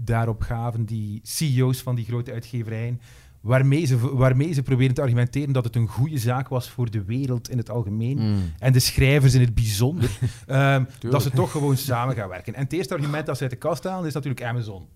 daarop 0.03 0.41
gaven, 0.41 0.85
die 0.85 1.19
CEO's 1.23 1.81
van 1.81 1.95
die 1.95 2.05
grote 2.05 2.31
uitgeverijen, 2.31 3.01
waarmee 3.41 3.85
ze, 3.85 4.15
waarmee 4.15 4.53
ze 4.53 4.63
proberen 4.63 4.95
te 4.95 5.01
argumenteren 5.01 5.53
dat 5.53 5.63
het 5.63 5.75
een 5.75 5.87
goede 5.87 6.17
zaak 6.17 6.47
was 6.47 6.69
voor 6.69 6.91
de 6.91 7.03
wereld 7.03 7.49
in 7.49 7.57
het 7.57 7.69
algemeen 7.69 8.17
Mm. 8.17 8.53
en 8.59 8.73
de 8.73 8.79
schrijvers 8.79 9.33
in 9.33 9.41
het 9.41 9.55
bijzonder, 9.55 10.09
ehm, 10.47 10.83
dat 10.99 11.23
ze 11.23 11.29
toch 11.29 11.51
gewoon 11.51 11.77
samen 11.77 12.15
gaan 12.15 12.29
werken. 12.29 12.53
En 12.55 12.63
het 12.63 12.73
eerste 12.73 12.93
argument 12.93 13.25
dat 13.25 13.35
ze 13.35 13.41
uit 13.41 13.51
de 13.51 13.57
kast 13.57 13.83
halen 13.83 14.07
is 14.07 14.13
natuurlijk 14.13 14.43
Amazon. 14.45 14.87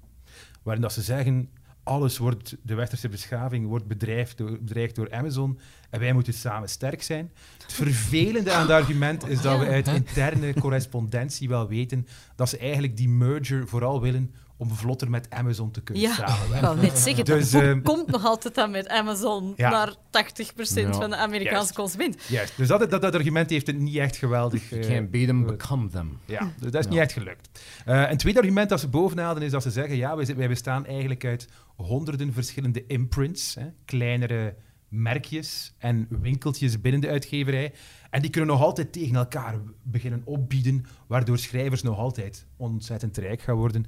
Waarin 0.64 0.82
dat 0.82 0.94
ze 0.94 1.02
zeggen, 1.02 1.50
alles 1.86 2.18
wordt, 2.18 2.56
de 2.62 2.74
westerse 2.76 3.10
beschaving 3.10 3.68
wordt 3.68 3.88
bedreigd 3.88 4.38
door, 4.38 4.58
bedreigd 4.62 4.96
door 4.96 5.12
Amazon 5.12 5.60
en 5.90 6.00
wij 6.00 6.14
moeten 6.14 6.34
samen 6.34 6.70
sterk 6.70 7.04
zijn. 7.04 7.32
Het 7.62 7.74
vervelende 7.74 8.52
aan 8.52 8.62
het 8.62 8.70
argument 8.70 9.28
is 9.28 9.42
dat 9.42 9.60
we 9.60 9.66
uit 9.66 9.88
interne 9.88 10.54
correspondentie 10.54 11.48
wel 11.50 11.68
weten 11.68 12.08
dat 12.36 12.50
ze 12.50 12.58
eigenlijk 12.58 12.98
die 12.98 13.10
merger 13.10 13.68
vooral 13.68 14.02
willen 14.02 14.34
om 14.58 14.70
vlotter 14.72 15.10
met 15.10 15.30
Amazon 15.30 15.72
te 15.72 15.82
kunnen 15.82 16.04
Ja, 16.04 16.10
ik 16.10 16.16
samenwerken. 16.16 16.62
wou 16.62 16.80
net 16.82 16.98
zeggen, 16.98 17.26
Dus, 17.26 17.52
dat 17.52 17.62
ehm, 17.62 17.82
komt 17.82 18.08
nog 18.08 18.26
altijd 18.26 18.56
dan 18.56 18.72
met 18.72 18.88
Amazon 18.88 19.54
Ja. 19.58 19.70
naar 19.70 19.94
80% 20.10 20.88
Ja. 20.88 20.94
van 20.94 21.10
de 21.10 21.16
Amerikaanse 21.16 21.56
Juist. 21.56 21.76
consument. 21.76 22.24
Juist, 22.28 22.58
dus 22.58 22.68
dat, 22.68 22.90
dat, 22.90 23.02
dat 23.02 23.16
argument 23.16 23.50
heeft 23.50 23.68
het 23.68 23.78
niet 23.80 23.96
echt 23.96 24.16
geweldig... 24.18 24.70
You 24.70 24.82
can't 24.82 25.12
beat 25.12 25.28
them, 25.28 25.46
become 25.46 25.90
them. 25.90 26.18
Ja, 26.26 26.52
dus 26.60 26.72
dat 26.72 26.80
is 26.80 26.86
Ja. 26.86 26.92
niet 26.92 27.00
echt 27.00 27.14
gelukt. 27.14 27.62
Eh, 27.86 28.10
een 28.10 28.18
tweede 28.18 28.40
argument 28.40 28.70
dat 28.70 28.80
ze 28.80 28.88
bovenhaalden 28.88 29.44
is 29.44 29.52
dat 29.52 29.64
ze 29.64 29.72
zeggen, 29.72 29.96
ja, 29.98 30.16
wij, 30.16 30.36
wij 30.36 30.48
bestaan 30.48 30.86
eigenlijk 30.86 31.26
uit 31.26 31.48
honderden 31.76 32.34
verschillende 32.34 32.84
imprints, 32.88 33.56
hè, 33.56 33.66
kleinere 33.86 34.56
merkjes 34.90 35.74
en 35.78 36.08
winkeltjes 36.10 36.82
binnen 36.82 37.02
de 37.02 37.10
uitgeverij. 37.10 37.74
En 38.10 38.22
die 38.22 38.30
kunnen 38.30 38.50
nog 38.50 38.62
altijd 38.62 38.92
tegen 38.92 39.16
elkaar 39.16 39.56
beginnen 39.84 40.22
opbieden, 40.26 40.86
waardoor 41.08 41.38
schrijvers 41.38 41.82
nog 41.82 41.98
altijd 41.98 42.46
ontzettend 42.58 43.18
rijk 43.18 43.42
gaan 43.42 43.56
worden. 43.56 43.86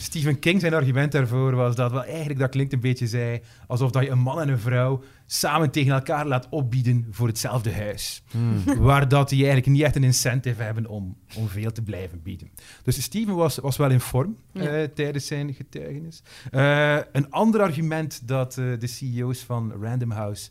Stephen 0.00 0.38
King 0.38 0.60
zijn 0.60 0.74
argument 0.74 1.12
daarvoor 1.12 1.54
was 1.54 1.76
dat 1.76 1.90
wel 1.90 2.04
eigenlijk, 2.04 2.38
dat 2.38 2.50
klinkt 2.50 2.72
een 2.72 2.80
beetje 2.80 3.06
zei, 3.06 3.40
alsof 3.66 3.90
dat 3.90 4.02
je 4.02 4.10
een 4.10 4.18
man 4.18 4.40
en 4.40 4.48
een 4.48 4.58
vrouw 4.58 5.02
samen 5.26 5.70
tegen 5.70 5.92
elkaar 5.92 6.26
laat 6.26 6.46
opbieden 6.50 7.06
voor 7.10 7.26
hetzelfde 7.26 7.72
huis. 7.72 8.22
Waar 8.78 9.08
dat 9.08 9.28
die 9.28 9.38
eigenlijk 9.38 9.72
niet 9.72 9.82
echt 9.82 9.96
een 9.96 10.04
incentive 10.04 10.62
hebben 10.62 10.86
om, 10.86 11.16
om 11.36 11.48
veel 11.48 11.72
te 11.72 11.82
blijven 11.82 12.22
bieden. 12.22 12.50
Dus 12.82 13.02
Steven 13.02 13.34
was, 13.34 13.56
was 13.56 13.76
wel 13.76 13.90
in 13.90 14.00
vorm 14.00 14.36
Ja. 14.52 14.62
eh, 14.62 14.88
tijdens 14.94 15.26
zijn 15.26 15.54
getuigenis. 15.54 16.22
Eh, 16.50 16.96
een 17.12 17.30
ander 17.30 17.60
argument 17.60 18.28
dat 18.28 18.58
eh, 18.58 18.64
de 18.78 18.86
CEO's 18.86 19.40
van 19.40 19.72
Random 19.82 20.10
House 20.10 20.50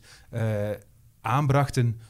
aanbrachten 1.20 2.00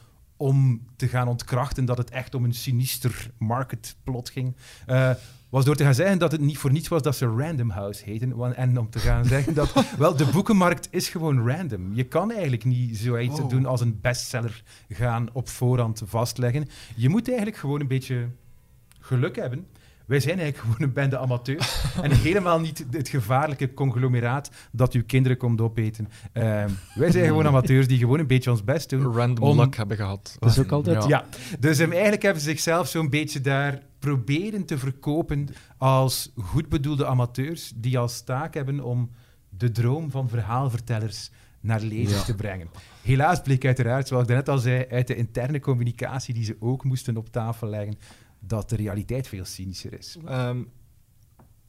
om 0.41 0.83
te 0.97 1.09
gaan 1.09 1.29
ontkrachten 1.29 1.85
dat 1.85 1.99
het 1.99 2.11
echt 2.11 2.35
om 2.35 2.45
een 2.45 2.55
sinister 2.55 3.31
marketplot 3.39 4.31
ging, 4.31 4.57
eh, 4.87 5.11
was 5.49 5.65
door 5.65 5.77
te 5.77 5.85
gaan 5.85 5.95
zeggen 5.95 6.19
dat 6.19 6.33
het 6.33 6.41
niet 6.41 6.59
voor 6.59 6.73
niets 6.73 6.89
was 6.89 7.03
dat 7.03 7.17
ze 7.17 7.27
Random 7.27 7.71
House 7.71 8.05
heten. 8.05 8.55
En 8.57 8.79
om 8.79 8.91
te 8.91 8.99
gaan 8.99 9.25
zeggen 9.25 9.55
dat, 9.55 9.73
wel, 9.99 10.17
de 10.17 10.27
boekenmarkt 10.27 10.89
is 10.91 11.09
gewoon 11.09 11.49
random. 11.49 11.95
Je 11.95 12.05
kan 12.05 12.31
eigenlijk 12.33 12.65
niet 12.65 12.97
zoiets 12.97 13.49
doen 13.49 13.67
als 13.67 13.81
een 13.81 13.99
bestseller 14.01 14.63
gaan 14.89 15.29
op 15.33 15.49
voorhand 15.49 16.03
vastleggen. 16.05 16.69
Je 16.97 17.09
moet 17.09 17.29
eigenlijk 17.29 17.57
gewoon 17.57 17.81
een 17.81 17.89
beetje 17.89 18.29
geluk 19.01 19.37
hebben. 19.37 19.67
Wij 20.11 20.21
zijn 20.21 20.39
eigenlijk 20.39 20.69
gewoon 20.73 20.89
een 20.89 20.95
bende 20.95 21.19
amateurs 21.19 21.85
en 22.03 22.11
helemaal 22.11 22.61
niet 22.61 22.87
het 22.91 23.09
gevaarlijke 23.09 23.75
conglomeraat 23.75 24.51
dat 24.73 24.93
uw 24.93 25.03
kinderen 25.07 25.37
komt 25.39 25.61
opeten. 25.61 26.09
Ehm, 26.33 26.69
wij 26.95 27.11
zijn 27.11 27.27
gewoon 27.27 27.47
amateurs 27.47 27.89
die 27.89 27.99
gewoon 27.99 28.19
een 28.19 28.27
beetje 28.27 28.51
ons 28.51 28.65
best 28.65 28.89
doen. 28.91 29.13
Random 29.13 29.45
Om- 29.49 29.59
luck 29.61 29.77
hebben 29.77 29.97
gehad. 29.97 30.37
Dat 30.39 30.51
is 30.51 30.59
ook 30.59 30.73
altijd... 30.73 31.03
Ja. 31.03 31.09
Ja, 31.09 31.25
dus 31.59 31.79
hem 31.79 31.93
eigenlijk 31.93 32.23
hebben 32.23 32.43
ze 32.43 32.49
zichzelf 32.49 32.89
zo'n 32.89 33.11
beetje 33.11 33.41
daar 33.41 33.83
proberen 33.99 34.65
te 34.65 34.79
verkopen 34.79 35.49
als 35.77 36.33
goed 36.37 36.69
bedoelde 36.69 37.07
amateurs 37.07 37.73
die 37.77 37.99
als 37.99 38.21
taak 38.21 38.55
hebben 38.55 38.81
om 38.81 39.11
de 39.49 39.71
droom 39.71 40.11
van 40.11 40.29
verhaalvertellers 40.29 41.31
naar 41.61 41.81
lezers 41.81 42.19
Ja. 42.19 42.25
te 42.25 42.35
brengen. 42.35 42.69
Helaas 43.03 43.41
bleek 43.43 43.65
uiteraard, 43.65 44.09
zoals 44.09 44.23
ik 44.23 44.29
net 44.29 44.49
al 44.49 44.59
zei, 44.59 44.85
uit 44.91 45.07
de 45.07 45.17
interne 45.17 45.61
communicatie 45.61 46.35
die 46.35 46.45
ze 46.45 46.57
ook 46.61 46.85
moesten 46.85 47.17
op 47.17 47.29
tafel 47.33 47.69
leggen, 47.69 47.99
dat 48.41 48.69
de 48.69 48.77
realiteit 48.77 49.29
veel 49.29 49.45
cynischer 49.45 49.99
is. 49.99 50.17
Ehm, 50.27 50.63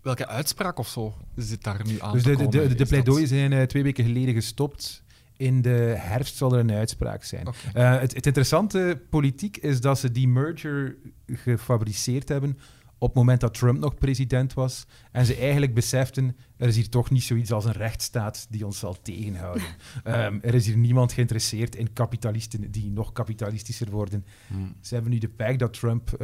welke 0.02 0.28
uitspraak 0.28 0.78
of 0.78 0.88
zo 0.88 1.14
zit 1.36 1.64
daar 1.64 1.86
nu 1.86 2.00
aan 2.00 2.14
Dus 2.14 2.24
de, 2.24 2.36
de, 2.36 2.48
de, 2.48 2.76
de 2.76 2.86
pleidooien 2.86 3.28
zijn 3.28 3.54
eh, 3.54 3.64
twee 3.64 3.84
weken 3.84 4.06
geleden 4.06 4.34
gestopt. 4.34 5.04
In 5.38 5.62
de 5.62 5.94
herfst 5.98 6.36
zal 6.36 6.54
er 6.54 6.60
een 6.60 6.72
uitspraak 6.72 7.24
zijn. 7.24 7.48
Eh, 7.74 8.00
het, 8.00 8.14
het 8.14 8.26
interessante 8.26 9.02
politiek 9.10 9.58
is 9.58 9.82
dat 9.82 10.00
ze 10.00 10.12
die 10.12 10.28
merger 10.28 10.96
gefabriceerd 11.26 12.30
hebben 12.30 12.58
op 13.02 13.08
het 13.08 13.18
moment 13.18 13.42
dat 13.42 13.54
Trump 13.54 13.80
nog 13.80 13.96
president 13.96 14.54
was. 14.54 14.86
En 15.12 15.26
ze 15.26 15.36
eigenlijk 15.36 15.74
beseften, 15.74 16.36
er 16.58 16.68
is 16.68 16.76
hier 16.76 16.90
toch 16.90 17.10
niet 17.10 17.24
zoiets 17.24 17.52
als 17.52 17.66
een 17.66 17.72
rechtsstaat 17.72 18.48
die 18.50 18.66
ons 18.66 18.80
zal 18.80 19.02
tegenhouden. 19.02 19.64
Ehm, 20.04 20.38
er 20.42 20.54
is 20.54 20.66
hier 20.66 20.78
niemand 20.78 21.12
geïnteresseerd 21.12 21.76
in 21.76 21.94
kapitalisten 21.94 22.72
die 22.72 22.92
nog 22.92 23.12
kapitalistischer 23.12 23.90
worden. 23.90 24.26
Hmm. 24.48 24.76
Ze 24.82 24.94
hebben 24.94 25.12
nu 25.12 25.18
de 25.18 25.28
pijk 25.28 25.60
dat 25.60 25.74
Trump 25.74 26.14
eh, 26.14 26.18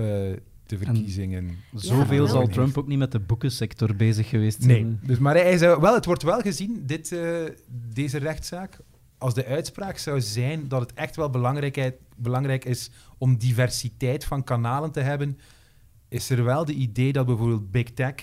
de 0.66 0.78
verkiezingen... 0.78 1.58
Zoveel 1.74 2.28
zal 2.28 2.48
Trump 2.48 2.78
ook 2.78 2.88
niet 2.88 2.98
met 2.98 3.12
de 3.12 3.20
boekensector 3.20 3.96
bezig 3.96 4.30
geweest 4.30 4.66
Nee, 4.66 4.80
zijn. 4.82 5.00
dus, 5.04 5.18
maar 5.18 5.36
hij 5.36 5.58
zou, 5.58 5.82
wel, 5.82 5.94
het 5.94 6.06
wordt 6.06 6.24
wel 6.24 6.40
gezien, 6.40 6.84
dit, 6.86 7.12
eh, 7.12 7.44
deze 7.94 8.18
rechtszaak, 8.18 8.80
als 9.18 9.34
de 9.34 9.46
uitspraak 9.46 9.98
zou 9.98 10.22
zijn 10.22 10.68
dat 10.68 10.82
het 10.82 10.94
echt 10.94 11.16
wel 11.16 11.30
belangrijk 12.18 12.66
is 12.66 12.90
om 13.18 13.38
diversiteit 13.38 14.26
van 14.26 14.44
kanalen 14.44 14.92
te 14.92 15.00
hebben, 15.00 15.38
is 16.10 16.30
er 16.30 16.44
wel 16.44 16.66
de 16.66 16.74
idee 16.74 17.12
dat 17.14 17.26
bijvoorbeeld 17.26 17.72
Big 17.72 17.92
Tech, 17.92 18.14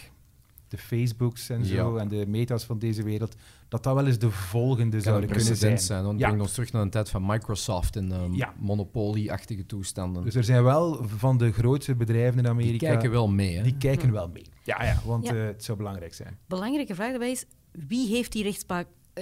de 0.69 0.79
Facebooks 0.79 1.49
en 1.49 1.65
zo, 1.65 1.95
Ja. 1.95 2.01
en 2.01 2.09
de 2.09 2.27
meta's 2.27 2.65
van 2.65 2.79
deze 2.79 3.03
wereld, 3.03 3.35
dat 3.69 3.83
dat 3.83 3.95
wel 3.95 4.07
eens 4.07 4.19
de 4.19 4.31
volgende 4.31 5.01
zouden 5.01 5.31
kunnen 5.31 5.57
zijn. 5.57 5.79
zijn. 5.79 6.03
Dan 6.05 6.19
Ja. 6.19 6.27
brengt 6.27 6.43
ons 6.43 6.53
terug 6.53 6.73
naar 6.73 6.83
een 6.83 6.91
tijd 6.91 7.11
van 7.11 7.27
Microsoft 7.27 7.97
en 7.97 8.13
ehm, 8.13 8.33
Ja. 8.35 8.55
monopolie-achtige 8.59 9.67
toestanden. 9.67 10.25
Dus 10.25 10.35
er 10.35 10.45
zijn 10.45 10.63
wel 10.63 11.05
van 11.17 11.39
de 11.39 11.53
grootste 11.53 11.95
bedrijven 11.95 12.37
in 12.37 12.43
die 12.43 12.53
Amerika... 12.53 12.87
kijken 12.87 13.11
wel 13.11 13.29
mee, 13.29 13.57
hè? 13.57 13.63
die 13.63 13.77
kijken 13.77 14.13
wel 14.13 14.29
mee. 14.29 14.45
Ja, 14.65 14.85
ja 14.85 15.01
want 15.05 15.27
Ja. 15.27 15.35
eh, 15.35 15.45
het 15.45 15.65
zou 15.65 15.79
belangrijk 15.79 16.15
zijn. 16.15 16.39
Belangrijke 16.47 16.95
vraag 16.95 17.11
daarbij 17.11 17.31
is, 17.31 17.45
wie 17.73 18.09
heeft 18.09 18.33
die 18.33 18.45
eh, 18.67 18.79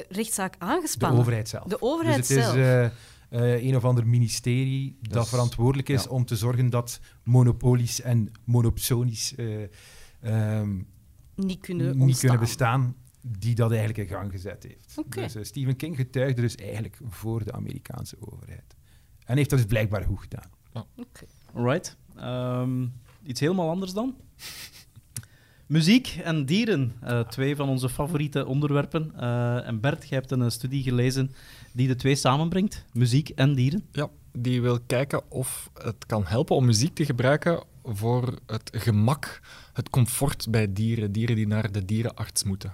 rechtszaak 0.09 0.53
De 0.53 0.59
aangespannen? 0.67 1.21
overheid 1.21 1.49
zelf. 1.49 1.65
De 1.65 1.83
overheid 1.83 2.17
dus 2.17 2.29
het 2.29 2.39
is 2.39 2.45
zelf. 2.45 2.93
Eh, 3.33 3.65
een 3.65 3.77
of 3.77 3.85
ander 3.85 4.07
ministerie 4.07 4.99
dat, 5.01 5.29
verantwoordelijk 5.29 5.89
is 5.89 6.03
ja. 6.03 6.11
om 6.11 6.25
te 6.25 6.37
zorgen 6.37 6.71
dat 6.71 7.01
monopolies 7.23 8.01
en 8.01 8.33
monopsonies 8.45 9.35
eh, 9.35 9.63
ehm, 10.21 10.83
niet 11.35 11.61
kunnen 11.61 11.87
niet 11.87 12.01
ontstaan. 12.01 12.21
kunnen 12.21 12.41
bestaan, 12.47 12.97
die 13.21 13.55
dat 13.55 13.71
eigenlijk 13.71 13.99
in 13.99 14.17
gang 14.17 14.31
gezet 14.31 14.63
heeft. 14.63 14.97
Dus 15.09 15.35
eh, 15.35 15.43
Stephen 15.43 15.77
King 15.77 15.97
getuigde 15.97 16.41
dus 16.41 16.55
eigenlijk 16.55 16.99
voor 17.09 17.45
de 17.45 17.53
Amerikaanse 17.53 18.17
overheid. 18.21 18.77
En 19.25 19.37
heeft 19.37 19.51
dat 19.51 19.59
dus 19.59 19.69
blijkbaar 19.69 20.05
goed 20.05 20.21
gedaan. 20.21 20.51
Alright. 21.55 21.97
Ehm, 22.17 22.87
iets 23.23 23.41
helemaal 23.41 23.71
anders 23.71 23.93
dan. 23.93 24.17
Muziek 25.73 26.19
en 26.23 26.45
dieren, 26.45 26.93
eh, 27.01 27.21
twee 27.21 27.57
van 27.57 27.69
onze 27.69 27.89
favoriete 27.89 28.47
onderwerpen. 28.47 29.13
Eh, 29.17 29.67
en 29.67 29.81
Bert, 29.81 30.09
jij 30.09 30.19
hebt 30.19 30.31
een 30.31 30.43
eh, 30.43 30.49
studie 30.49 30.83
gelezen 30.83 31.33
die 31.73 31.89
de 31.89 31.95
twee 31.95 32.15
samenbrengt: 32.15 32.85
muziek 32.93 33.29
en 33.29 33.55
dieren. 33.55 33.85
Ja, 33.93 34.09
die 34.33 34.63
wil 34.63 34.79
kijken 34.87 35.31
of 35.31 35.71
het 35.83 36.07
kan 36.07 36.27
helpen 36.27 36.57
om 36.57 36.65
muziek 36.65 36.95
te 36.95 37.05
gebruiken 37.05 37.63
voor 37.85 38.39
het 38.47 38.71
gemak, 38.73 39.41
het 39.73 39.91
comfort 39.91 40.47
bij 40.51 40.73
dieren. 40.73 41.13
Dieren 41.13 41.37
die 41.37 41.47
naar 41.47 41.73
de 41.73 41.85
dierenarts 41.85 42.45
moeten. 42.45 42.73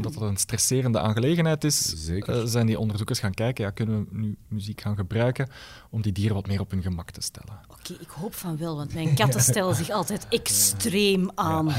Dat 0.00 0.12
dat 0.14 0.22
een 0.22 0.36
stresserende 0.36 1.00
aangelegenheid 1.00 1.64
is, 1.64 2.04
Zeker. 2.04 2.40
eh, 2.40 2.46
zijn 2.46 2.66
die 2.66 2.78
onderzoekers 2.78 3.18
gaan 3.18 3.34
kijken, 3.34 3.64
ja, 3.64 3.70
kunnen 3.70 3.98
we 4.10 4.18
nu 4.18 4.36
muziek 4.48 4.80
gaan 4.80 4.96
gebruiken 4.96 5.48
om 5.90 6.02
die 6.02 6.12
dieren 6.12 6.34
wat 6.34 6.46
meer 6.46 6.60
op 6.60 6.70
hun 6.70 6.82
gemak 6.82 7.10
te 7.10 7.20
stellen. 7.20 7.60
Oké, 7.70 7.92
ik 8.00 8.08
hoop 8.08 8.34
van 8.34 8.56
wel, 8.56 8.76
want 8.76 8.94
mijn 8.94 9.14
katten 9.14 9.40
stellen 9.50 9.74
zich 9.74 9.90
altijd 9.90 10.26
extreem 10.28 11.30
aan. 11.34 11.68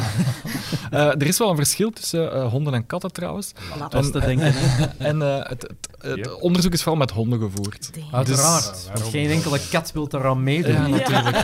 Eh, 0.90 1.06
er 1.08 1.28
is 1.28 1.38
wel 1.38 1.50
een 1.50 1.56
verschil 1.56 1.90
tussen 1.92 2.34
eh, 2.34 2.52
honden 2.52 2.74
en 2.74 2.86
katten 2.86 3.12
trouwens. 3.12 3.54
Voilà. 3.54 3.78
Dat 3.90 4.04
is 4.06 4.12
te 4.12 4.20
denken. 4.20 4.54
En 4.98 5.22
eh, 5.22 5.50
het, 5.50 5.62
het, 5.62 5.88
het 6.18 6.40
onderzoek 6.40 6.74
is 6.74 6.80
vooral 6.84 7.00
met 7.00 7.12
honden 7.12 7.40
gevoerd. 7.40 7.94
Damn. 7.96 8.16
Uiteraard. 8.16 8.88
want 8.94 9.04
geen 9.04 9.30
enkele 9.30 9.60
kat 9.72 9.92
wil 9.92 10.08
eraan 10.12 10.44
meedoen. 10.44 10.72
Ja, 10.74 10.88
natuurlijk. 10.88 11.38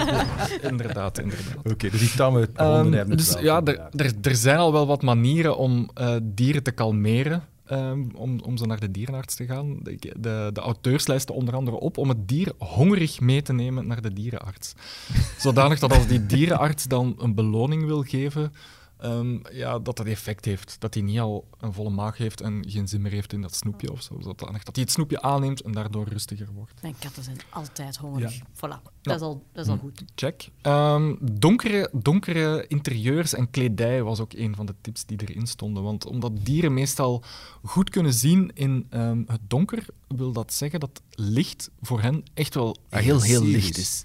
inderdaad, 0.62 1.20
inderdaad. 1.20 1.72
Oké, 1.72 1.90
dus 1.90 2.00
die 2.00 2.12
tamme 2.16 2.50
Ehm, 2.54 2.68
honden 2.82 3.05
hebben 3.08 3.18
het 3.18 3.26
dus 3.26 3.42
wel 3.42 3.44
ja, 3.44 3.62
er, 3.64 4.06
er, 4.06 4.14
er 4.22 4.36
zijn 4.36 4.58
al 4.58 4.72
wel 4.72 4.88
wat 4.88 5.02
manieren 5.02 5.58
om 5.58 5.90
eh, 5.94 6.16
dieren 6.24 6.64
te 6.64 6.72
kalmeren. 6.72 7.44
ehm, 7.66 8.04
om, 8.16 8.40
om 8.40 8.58
ze 8.58 8.66
naar 8.66 8.80
de 8.80 8.92
dierenarts 8.92 9.36
te 9.36 9.46
gaan. 9.46 9.80
De, 9.84 9.96
de, 10.20 10.50
de 10.54 10.62
auteurs 10.62 11.08
lijsten 11.08 11.36
onder 11.36 11.56
andere 11.56 11.78
op 11.80 11.98
om 11.98 12.10
het 12.10 12.28
dier 12.28 12.54
hongerig 12.58 13.20
mee 13.20 13.42
te 13.42 13.54
nemen 13.54 13.88
naar 13.88 14.02
de 14.02 14.14
dierenarts. 14.14 14.74
Zodanig 15.40 15.80
dat 15.80 15.92
als 15.94 16.08
die 16.08 16.26
dierenarts 16.26 16.84
dan 16.84 17.16
een 17.20 17.36
beloning 17.36 17.86
wil 17.86 18.02
geven, 18.04 18.54
ehm, 18.98 19.38
ja, 19.52 19.80
dat 19.80 19.98
dat 19.98 20.06
effect 20.06 20.46
heeft. 20.46 20.76
Dat 20.80 20.94
hij 20.94 21.04
niet 21.04 21.20
al 21.20 21.48
een 21.60 21.74
volle 21.74 21.90
maag 21.90 22.18
heeft 22.18 22.42
en 22.42 22.64
geen 22.68 22.88
zin 22.88 23.02
meer 23.02 23.12
heeft 23.12 23.34
in 23.34 23.42
dat 23.42 23.56
snoepje 23.56 23.92
of 23.92 24.02
zo. 24.02 24.18
Zodanig 24.20 24.64
dat 24.64 24.76
hij 24.76 24.84
het 24.84 24.94
snoepje 24.94 25.22
aanneemt 25.22 25.62
en 25.62 25.72
daardoor 25.72 26.08
rustiger 26.08 26.48
wordt. 26.54 26.82
Mijn 26.82 26.96
katten 27.00 27.24
zijn 27.24 27.38
altijd 27.50 27.98
hongerig. 27.98 28.40
Voilà, 28.40 28.95
dat 29.12 29.22
is 29.22 29.22
al, 29.28 29.44
dat 29.54 29.62
is 29.66 29.72
Hm. 29.72 29.72
al 29.72 29.78
goed. 29.82 30.04
Check. 30.16 30.50
Ehm, 30.62 31.16
donkere, 31.22 31.90
donkere 31.94 32.66
interieurs 32.68 33.34
en 33.34 33.50
kledij 33.50 34.04
was 34.04 34.20
ook 34.20 34.34
een 34.34 34.56
van 34.56 34.66
de 34.66 34.76
tips 34.82 35.06
die 35.06 35.18
erin 35.26 35.48
stonden. 35.48 35.84
Want 35.84 36.06
omdat 36.06 36.32
dieren 36.46 36.74
meestal 36.74 37.24
goed 37.64 37.90
kunnen 37.90 38.14
zien 38.14 38.52
in 38.54 38.86
ehm, 38.90 39.22
het 39.28 39.42
donker, 39.48 39.86
wil 40.08 40.32
dat 40.32 40.54
zeggen 40.54 40.80
dat 40.80 41.02
licht 41.12 41.70
voor 41.82 42.02
hen 42.02 42.24
echt 42.34 42.54
wel 42.54 42.76
heel, 42.90 43.22
heel 43.22 43.42
Agressief 43.42 43.52
licht 43.54 43.78
is. 43.78 44.04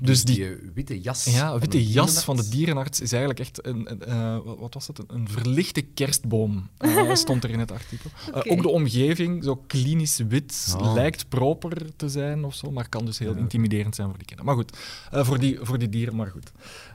Dus 0.00 0.24
die, 0.24 0.48
eh, 0.48 0.56
witte 0.74 1.00
jas. 1.00 1.24
ja, 1.24 1.50
van 1.50 1.60
witte 1.60 1.76
een 1.76 1.84
jas 1.84 2.24
van 2.24 2.36
de 2.36 2.48
dierenarts 2.48 3.00
is 3.00 3.10
eigenlijk 3.12 3.40
echt 3.40 3.66
een, 3.66 3.90
een, 3.90 4.02
eh, 4.04 4.38
wat- 4.58 4.74
was 4.74 4.86
het? 4.86 4.98
Een, 4.98 5.04
een 5.08 5.28
verlichte 5.28 5.80
kerstboom, 5.82 6.68
eh, 6.78 7.14
stond 7.14 7.44
er 7.44 7.50
in 7.50 7.58
het 7.58 7.72
artikel. 7.72 8.10
Ook 8.32 8.62
de 8.62 8.68
omgeving, 8.68 9.44
zo 9.44 9.56
klinisch 9.66 10.16
wit, 10.28 10.74
Oh. 10.80 10.94
lijkt 10.94 11.28
proper 11.28 11.96
te 11.96 12.08
zijn 12.08 12.44
of 12.44 12.54
zo, 12.54 12.70
maar 12.70 12.88
kan 12.88 13.04
dus 13.04 13.18
heel 13.18 13.34
intimiderend 13.34 13.94
zijn 13.94 14.08
voor 14.08 14.18
die 14.18 14.25
Maar 14.42 14.54
goed, 14.54 14.76
eh, 15.10 15.24
voor, 15.24 15.38
die, 15.38 15.58
voor 15.62 15.78
die 15.78 15.88
dieren, 15.88 16.16
maar 16.16 16.26
goed. 16.30 16.52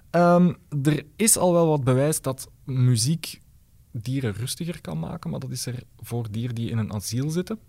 Ehm, 0.09 0.53
er 0.83 1.05
is 1.15 1.37
al 1.37 1.53
wel 1.53 1.67
wat 1.67 1.83
bewijs 1.83 2.21
dat 2.21 2.49
muziek 2.65 3.39
dieren 3.91 4.33
rustiger 4.33 4.81
kan 4.81 4.99
maken, 4.99 5.29
maar 5.29 5.39
dat 5.39 5.51
is 5.51 5.65
er 5.65 5.83
voor 5.99 6.27
dieren 6.31 6.55
die 6.55 6.69
in 6.69 6.77
een 6.77 6.93
asiel 6.93 7.29
zitten. 7.29 7.59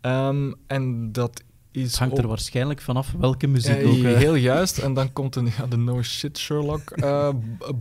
Ehm, 0.00 0.52
en 0.66 1.12
dat 1.12 1.42
is 1.70 1.82
Het 1.90 1.98
hangt 1.98 2.18
er 2.18 2.26
waarschijnlijk 2.28 2.80
vanaf 2.80 3.12
welke 3.18 3.46
muziek 3.46 3.76
eh, 3.76 3.90
ook. 3.90 4.04
eh. 4.04 4.16
Heel 4.16 4.34
juist. 4.34 4.78
En 4.78 4.94
dan 4.94 5.12
komt 5.12 5.36
een, 5.36 5.48
ja, 5.58 5.66
de 5.66 5.76
no 5.76 6.02
shit 6.02 6.38
Sherlock 6.38 6.90
eh, 6.90 7.28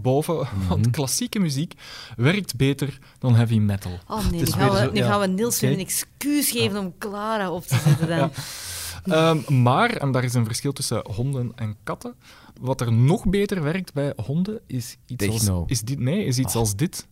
boven. 0.02 0.48
Want 0.70 0.90
klassieke 0.90 1.40
muziek 1.40 1.74
werkt 2.16 2.56
beter 2.56 3.00
dan 3.20 3.36
heavy 3.36 3.58
metal. 3.60 4.00
Oh 4.08 4.18
nee, 4.32 4.40
nu 4.40 4.46
gaan, 4.46 4.72
we, 4.72 4.78
zo- 4.78 4.92
nu 4.92 5.00
ja. 5.00 5.08
gaan 5.08 5.20
we 5.20 5.28
Niels 5.28 5.62
een 5.62 5.80
excuus 5.80 6.52
geven 6.52 6.80
om 6.80 6.94
Clara 6.98 7.52
op 7.52 7.66
te 7.68 7.78
zetten 7.86 8.08
dan. 8.08 8.32
Ehm, 9.04 9.62
maar, 9.62 9.90
en 9.90 10.12
daar 10.12 10.24
is 10.24 10.34
een 10.34 10.46
verschil 10.46 10.72
tussen 10.74 11.06
honden 11.12 11.52
en 11.56 11.76
katten. 11.84 12.16
Wat 12.62 12.82
er 12.82 12.94
nog 12.94 13.26
beter 13.26 13.64
werkt 13.64 13.94
bij 13.94 14.14
honden 14.26 14.60
is 14.68 14.98
iets, 15.06 15.28
als, 15.28 15.64
is 15.66 15.82
dit, 15.82 16.00
nee, 16.00 16.26
is 16.26 16.38
iets 16.38 16.56
als 16.56 16.76
dit. 16.76 17.08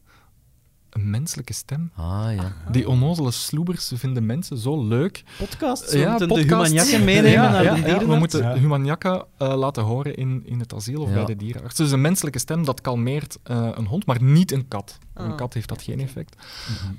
Een 0.90 1.10
menselijke 1.10 1.54
stem. 1.54 1.92
Ah, 1.96 2.28
ja. 2.36 2.54
Die 2.72 2.88
onnozele 2.90 3.32
sloebers 3.32 3.92
vinden 3.96 4.26
mensen 4.26 4.58
zo 4.58 4.84
leuk. 4.88 5.24
Podcast. 5.38 5.94
Ja, 5.94 6.18
we 6.18 6.26
moeten 6.26 6.48
de 6.48 6.54
humanjakken 6.56 7.04
meenemen 7.04 7.32
Ja, 7.32 7.52
naar 7.52 7.64
ja, 7.64 7.98
de 8.00 8.06
we 8.06 8.16
moeten 8.16 8.42
Ja. 8.42 8.54
Humanjaka 8.58 9.26
eh, 9.38 9.56
laten 9.56 9.84
horen 9.84 10.16
in, 10.16 10.42
in 10.46 10.60
het 10.60 10.74
asiel 10.74 11.02
of 11.02 11.08
Ja. 11.10 11.14
bij 11.14 11.26
de 11.26 11.36
dierenarts. 11.36 11.76
Dus 11.76 11.92
een 11.92 12.02
menselijke 12.02 12.40
stem, 12.40 12.66
dat 12.66 12.82
kalmeert 12.82 13.38
eh, 13.44 13.70
een 13.74 13.86
hond, 13.86 14.06
maar 14.06 14.24
niet 14.24 14.52
een 14.52 14.68
kat. 14.68 14.98
Voor 15.14 15.26
Een 15.26 15.32
Ah. 15.32 15.38
kat 15.38 15.54
heeft 15.54 15.70
dat 15.70 15.82
geen 15.82 16.00
effect. 16.00 16.36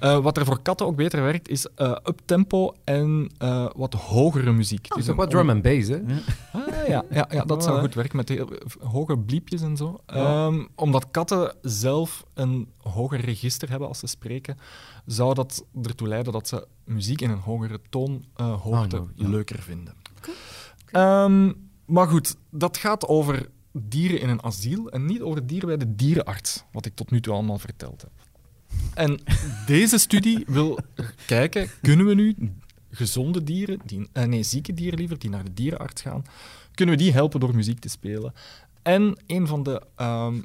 Eh, 0.01 0.19
wat 0.19 0.37
er 0.37 0.45
voor 0.45 0.63
katten 0.63 0.87
ook 0.87 0.97
beter 0.97 1.23
werkt, 1.23 1.49
is 1.49 1.67
eh 1.75 1.97
uptempo 2.05 2.75
en 2.85 3.31
eh, 3.39 3.67
wat 3.77 3.95
hogere 3.95 4.53
muziek. 4.53 4.85
Het 4.87 4.95
Dus 4.97 5.05
is 5.05 5.11
ook 5.11 5.17
wat 5.17 5.31
drum 5.31 5.51
and 5.51 5.63
bass, 5.63 5.89
hè? 5.89 6.01
Ah, 6.53 6.87
ja, 6.89 7.05
ja, 7.11 7.27
ja, 7.31 7.45
dat 7.45 7.63
zou 7.63 7.81
goed 7.81 7.95
werken 7.95 8.17
met 8.17 8.29
heel, 8.29 8.49
hoge 8.81 9.19
bliepjes 9.19 9.61
en 9.63 9.77
zo. 9.77 10.01
Ehm, 10.07 10.65
omdat 10.75 11.07
katten 11.11 11.55
zelf 11.63 12.25
een 12.35 12.69
hoger 12.79 13.21
register 13.21 13.71
hebben 13.71 13.89
als 13.89 13.99
ze 13.99 14.07
spreken, 14.07 14.59
zou 15.07 15.35
dat 15.35 15.65
ertoe 15.83 16.09
leiden 16.09 16.33
dat 16.33 16.49
ze 16.49 16.67
muziek 16.85 17.21
in 17.21 17.31
een 17.31 17.39
hogere 17.39 17.81
toonhoogte 17.91 18.97
Ah, 18.97 19.05
ja. 19.15 19.29
leuker 19.29 19.59
vinden. 19.59 19.95
Ehm, 20.91 21.53
maar 21.87 22.07
goed, 22.09 22.37
dat 22.51 22.77
gaat 22.77 23.07
over 23.09 23.49
dieren 23.73 24.21
in 24.21 24.29
een 24.29 24.43
asiel 24.43 24.91
en 24.91 25.05
niet 25.07 25.21
over 25.21 25.47
dieren 25.47 25.69
bij 25.69 25.77
de 25.77 25.95
dierenarts, 25.95 26.65
wat 26.73 26.87
ik 26.87 26.95
tot 26.95 27.11
nu 27.11 27.21
toe 27.21 27.35
allemaal 27.35 27.59
verteld 27.59 28.01
heb. 28.01 28.11
En 28.95 29.21
deze 29.67 29.99
studie 29.99 30.45
wil 30.47 30.79
kijken, 31.27 31.71
kunnen 31.81 32.07
we 32.07 32.15
nu 32.15 32.37
gezonde 32.91 33.45
dieren, 33.45 33.81
die, 33.85 34.09
eh, 34.13 34.25
nee, 34.25 34.43
zieke 34.43 34.75
dieren 34.75 34.99
liever, 34.99 35.19
die 35.19 35.31
naar 35.31 35.45
de 35.45 35.55
dierenarts 35.55 36.03
gaan, 36.03 36.25
kunnen 36.75 36.97
we 36.97 37.03
die 37.03 37.13
helpen 37.13 37.41
door 37.41 37.55
muziek 37.55 37.79
te 37.79 37.89
spelen? 37.89 38.35
En 38.83 39.17
een 39.27 39.47
van 39.47 39.63
de 39.63 39.83
ehm, 39.97 40.41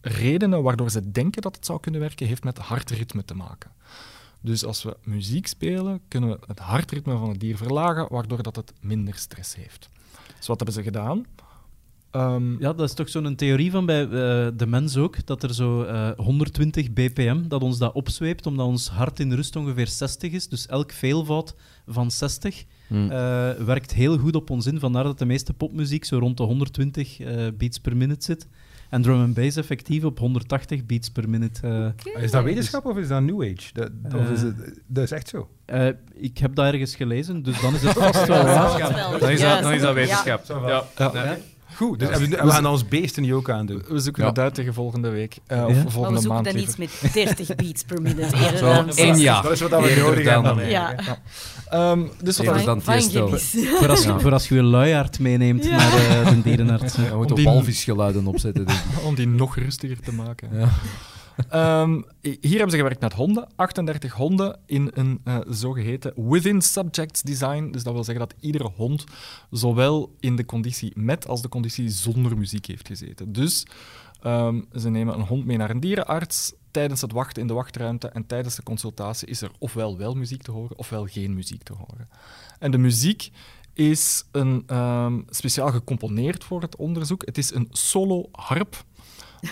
redenen 0.00 0.62
waardoor 0.62 0.90
ze 0.90 1.10
denken 1.10 1.42
dat 1.42 1.56
het 1.56 1.66
zou 1.66 1.80
kunnen 1.80 2.00
werken, 2.00 2.26
heeft 2.26 2.44
met 2.44 2.58
hartritme 2.58 3.24
te 3.24 3.34
maken. 3.34 3.70
Dus 4.40 4.64
als 4.64 4.82
we 4.82 4.96
muziek 5.02 5.46
spelen, 5.46 6.00
kunnen 6.08 6.30
we 6.30 6.38
het 6.46 6.58
hartritme 6.58 7.18
van 7.18 7.28
het 7.28 7.40
dier 7.40 7.56
verlagen, 7.56 8.06
waardoor 8.10 8.42
dat 8.42 8.56
het 8.56 8.72
minder 8.80 9.14
stress 9.14 9.54
heeft. 9.54 9.88
Dus 10.38 10.46
wat 10.46 10.56
hebben 10.56 10.74
ze 10.74 10.82
gedaan? 10.82 11.26
Ehm, 12.12 12.50
Ja, 12.60 12.72
dat 12.72 12.88
is 12.88 12.94
toch 12.94 13.08
zo'n 13.08 13.34
theorie 13.34 13.70
van 13.70 13.86
bij 13.86 14.02
eh, 14.02 14.08
de 14.56 14.66
mens 14.66 14.96
ook, 14.96 15.26
dat 15.26 15.42
er 15.42 15.54
zo 15.54 15.82
eh, 15.82 16.10
120 16.16 16.92
bpm, 16.92 17.48
dat 17.48 17.62
ons 17.62 17.78
dat 17.78 17.92
opzweept, 17.94 18.46
omdat 18.46 18.66
ons 18.66 18.88
hart 18.88 19.20
in 19.20 19.32
rust 19.32 19.56
ongeveer 19.56 19.88
60 19.88 20.32
is. 20.32 20.48
Dus 20.48 20.66
elk 20.66 20.92
veelvoud 20.92 21.54
van 21.86 22.10
60 22.10 22.64
Hm. 22.88 23.10
eh, 23.10 23.50
werkt 23.50 23.92
heel 23.92 24.18
goed 24.18 24.34
op 24.36 24.50
ons 24.50 24.66
in. 24.66 24.78
Vandaar 24.80 25.04
dat 25.04 25.18
de 25.18 25.24
meeste 25.26 25.52
popmuziek 25.52 26.04
zo 26.04 26.18
rond 26.18 26.36
de 26.36 26.42
120 26.42 27.20
eh, 27.20 27.46
beats 27.58 27.78
per 27.78 27.96
minute 27.96 28.24
zit. 28.24 28.46
En 28.90 29.02
drum 29.02 29.20
and 29.20 29.34
bass 29.34 29.56
effectief 29.56 30.04
op 30.04 30.18
180 30.18 30.86
beats 30.86 31.10
per 31.10 31.28
minute. 31.28 31.92
eh. 32.14 32.22
Is 32.22 32.30
dat 32.30 32.44
wetenschap 32.44 32.86
of 32.86 32.96
is 32.96 33.08
dat 33.08 33.22
New 33.22 33.42
Age? 33.42 33.72
Dat, 33.72 33.90
of 34.14 34.30
is 34.30 34.38
Eh. 34.42 34.44
het, 34.44 34.80
dat 34.86 35.04
is 35.04 35.10
echt 35.10 35.28
zo. 35.28 35.48
Eh, 35.64 35.88
ik 36.14 36.38
heb 36.38 36.54
dat 36.54 36.72
ergens 36.72 36.94
gelezen, 36.94 37.42
dus 37.42 37.60
dan 37.60 37.74
is 37.74 37.82
het 37.82 37.92
vast 38.02 38.26
wel 38.26 38.44
waar. 38.44 38.78
Dan 39.20 39.30
is 39.30 39.40
dat- 39.40 39.62
dan 39.62 39.72
is 39.72 39.80
dat 39.80 39.94
wetenschap. 39.94 40.44
Ja. 40.46 40.84
ja. 40.98 41.36
Goed, 41.76 41.98
dus 41.98 42.08
we, 42.18 42.28
we 42.28 42.50
gaan 42.50 42.66
ons 42.66 42.88
beesten 42.88 43.22
nu 43.22 43.34
ook 43.34 43.50
aandoen. 43.50 43.82
We 43.88 43.98
zoeken 43.98 44.22
Ja. 44.22 44.28
het 44.28 44.38
uit 44.38 44.54
tegen 44.54 44.74
volgende 44.74 45.08
week. 45.08 45.36
eh, 45.46 45.56
Ja. 45.56 45.66
Of 45.66 45.74
Maar 45.74 45.84
we 45.84 45.90
volgende 45.90 46.20
zoeken 46.20 46.42
dan 46.44 46.54
liever. 46.54 46.82
iets 46.82 47.00
met 47.02 47.12
30 47.12 47.54
beats 47.66 47.82
per 47.82 48.02
minute. 48.02 48.36
eerder 48.36 48.58
Zo, 48.58 48.72
dan 48.72 48.90
één 48.96 49.18
jaar. 49.18 49.42
Dat 49.42 49.52
is 49.52 49.60
wat 49.60 49.70
we 49.70 49.94
nodig 50.00 50.24
dan- 50.24 50.44
hebben. 50.44 50.68
Ja. 50.68 50.94
Ehm, 51.70 52.02
dus 52.22 52.36
wat 52.36 52.46
Eerder 52.46 52.64
dan 52.64 52.80
Tiesto. 52.82 53.26
gibbies. 53.28 53.56
Voor 53.78 53.88
als, 53.88 54.02
je, 54.02 54.08
Ja. 54.08 54.20
voor 54.20 54.32
als 54.32 54.48
je 54.48 54.54
je 54.54 54.62
luiaard 54.62 55.18
meeneemt 55.18 55.70
naar 55.70 55.92
eh, 55.92 56.28
de 56.28 56.42
dierenarts. 56.42 56.96
We 56.96 57.16
moeten 57.16 57.36
die- 57.36 57.44
walvisgeluiden 57.44 58.26
opzetten, 58.26 58.66
om 59.06 59.14
die 59.14 59.28
nog 59.28 59.56
rustiger 59.56 60.00
te 60.00 60.12
maken. 60.12 60.48
Ja. 60.52 60.68
Ehm, 61.48 62.02
hier 62.20 62.50
hebben 62.50 62.70
ze 62.70 62.76
gewerkt 62.76 63.00
met 63.00 63.12
honden. 63.12 63.46
38 63.56 64.12
honden 64.12 64.58
in 64.66 64.90
een 64.94 65.20
eh, 65.24 65.38
zogeheten 65.48 66.12
within 66.28 66.62
subjects 66.62 67.22
design. 67.22 67.70
Dus 67.70 67.82
dat 67.82 67.92
wil 67.92 68.04
zeggen 68.04 68.28
dat 68.28 68.38
iedere 68.40 68.70
hond 68.76 69.04
zowel 69.50 70.14
in 70.20 70.36
de 70.36 70.44
conditie 70.44 70.92
met 70.94 71.28
als 71.28 71.42
de 71.42 71.48
conditie 71.48 71.88
zonder 71.88 72.38
muziek 72.38 72.66
heeft 72.66 72.86
gezeten. 72.86 73.32
Dus 73.32 73.66
ehm, 74.22 74.60
ze 74.78 74.90
nemen 74.90 75.14
een 75.14 75.26
hond 75.26 75.44
mee 75.44 75.56
naar 75.56 75.70
een 75.70 75.80
dierenarts. 75.80 76.52
Tijdens 76.70 77.00
het 77.00 77.12
wachten 77.12 77.42
in 77.42 77.48
de 77.48 77.54
wachtruimte 77.54 78.08
en 78.08 78.26
tijdens 78.26 78.54
de 78.54 78.62
consultatie 78.62 79.28
is 79.28 79.42
er 79.42 79.50
ofwel 79.58 79.98
wel 79.98 80.14
muziek 80.14 80.42
te 80.42 80.50
horen 80.50 80.78
ofwel 80.78 81.06
geen 81.06 81.34
muziek 81.34 81.62
te 81.62 81.72
horen. 81.72 82.08
En 82.58 82.70
de 82.70 82.78
muziek 82.78 83.30
is 83.72 84.24
een, 84.32 84.62
ehm, 84.66 85.20
speciaal 85.28 85.70
gecomponeerd 85.70 86.44
voor 86.44 86.60
het 86.60 86.76
onderzoek. 86.76 87.26
Het 87.26 87.38
is 87.38 87.54
een 87.54 87.68
solo 87.70 88.28
harp. 88.32 88.84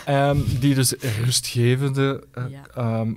Ehm, 0.05 0.39
die 0.61 0.75
dus 0.75 0.93
rustgevende, 1.25 2.27
eh, 2.33 2.45
Ja. 2.51 2.63
ehm, 2.75 3.13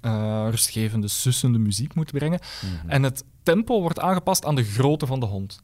eh, 0.00 0.46
rustgevende, 0.50 1.08
sussende 1.08 1.58
muziek 1.58 1.94
moet 1.94 2.12
brengen. 2.12 2.40
En 2.86 3.02
het 3.02 3.24
tempo 3.42 3.80
wordt 3.80 3.98
aangepast 4.00 4.44
aan 4.44 4.54
de 4.54 4.64
grootte 4.64 5.06
van 5.06 5.20
de 5.20 5.26
hond. 5.26 5.60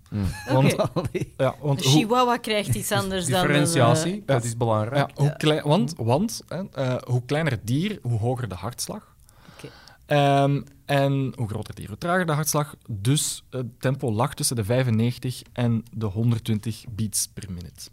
Want, 0.48 0.76
ja, 1.36 1.54
want 1.60 1.82
hoe, 1.84 1.92
chihuahua 1.92 2.36
krijgt 2.36 2.74
iets 2.74 2.92
anders 2.92 3.26
dan... 3.26 3.40
een, 3.40 3.46
Differentiatie, 3.46 4.12
eh, 4.14 4.22
dat 4.26 4.44
is 4.44 4.56
belangrijk. 4.56 4.96
ja, 5.08 5.22
hoe 5.22 5.36
klein, 5.36 5.62
want 5.62 5.94
want 5.96 6.42
hè, 6.48 6.62
hoe 7.06 7.22
kleiner 7.26 7.52
het 7.52 7.66
dier, 7.66 7.98
hoe 8.02 8.18
hoger 8.18 8.48
de 8.48 8.54
hartslag. 8.54 9.14
Oké. 9.56 9.68
Ehm, 10.06 10.60
en 10.86 11.32
hoe 11.36 11.48
groter 11.48 11.66
het 11.68 11.76
dier, 11.76 11.88
hoe 11.88 11.98
trager 11.98 12.26
de 12.26 12.32
hartslag. 12.32 12.74
Dus 12.88 13.44
het 13.50 13.80
tempo 13.80 14.12
lag 14.12 14.34
tussen 14.34 14.56
de 14.56 14.64
95 14.64 15.42
en 15.52 15.82
de 15.90 16.06
120 16.06 16.84
beats 16.88 17.28
per 17.34 17.44
minute. 17.48 17.90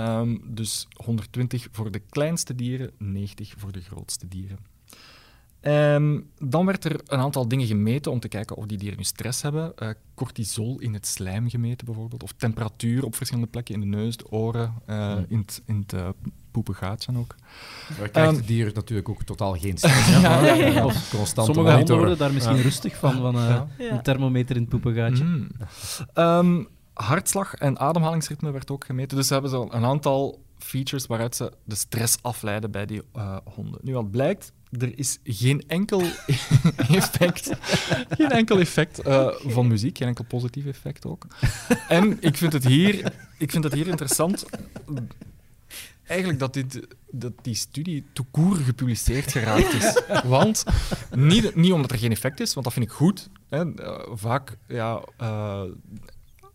Ehm, 0.00 0.36
dus 0.44 0.86
120 1.04 1.68
voor 1.72 1.90
de 1.90 1.98
kleinste 2.10 2.54
dieren, 2.54 2.90
90 2.98 3.54
voor 3.56 3.72
de 3.72 3.80
grootste 3.80 4.28
dieren. 4.28 4.58
Ehm, 5.60 6.20
dan 6.38 6.66
werd 6.66 6.84
er 6.84 7.00
een 7.06 7.18
aantal 7.18 7.48
dingen 7.48 7.66
gemeten 7.66 8.12
om 8.12 8.20
te 8.20 8.28
kijken 8.28 8.56
of 8.56 8.66
die 8.66 8.78
dieren 8.78 8.98
nu 8.98 9.04
stress 9.04 9.42
hebben. 9.42 9.76
Eh, 9.76 9.88
cortisol 10.14 10.78
in 10.78 10.94
het 10.94 11.06
slijm 11.06 11.48
gemeten 11.50 11.86
bijvoorbeeld, 11.86 12.22
of 12.22 12.32
temperatuur 12.36 13.04
op 13.04 13.16
verschillende 13.16 13.50
plekken 13.50 13.74
in 13.74 13.80
de 13.80 13.86
neus, 13.96 14.16
de 14.16 14.30
oren, 14.30 14.74
eh, 14.86 15.16
in 15.28 15.38
het, 15.38 15.62
in 15.66 15.76
het 15.80 15.92
eh, 15.92 16.08
poepengaatje 16.50 17.12
ook. 17.16 17.34
Daar 17.98 18.08
krijgt 18.08 18.14
Ehm, 18.30 18.36
het 18.36 18.46
dier 18.46 18.70
natuurlijk 18.74 19.08
ook 19.08 19.22
totaal 19.22 19.54
geen 19.58 19.76
stress. 19.78 20.08
Ja, 20.20 20.44
ja, 20.44 20.54
ja. 20.54 20.84
Of 20.84 21.10
constant 21.10 21.54
Sommige 21.54 21.76
honden 21.76 21.96
worden 21.98 22.18
daar 22.18 22.32
misschien 22.32 22.56
Ja. 22.56 22.62
rustig 22.62 22.96
van, 22.96 23.12
van 23.16 23.34
eh, 23.36 23.62
een 23.78 24.02
thermometer 24.02 24.56
in 24.56 24.60
het 24.62 24.70
poepengaatje. 24.70 25.24
Mm. 25.24 25.48
Ehm, 26.14 26.62
hartslag 27.02 27.54
en 27.54 27.78
ademhalingsritme 27.78 28.50
werd 28.50 28.70
ook 28.70 28.84
gemeten. 28.84 29.16
Dus 29.16 29.26
ze 29.26 29.32
hebben 29.32 29.50
zo 29.50 29.68
een 29.70 29.84
aantal 29.84 30.42
features 30.58 31.06
waaruit 31.06 31.36
ze 31.36 31.52
de 31.64 31.74
stress 31.74 32.16
afleiden 32.22 32.70
bij 32.70 32.86
die 32.86 33.02
eh, 33.12 33.36
honden. 33.44 33.80
Nu, 33.82 33.92
wat 33.92 34.10
blijkt, 34.10 34.52
er 34.78 34.98
is 34.98 35.18
geen 35.24 35.64
enkel 35.66 36.02
effect, 37.00 37.50
geen 38.08 38.30
enkel 38.30 38.58
effect 38.58 38.98
eh, 38.98 39.28
van 39.46 39.66
muziek, 39.66 39.98
geen 39.98 40.08
enkel 40.08 40.24
positief 40.24 40.66
effect 40.66 41.06
ook. 41.06 41.26
En 41.88 42.16
ik 42.20 42.36
vind 42.36 42.52
het 42.52 42.66
hier, 42.66 43.12
ik 43.38 43.50
vind 43.50 43.64
het 43.64 43.72
hier 43.72 43.86
interessant, 43.86 44.44
eigenlijk 46.06 46.38
dat, 46.38 46.54
dit, 46.54 46.86
dat 47.10 47.32
die 47.42 47.54
studie 47.54 48.04
court 48.32 48.58
gepubliceerd 48.58 49.32
geraakt 49.32 49.72
is. 49.72 50.02
Want, 50.24 50.64
niet, 51.14 51.54
niet 51.54 51.72
omdat 51.72 51.90
er 51.90 51.98
geen 51.98 52.10
effect 52.10 52.40
is, 52.40 52.54
want 52.54 52.66
dat 52.66 52.74
vind 52.74 52.86
ik 52.86 52.92
goed. 52.92 53.28
Hè. 53.48 53.74
Eh, 53.74 54.00
vaak, 54.12 54.56
ja, 54.68 55.02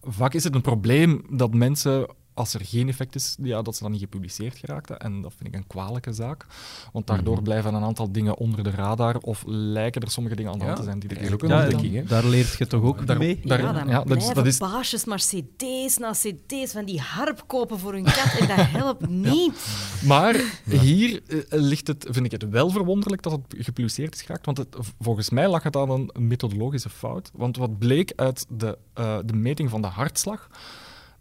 vaak 0.05 0.33
is 0.33 0.43
het 0.43 0.55
een 0.55 0.61
probleem 0.61 1.25
dat 1.29 1.53
mensen, 1.53 2.15
als 2.35 2.53
er 2.53 2.65
geen 2.65 2.87
effect 2.89 3.15
is, 3.15 3.35
ja, 3.41 3.61
dat 3.61 3.75
ze 3.75 3.83
dan 3.83 3.91
niet 3.91 4.01
gepubliceerd 4.01 4.57
geraakten. 4.57 4.99
En 4.99 5.21
dat 5.21 5.33
vind 5.37 5.49
ik 5.53 5.55
een 5.55 5.67
kwalijke 5.67 6.13
zaak. 6.13 6.45
Want 6.93 7.07
daardoor 7.07 7.41
blijven 7.41 7.73
een 7.73 7.83
aantal 7.83 8.11
dingen 8.11 8.37
onder 8.37 8.63
de 8.63 8.69
radar 8.69 9.17
of 9.17 9.43
lijken 9.47 10.01
er 10.01 10.11
sommige 10.11 10.35
dingen 10.35 10.51
aan 10.51 10.59
de 10.59 10.65
hand 10.65 10.77
te 10.77 10.83
zijn 10.83 10.99
die 10.99 11.09
er 11.09 11.21
is 11.21 11.31
ook 11.31 11.43
eigenlijk 11.43 11.51
een 11.63 11.69
Ja, 11.69 11.75
ontdekking, 11.75 12.07
daar 12.09 12.25
leert 12.25 12.57
je 12.57 12.67
toch 12.67 12.81
ook 12.83 13.07
Daar- 13.07 13.17
mee? 13.17 13.39
daar- 13.43 13.61
ja, 13.61 13.71
dan 13.73 13.87
ja, 13.87 13.93
dat 13.93 14.05
is- 14.05 14.13
blijven 14.13 14.35
dat 14.35 14.45
is- 14.45 14.57
baasjes 14.57 15.05
maar 15.05 15.17
cd's 15.19 15.97
na 15.97 16.11
cd's 16.11 16.71
van 16.71 16.85
die 16.85 16.99
harp 16.99 17.43
kopen 17.47 17.79
voor 17.79 17.93
hun 17.93 18.03
kat 18.03 18.35
en 18.39 18.47
dat 18.47 18.57
helpt 18.67 19.07
niet. 19.29 19.67
Maar 20.05 20.35
hier 20.69 21.21
eh, 21.27 21.37
ligt 21.49 21.87
het, 21.87 22.05
vind 22.09 22.25
ik 22.25 22.31
het 22.31 22.49
wel 22.49 22.69
verwonderlijk 22.69 23.21
dat 23.21 23.31
het 23.31 23.41
gepubliceerd 23.57 24.13
is 24.15 24.21
geraakt. 24.21 24.45
Want 24.45 24.57
het, 24.57 24.75
volgens 24.99 25.29
mij 25.29 25.47
lag 25.49 25.63
het 25.63 25.75
aan 25.75 25.89
een 25.89 26.11
methodologische 26.27 26.89
fout. 26.89 27.31
Want 27.33 27.57
wat 27.57 27.79
bleek 27.79 28.13
uit 28.15 28.45
de, 28.49 28.77
eh, 28.93 29.17
de 29.25 29.33
meting 29.33 29.69
van 29.69 29.81
de 29.81 29.87
hartslag, 29.87 30.49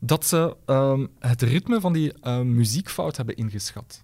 dat 0.06 0.26
ze 0.26 0.56
ehm, 0.66 1.06
het 1.18 1.42
ritme 1.42 1.80
van 1.80 1.92
die 1.92 2.12
eh, 2.12 2.40
muziekfout 2.40 3.16
hebben 3.16 3.36
ingeschat. 3.36 4.02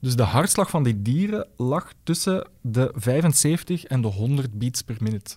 Dus 0.00 0.16
de 0.16 0.22
hartslag 0.22 0.70
van 0.70 0.82
die 0.82 1.02
dieren 1.02 1.48
lag 1.56 1.92
tussen 2.02 2.48
de 2.60 2.90
75 2.94 3.84
en 3.84 4.00
de 4.00 4.08
100 4.08 4.58
beats 4.58 4.82
per 4.82 4.96
minute. 5.00 5.36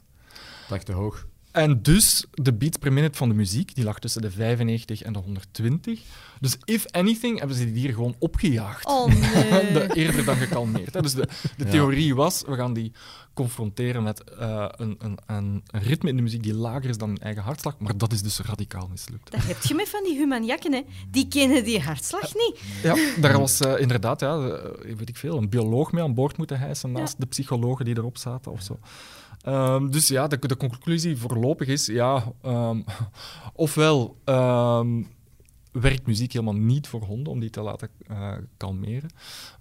Dat 0.67 0.77
is 0.77 0.83
te 0.83 0.91
hoog. 0.91 1.27
En 1.55 1.81
dus 1.81 2.25
de 2.31 2.53
beats 2.53 2.77
per 2.77 2.93
minute 2.93 3.17
van 3.17 3.29
de 3.29 3.35
muziek, 3.35 3.75
die 3.75 3.83
lag 3.83 3.99
tussen 3.99 4.21
de 4.21 4.31
95 4.31 5.01
en 5.01 5.13
de 5.13 5.19
120. 5.19 5.99
Dus 6.39 6.57
if 6.65 6.85
anything 6.91 7.39
hebben 7.39 7.57
ze 7.57 7.63
die 7.65 7.73
dieren 7.73 7.93
gewoon 7.95 8.15
opgejaagd. 8.19 8.85
Oh 8.85 9.05
nee. 9.07 9.73
De- 9.73 9.89
eerder 9.93 10.25
dan 10.25 10.35
gekalmeerd. 10.35 10.93
Hè. 10.93 11.01
Dus 11.01 11.13
de, 11.13 11.27
de 11.57 11.63
Ja. 11.65 11.69
theorie 11.69 12.15
was, 12.15 12.43
we 12.47 12.55
gaan 12.55 12.73
die 12.73 12.91
confronteren 13.33 14.03
met 14.03 14.23
eh, 14.23 14.65
een, 14.75 14.97
een, 14.99 15.17
een 15.25 15.63
ritme 15.71 16.09
in 16.09 16.15
de 16.15 16.21
muziek 16.21 16.43
die 16.43 16.53
lager 16.53 16.89
is 16.89 16.97
dan 16.97 17.09
hun 17.09 17.17
eigen 17.17 17.43
hartslag. 17.43 17.75
Maar 17.79 17.97
dat 17.97 18.13
is 18.13 18.21
dus 18.21 18.39
radicaal 18.39 18.87
mislukt. 18.91 19.31
Dat 19.31 19.43
heb 19.43 19.61
je 19.63 19.73
met 19.75 19.89
van 19.89 20.03
die 20.03 20.17
humaniakken, 20.17 20.73
hè. 20.73 20.81
Die 21.11 21.27
kennen 21.27 21.63
die 21.63 21.79
hartslag 21.81 22.33
niet. 22.33 22.59
Ja, 22.83 22.95
daar 23.21 23.39
was 23.39 23.59
eh, 23.59 23.79
inderdaad, 23.79 24.19
ja, 24.19 24.37
eh, 24.37 24.95
weet 24.97 25.09
ik 25.09 25.17
veel, 25.17 25.37
een 25.37 25.49
bioloog 25.49 25.91
mee 25.91 26.03
aan 26.03 26.13
boord 26.13 26.37
moeten 26.37 26.59
hijsen 26.59 26.91
naast 26.91 27.19
de 27.19 27.25
psychologen 27.25 27.85
die 27.85 27.97
erop 27.97 28.17
zaten 28.17 28.51
of 28.51 28.61
zo. 28.61 28.79
Ehm, 29.45 29.89
dus 29.89 30.07
ja, 30.07 30.27
de, 30.27 30.39
de 30.47 30.57
conclusie 30.57 31.17
voorlopig 31.17 31.67
is, 31.67 31.85
ja, 31.85 32.23
ehm, 32.41 32.81
ofwel 33.53 34.17
ehm, 34.23 35.03
werkt 35.71 36.07
muziek 36.07 36.31
helemaal 36.33 36.55
niet 36.55 36.87
voor 36.87 37.01
honden 37.03 37.33
om 37.33 37.39
die 37.39 37.49
te 37.49 37.61
laten 37.61 37.89
eh, 38.07 38.31
kalmeren, 38.57 39.09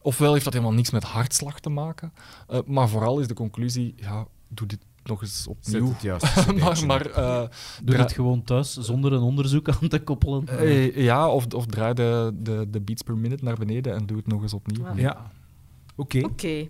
ofwel 0.01 0.32
heeft 0.32 0.45
dat 0.45 0.53
helemaal 0.53 0.74
niks 0.74 0.91
met 0.91 1.05
hartslag 1.05 1.61
te 1.61 1.70
maken, 1.70 2.12
Eh, 2.49 2.59
maar 2.66 2.89
vooral 2.89 3.18
is 3.20 3.26
de 3.26 3.35
conclusie, 3.35 3.95
ja, 3.97 4.26
doe 4.49 4.66
dit 4.66 4.78
nog 5.03 5.22
eens 5.22 5.43
Zet 5.43 5.49
opnieuw. 5.49 5.89
het 5.93 6.03
juist. 6.03 6.47
maar 6.62 6.87
maar 6.87 7.07
eh, 7.07 7.49
Doe 7.82 7.97
het 7.97 8.12
gewoon 8.12 8.43
thuis 8.43 8.72
zonder 8.76 9.12
een 9.12 9.20
onderzoek 9.22 9.68
aan 9.80 9.89
te 9.89 9.99
koppelen. 9.99 10.45
ja, 11.03 11.28
of, 11.28 11.47
of 11.55 11.66
draai 11.66 11.95
de, 11.95 12.30
de, 12.35 12.66
de 12.70 12.80
beats 12.80 13.03
per 13.03 13.16
minute 13.16 13.45
naar 13.45 13.57
beneden 13.57 13.95
en 13.95 14.07
doe 14.07 14.16
het 14.16 14.26
nog 14.26 14.43
eens 14.43 14.55
opnieuw. 14.55 14.87
Ah. 14.87 14.99
Ja. 14.99 15.30
Oké. 15.97 16.20
Oké. 16.24 16.68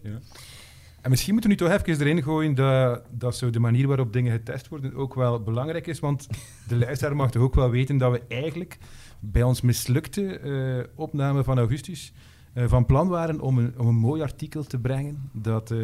En 1.04 1.10
misschien 1.10 1.32
moeten 1.32 1.50
we 1.50 1.56
nu 1.56 1.62
toch 1.62 1.80
even 1.80 2.06
erin 2.06 2.22
gooien 2.22 2.54
dat, 2.54 3.02
dat 3.10 3.36
zo 3.36 3.50
de 3.50 3.60
manier 3.60 3.86
waarop 3.86 4.12
dingen 4.12 4.32
getest 4.32 4.68
worden 4.68 4.94
ook 4.94 5.14
wel 5.14 5.42
belangrijk 5.42 5.86
is. 5.86 6.00
Want 6.00 6.26
de 6.68 6.76
luisteraar 6.84 7.16
mag 7.16 7.30
toch 7.30 7.42
ook 7.42 7.54
wel 7.54 7.70
weten 7.70 7.98
dat 7.98 8.12
we 8.12 8.22
eigenlijk 8.28 8.78
bij 9.20 9.42
ons 9.42 9.60
mislukte 9.60 10.38
eh, 10.38 10.90
opname 10.94 11.44
van 11.44 11.58
augustus 11.58 12.12
eh, 12.52 12.68
van 12.68 12.86
plan 12.86 13.08
waren 13.08 13.40
om 13.40 13.58
een, 13.58 13.78
om 13.78 13.86
een 13.86 13.94
mooi 13.94 14.22
artikel 14.22 14.64
te 14.64 14.78
brengen 14.78 15.30
dat 15.32 15.70
eh, 15.70 15.78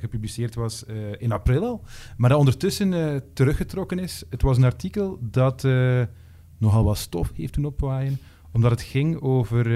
gepubliceerd 0.00 0.54
was 0.54 0.84
in 1.18 1.32
april 1.32 1.64
al, 1.64 1.84
maar 2.16 2.30
dat 2.30 2.38
ondertussen 2.38 3.22
teruggetrokken 3.32 3.98
is. 3.98 4.24
Het 4.30 4.42
was 4.42 4.56
een 4.56 4.64
artikel 4.64 5.18
dat 5.20 5.62
nogal 6.58 6.84
wat 6.84 6.98
stof 6.98 7.32
heeft 7.34 7.54
doen 7.54 7.64
opwaaien, 7.64 8.18
omdat 8.50 8.70
het 8.70 8.82
ging 8.82 9.20
over 9.20 9.70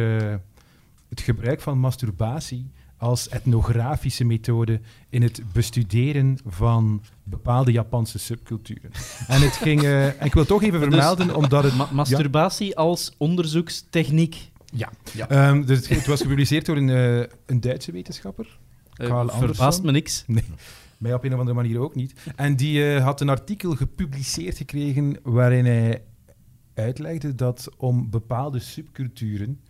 het 1.08 1.20
gebruik 1.20 1.60
van 1.60 1.78
masturbatie 1.78 2.70
als 2.98 3.28
etnografische 3.28 4.24
methode 4.24 4.80
in 5.08 5.22
het 5.22 5.42
bestuderen 5.52 6.38
van 6.46 7.02
bepaalde 7.22 7.72
Japanse 7.72 8.18
subculturen. 8.18 8.90
En, 9.26 9.40
het 9.40 9.52
ging, 9.52 9.82
eh, 9.82 10.06
en 10.06 10.26
ik 10.26 10.34
wil 10.34 10.44
toch 10.44 10.62
even 10.62 10.80
Dus- 10.80 10.88
vermelden, 10.88 11.36
omdat 11.36 11.64
het... 11.64 11.76
Ma- 11.76 11.88
masturbatie 11.92 12.76
als 12.76 13.14
onderzoekstechniek. 13.16 14.50
Ja. 14.72 14.90
Ja. 15.12 15.28
Ehm, 15.28 15.64
dus 15.64 15.78
het, 15.78 15.88
het 15.88 16.06
was 16.06 16.20
gepubliceerd 16.20 16.66
door 16.66 16.76
een, 16.76 16.90
eh, 16.90 17.28
een 17.46 17.60
Duitse 17.60 17.92
wetenschapper. 17.92 18.58
Eh, 18.94 19.06
Carl 19.06 19.28
verbaast 19.28 19.82
me 19.82 19.90
niks. 19.90 20.24
Mij 20.98 21.14
op 21.14 21.24
een 21.24 21.32
of 21.32 21.38
andere 21.38 21.56
manier 21.56 21.78
ook 21.78 21.94
niet. 21.94 22.14
En 22.36 22.56
die 22.56 22.98
had 22.98 23.20
een 23.20 23.28
artikel 23.28 23.74
gepubliceerd 23.74 24.56
gekregen 24.56 25.16
waarin 25.22 25.64
hij 25.64 26.02
uitlegde 26.74 27.34
dat 27.34 27.68
om 27.76 28.10
bepaalde 28.10 28.58
subculturen, 28.58 29.60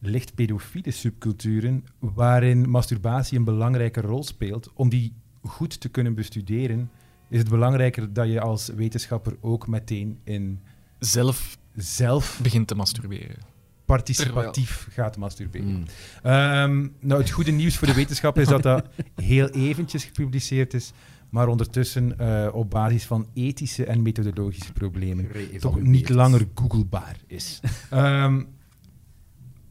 licht 0.00 0.34
pedofiele 0.34 0.90
subculturen, 0.90 1.84
waarin 1.98 2.70
masturbatie 2.70 3.38
een 3.38 3.44
belangrijke 3.44 4.00
rol 4.00 4.22
speelt, 4.22 4.70
om 4.74 4.88
die 4.88 5.14
goed 5.42 5.80
te 5.80 5.88
kunnen 5.88 6.14
bestuderen, 6.14 6.90
is 7.28 7.38
het 7.38 7.48
belangrijker 7.48 8.12
dat 8.12 8.28
je 8.28 8.40
als 8.40 8.68
wetenschapper 8.68 9.36
ook 9.40 9.66
meteen 9.66 10.18
in 10.24 10.60
Zelf 10.98 11.58
zelf 11.74 12.40
begint 12.42 12.66
te 12.66 12.74
masturberen. 12.74 13.36
participatief 13.84 14.88
gaat 14.90 15.16
masturberen. 15.16 15.68
Mm. 15.68 15.84
Ehm, 16.22 16.88
nou, 17.00 17.20
het 17.20 17.30
goede 17.30 17.50
nieuws 17.50 17.76
voor 17.76 17.86
de 17.86 17.94
wetenschap 17.94 18.38
is 18.38 18.48
dat 18.48 18.62
dat 18.62 18.86
heel 19.14 19.48
eventjes 19.48 20.04
gepubliceerd 20.04 20.74
is, 20.74 20.92
maar 21.30 21.48
ondertussen 21.48 22.18
eh, 22.18 22.48
op 22.52 22.70
basis 22.70 23.04
van 23.04 23.26
ethische 23.34 23.84
en 23.84 24.02
methodologische 24.02 24.72
problemen 24.72 25.28
toch 25.58 25.80
niet 25.80 26.08
langer 26.08 26.48
googlebaar 26.54 27.16
is. 27.26 27.60
Ehm, 27.90 28.42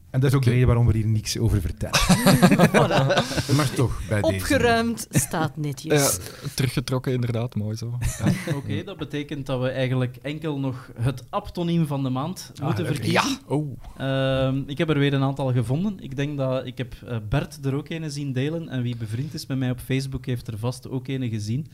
en 0.09 0.19
dat 0.19 0.29
is 0.29 0.35
ook 0.35 0.43
de 0.43 0.49
reden 0.49 0.67
waarom 0.67 0.87
we 0.87 0.97
hier 0.97 1.07
niks 1.07 1.37
over 1.37 1.61
vertellen. 1.61 1.99
Voilà. 2.69 3.55
Maar 3.55 3.71
toch, 3.75 4.01
bij 4.09 4.21
deze. 4.21 4.35
Opgeruimd, 4.35 5.07
staat 5.09 5.57
netjes. 5.57 6.15
Ja, 6.15 6.47
teruggetrokken, 6.55 7.13
inderdaad, 7.13 7.55
mooi 7.55 7.75
zo. 7.75 7.97
Ja. 8.23 8.53
Oké, 8.55 8.83
dat 8.83 8.97
betekent 8.97 9.45
dat 9.45 9.61
we 9.61 9.69
eigenlijk 9.69 10.15
enkel 10.21 10.59
nog 10.59 10.91
het 11.01 11.23
aptoniem 11.29 11.87
van 11.87 12.03
de 12.03 12.09
maand 12.09 12.51
moeten 12.61 12.83
leuk. 12.83 12.95
verkiezen. 12.95 13.37
Oh. 13.47 13.77
Ehm, 13.97 14.61
ik 14.65 14.77
heb 14.77 14.89
er 14.89 14.99
weer 14.99 15.13
een 15.13 15.23
aantal 15.23 15.53
gevonden. 15.53 15.99
Ik 15.99 16.15
denk 16.15 16.37
dat 16.37 16.65
ik 16.65 16.77
heb 16.77 16.95
eh, 17.07 17.17
Bert 17.29 17.65
er 17.65 17.75
ook 17.75 17.89
een 17.89 18.11
zien 18.11 18.33
delen. 18.33 18.69
En 18.69 18.81
wie 18.81 18.95
bevriend 18.95 19.33
is 19.33 19.45
met 19.45 19.57
mij 19.57 19.71
op 19.71 19.79
Facebook 19.79 20.25
heeft 20.25 20.47
er 20.47 20.57
vast 20.57 20.89
ook 20.89 21.07
een 21.07 21.29
gezien. 21.29 21.67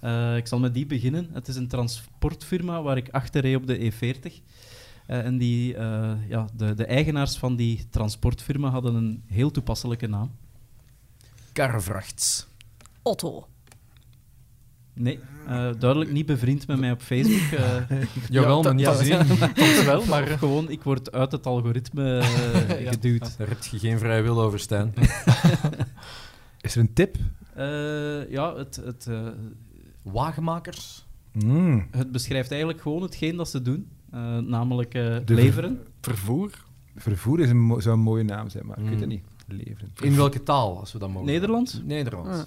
Eh, 0.00 0.36
ik 0.36 0.46
zal 0.46 0.58
met 0.58 0.74
die 0.74 0.86
beginnen. 0.86 1.28
Het 1.32 1.48
is 1.48 1.56
een 1.56 1.68
transportfirma 1.68 2.82
waar 2.82 2.96
ik 2.96 3.08
achter 3.10 3.40
reed 3.42 3.56
op 3.56 3.66
de 3.66 3.92
E40. 3.92 4.32
Eh, 5.12 5.24
en 5.24 5.38
die, 5.38 5.74
eh, 5.74 6.12
ja, 6.28 6.46
de, 6.56 6.74
de 6.74 6.84
eigenaars 6.84 7.36
van 7.38 7.56
die 7.56 7.86
transportfirma 7.90 8.68
hadden 8.70 8.94
een 8.94 9.22
heel 9.26 9.50
toepasselijke 9.50 10.06
naam. 10.06 10.30
Karvrachts. 11.52 12.46
Otto. 13.02 13.46
Nee, 14.94 15.18
eh, 15.46 15.70
duidelijk 15.78 16.12
niet 16.12 16.26
bevriend 16.26 16.66
met 16.66 16.78
mij 16.78 16.90
op 16.90 17.00
Facebook. 17.02 17.58
eh, 17.58 17.76
Jawel, 18.30 18.62
maar 18.62 18.74
niet 18.74 18.84
dat- 18.84 18.98
te 18.98 19.04
zien. 19.04 19.26
Soms 19.54 19.84
wel, 19.84 20.04
maar... 20.04 20.26
gewoon, 20.26 20.70
ik 20.70 20.82
word 20.82 21.12
uit 21.12 21.32
het 21.32 21.46
algoritme 21.46 22.22
geduwd. 22.90 23.38
Daar 23.38 23.48
heb 23.48 23.62
je 23.62 23.78
geen 23.78 23.98
vrije 23.98 24.22
wil 24.22 24.40
over, 24.42 24.58
Stijn. 24.60 24.94
Is 26.60 26.74
er 26.74 26.80
een 26.80 26.92
tip? 26.92 27.16
Eh, 27.54 28.30
ja, 28.30 28.56
het, 28.56 28.76
het, 28.76 29.06
eh, 29.06 29.26
Wagenmakers? 30.02 31.06
Mm. 31.32 31.86
het 31.90 32.12
beschrijft 32.12 32.50
eigenlijk 32.50 32.80
gewoon 32.80 33.02
hetgeen 33.02 33.36
dat 33.36 33.48
ze 33.48 33.62
doen. 33.62 33.88
Eh, 34.12 34.38
namelijk 34.38 34.94
eh, 34.94 35.16
De- 35.24 35.34
leveren. 35.34 35.80
Vervoer? 36.00 36.50
Vervoer 36.96 37.40
is 37.40 37.50
een 37.50 37.74
zou 37.78 37.94
een 37.96 38.02
mooie 38.02 38.22
naam 38.24 38.48
zijn, 38.48 38.66
maar 38.66 38.78
ik 38.78 38.84
weet 38.84 38.94
Mm. 38.94 39.00
het 39.00 39.08
niet. 39.08 39.24
Leveren. 39.46 39.92
In 40.00 40.16
welke 40.16 40.42
taal, 40.42 40.78
als 40.80 40.92
we 40.92 40.98
dat 40.98 41.08
mogen? 41.08 41.26
Nederlands? 41.26 41.80
Nederlands. 41.84 42.44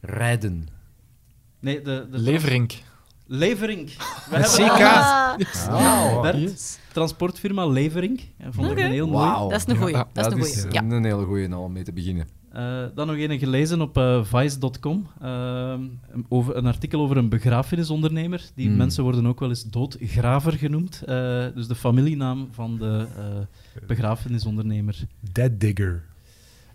Rijden. 0.00 0.68
Nee, 1.60 1.82
de, 1.82 2.06
de 2.10 2.18
Leverink. 2.18 2.72
Levering. 3.26 3.88
We 3.96 4.02
Met 4.30 4.56
hebben 4.56 4.76
CK. 4.76 4.82
Ah, 4.82 5.36
Ah, 5.68 6.20
Bert, 6.22 6.78
transportfirma 6.92 7.66
Levering. 7.66 8.20
Eh, 8.38 8.46
Vond 8.50 8.70
ik 8.70 8.78
een 8.78 8.90
heel 8.90 9.08
mooi. 9.08 9.24
Wauw. 9.26 9.48
dat 9.48 9.58
is 9.58 9.66
een 9.66 9.76
goeie. 9.76 9.94
Ja, 9.94 10.08
dat 10.12 10.26
is 10.26 10.32
een 10.32 10.38
is 10.38 10.60
goeie. 10.62 10.72
Ja. 10.74 10.96
een 10.96 11.04
hele 11.04 11.24
goeie 11.24 11.52
al 11.52 11.62
om 11.62 11.72
mee 11.72 11.82
te 11.84 11.92
beginnen. 11.92 12.28
Eh, 12.56 12.84
dan 12.94 13.06
nog 13.06 13.16
een 13.16 13.38
gelezen 13.38 13.80
op 13.80 13.96
eh, 13.96 14.24
Vice.com. 14.24 15.06
eh, 15.20 15.74
over 16.28 16.56
een 16.56 16.66
artikel 16.66 17.00
over 17.00 17.16
een 17.16 17.28
begrafenisondernemer. 17.28 18.42
Die 18.54 18.66
Hmm. 18.66 18.76
mensen 18.76 19.02
worden 19.02 19.26
ook 19.26 19.40
wel 19.40 19.48
eens 19.48 19.64
doodgraver 19.64 20.52
genoemd. 20.52 21.02
Eh, 21.06 21.44
dus 21.54 21.66
de 21.66 21.74
familienaam 21.74 22.48
van 22.52 22.78
de 22.78 23.06
eh, 23.16 23.24
begrafenisondernemer. 23.86 24.96
Dead 25.32 25.60
Digger. 25.60 26.02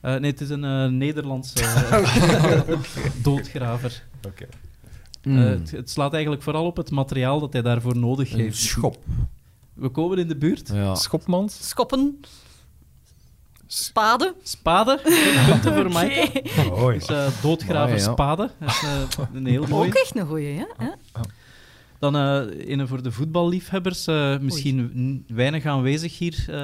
Eh, 0.02 0.16
nee, 0.16 0.32
het 0.32 0.42
is 0.42 0.50
een 0.50 0.64
eh, 0.64 0.86
Nederlandse 0.88 1.60
eh, 1.66 2.70
doodgraver. 3.24 4.04
Oké. 4.28 4.46
Eh, 5.22 5.36
het, 5.44 5.72
het 5.72 5.90
slaat 5.90 6.14
eigenlijk 6.14 6.44
vooral 6.44 6.66
op 6.66 6.78
het 6.78 6.92
materiaal 6.92 7.40
dat 7.40 7.54
hij 7.54 7.62
daarvoor 7.62 7.98
nodig 7.98 8.34
Een 8.34 8.40
heeft. 8.40 8.58
schop. 8.58 8.98
We 9.74 9.90
komen 9.90 10.18
in 10.18 10.28
de 10.28 10.38
buurt. 10.38 10.70
Ja. 10.74 10.96
Schopmans? 10.96 11.68
Schoppen. 11.70 12.20
Spade. 13.74 14.36
Spade, 14.44 15.00
punten 15.50 15.74
voor 15.74 15.92
Maaike. 15.92 16.44
Mooi. 16.70 16.98
Dus 16.98 17.08
eh, 17.08 17.28
Mooi, 17.90 18.02
ja. 18.04 18.12
spade. 18.12 18.50
Dat 18.60 18.70
is 18.70 18.84
eh, 18.84 19.26
een 19.34 19.46
heel 19.46 19.62
Ook 19.62 19.68
mooi. 19.70 19.90
echt 19.90 20.16
een 20.18 20.26
goeie, 20.28 20.54
ja. 20.56 20.96
Dan 22.00 22.16
eh 22.16 22.42
een 22.70 22.88
voor 22.88 23.04
de 23.04 23.12
voetballiefhebbers. 23.12 24.08
eh, 24.08 24.38
misschien 24.40 25.24
weinig 25.28 25.66
aanwezig 25.66 26.18
hier 26.18 26.46
eh, 26.50 26.56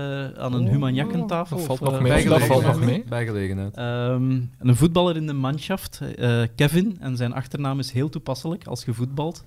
aan 0.44 0.54
een 0.54 0.64
Oh, 0.66 0.70
Humanjakkentafel. 0.72 1.58
dat 1.58 1.66
valt 1.66 1.82
of, 1.82 1.92
nog 1.92 2.02
mee. 2.02 2.26
Dat 2.28 2.44
valt 2.44 2.64
nog 2.64 2.80
mee. 2.80 3.04
Bijgelegenheid. 3.10 3.76
Ehm, 3.76 4.32
een 4.60 4.76
voetballer 4.76 5.16
in 5.16 5.28
de 5.28 5.34
manschaft, 5.34 6.02
eh, 6.18 6.42
Kevin, 6.56 6.98
en 7.00 7.18
zijn 7.18 7.34
achternaam 7.34 7.80
is 7.80 7.92
heel 7.92 8.10
toepasselijk 8.10 8.68
als 8.68 8.86
je 8.86 8.94
voetbalt. 8.94 9.46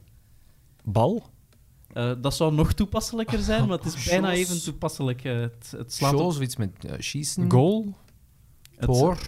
Bal? 0.84 1.22
Eh, 1.92 2.12
dat 2.20 2.34
zou 2.34 2.54
nog 2.54 2.72
toepasselijker 2.72 3.38
zijn, 3.38 3.68
maar 3.68 3.76
het 3.78 3.94
is 3.94 4.04
bijna 4.08 4.26
Shows. 4.34 4.38
even 4.38 4.62
toepasselijk. 4.62 5.24
Eh, 5.24 5.40
het, 5.40 5.74
het 5.76 5.92
slaat 5.92 6.10
Show, 6.10 6.26
op, 6.26 6.32
zoiets 6.32 6.56
met 6.56 6.70
eh, 6.86 6.92
schießen. 6.98 7.50
Goal? 7.50 7.94
het, 8.76 8.84
Voor. 8.84 9.18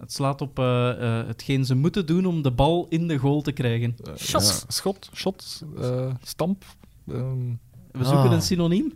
het 0.00 0.12
slaat 0.12 0.40
op 0.40 0.58
eh, 0.58 0.90
eh, 1.20 1.26
hetgeen 1.26 1.64
ze 1.64 1.74
moeten 1.74 2.06
doen 2.06 2.26
om 2.26 2.42
de 2.42 2.50
bal 2.52 2.86
in 2.88 3.08
de 3.08 3.16
goal 3.18 3.42
te 3.42 3.52
krijgen. 3.52 3.96
Shot. 4.16 4.42
ja, 4.42 4.72
Schot? 4.72 5.10
Shot? 5.14 5.62
eh, 5.80 6.14
stamp? 6.22 6.64
ehm, 7.08 7.48
We 7.90 8.04
zoeken 8.04 8.28
Ah. 8.28 8.32
een 8.32 8.42
synoniem. 8.42 8.92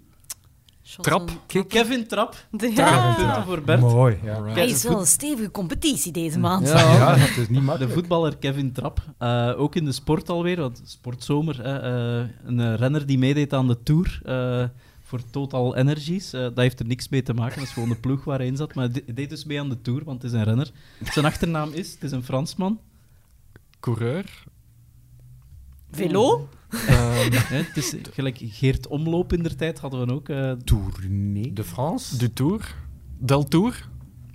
Trap. 1.00 1.30
Kevin 1.68 2.06
Trap. 2.06 2.34
Ja. 2.74 3.14
Punten 3.14 3.44
voor 3.44 3.62
Bert. 3.62 3.80
Mooi. 3.80 4.18
Ja. 4.22 4.44
Hij 4.44 4.66
is 4.68 4.82
wel 4.82 5.00
een 5.00 5.06
stevige 5.06 5.50
competitie 5.50 6.12
deze 6.12 6.38
maand. 6.38 6.66
Ja. 6.68 6.78
ja, 6.78 7.14
het 7.16 7.36
is 7.36 7.48
niet 7.48 7.58
De 7.58 7.64
makkelijk. 7.64 7.92
voetballer 7.94 8.36
Kevin 8.36 8.72
Trapp. 8.72 9.02
Eh, 9.18 9.52
ook 9.56 9.74
in 9.76 9.84
de 9.84 9.92
sport 9.92 10.28
alweer, 10.28 10.56
want 10.60 10.80
sportzomer. 10.84 11.62
hè, 11.62 11.78
eh, 12.20 12.28
een 12.44 12.76
renner 12.76 13.06
die 13.06 13.18
meedeed 13.18 13.52
aan 13.52 13.66
de 13.68 13.82
Tour 13.82 14.20
eh, 14.24 14.64
voor 15.02 15.20
Total 15.30 15.76
Energies. 15.76 16.30
Dat 16.30 16.56
heeft 16.56 16.80
er 16.80 16.86
niks 16.86 17.08
mee 17.08 17.22
te 17.22 17.34
maken, 17.34 17.58
dat 17.58 17.64
is 17.66 17.72
gewoon 17.72 17.88
de 17.88 17.96
ploeg 17.96 18.24
waar 18.24 18.38
hij 18.38 18.46
in 18.46 18.56
zat. 18.56 18.74
Maar 18.74 18.84
hij 18.90 19.02
de- 19.06 19.12
deed 19.14 19.30
dus 19.30 19.44
mee 19.44 19.60
aan 19.60 19.68
de 19.68 19.80
Tour, 19.82 20.04
want 20.04 20.22
het 20.22 20.32
is 20.32 20.38
een 20.38 20.44
renner. 20.44 20.70
Zijn 21.12 21.24
achternaam 21.24 21.70
is, 21.72 21.92
het 21.92 22.02
is 22.02 22.10
een 22.12 22.24
Fransman. 22.24 22.80
Coureur? 23.80 24.44
Velo. 25.96 26.48
Ehm, 26.70 27.32
Hè, 27.52 27.56
het 27.56 27.76
is 27.76 27.94
gelijk 28.12 28.38
Geert 28.42 28.86
Omloop 28.86 29.32
in 29.32 29.42
der 29.42 29.56
tijd 29.56 29.78
hadden 29.78 30.06
we 30.06 30.12
ook. 30.12 30.28
eh 30.28 30.50
Tournee. 30.52 31.52
De 31.52 31.64
France. 31.64 32.18
du 32.18 32.32
Tour? 32.32 32.74
Del 33.18 33.44
Tour? 33.44 33.88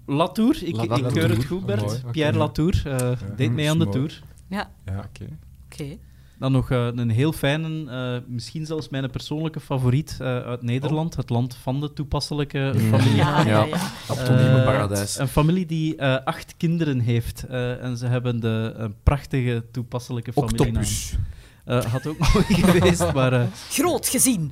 Latour, 0.05 0.63
ik, 0.63 0.75
La- 0.75 0.83
ik 0.95 1.03
keur 1.13 1.29
het 1.29 1.45
goed, 1.45 1.65
Bert. 1.65 1.81
Mooi. 1.85 1.99
Pierre 2.11 2.37
Latour 2.37 2.81
eh, 2.85 3.11
deed 3.35 3.51
mee 3.51 3.69
aan 3.69 3.79
de. 3.79 3.89
Tour. 3.89 4.21
Ja, 4.49 4.71
Ja. 4.85 4.97
Oké. 4.97 5.27
oké. 5.71 5.97
Dan 6.39 6.51
nog 6.51 6.71
eh, 6.71 6.87
een 6.95 7.09
heel 7.09 7.31
fijne, 7.31 7.91
eh, 7.91 8.27
misschien 8.27 8.65
zelfs 8.65 8.89
mijn 8.89 9.09
persoonlijke 9.11 9.59
favoriet 9.59 10.17
eh, 10.21 10.27
uit 10.27 10.61
Nederland. 10.61 11.15
Het 11.15 11.29
land 11.29 11.55
van 11.55 11.79
de 11.79 11.93
toepasselijke 11.93 12.73
familie. 12.89 13.15
Ja, 13.15 13.45
ja, 13.47 13.65
ja. 13.65 14.63
Paradijs. 14.65 15.17
Een 15.19 15.27
familie 15.27 15.65
die 15.65 15.95
eh, 15.95 16.17
acht 16.25 16.53
kinderen 16.57 16.99
heeft. 16.99 17.43
eh, 17.49 17.83
en 17.83 17.97
ze 17.97 18.05
hebben 18.05 18.39
de 18.39 18.73
een 18.75 18.95
prachtige 19.03 19.63
toepasselijke 19.71 20.33
familienaam. 20.33 20.67
Octopus. 20.67 21.11
Eh, 21.13 21.19
had 21.65 22.07
ook 22.07 22.17
mooi 22.33 22.45
geweest, 22.63 23.13
maar 23.13 23.33
eh, 23.33 23.43
Groot 23.69 24.07
gezien. 24.07 24.51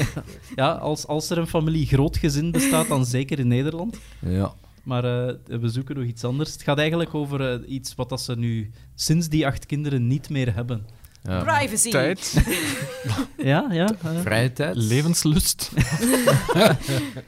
ja, 0.54 0.72
als, 0.72 1.06
als 1.06 1.30
er 1.30 1.38
een 1.38 1.46
familie 1.46 1.86
groot 1.86 2.16
gezin 2.16 2.50
bestaat, 2.50 2.88
dan 2.88 3.06
zeker 3.06 3.38
in 3.38 3.48
Nederland. 3.48 3.96
Ja. 4.18 4.52
Maar 4.82 5.04
eh, 5.04 5.34
we 5.60 5.68
zoeken 5.68 5.96
nog 5.96 6.04
iets 6.04 6.24
anders. 6.24 6.52
Het 6.52 6.62
gaat 6.62 6.78
eigenlijk 6.78 7.14
over 7.14 7.52
eh, 7.52 7.70
iets 7.74 7.94
wat 7.94 8.08
dat 8.08 8.20
ze 8.20 8.36
nu 8.36 8.70
sinds 8.94 9.28
die 9.28 9.46
acht 9.46 9.66
kinderen 9.66 10.06
niet 10.06 10.28
meer 10.30 10.54
hebben. 10.54 10.86
ja. 11.22 11.42
Privacy. 11.42 11.90
Tijd? 11.90 12.32
Ja, 13.36 13.66
ja. 13.70 13.88
eh. 14.02 14.20
Vrije 14.20 14.52
tijd. 14.52 14.76
Levenslust? 14.76 15.70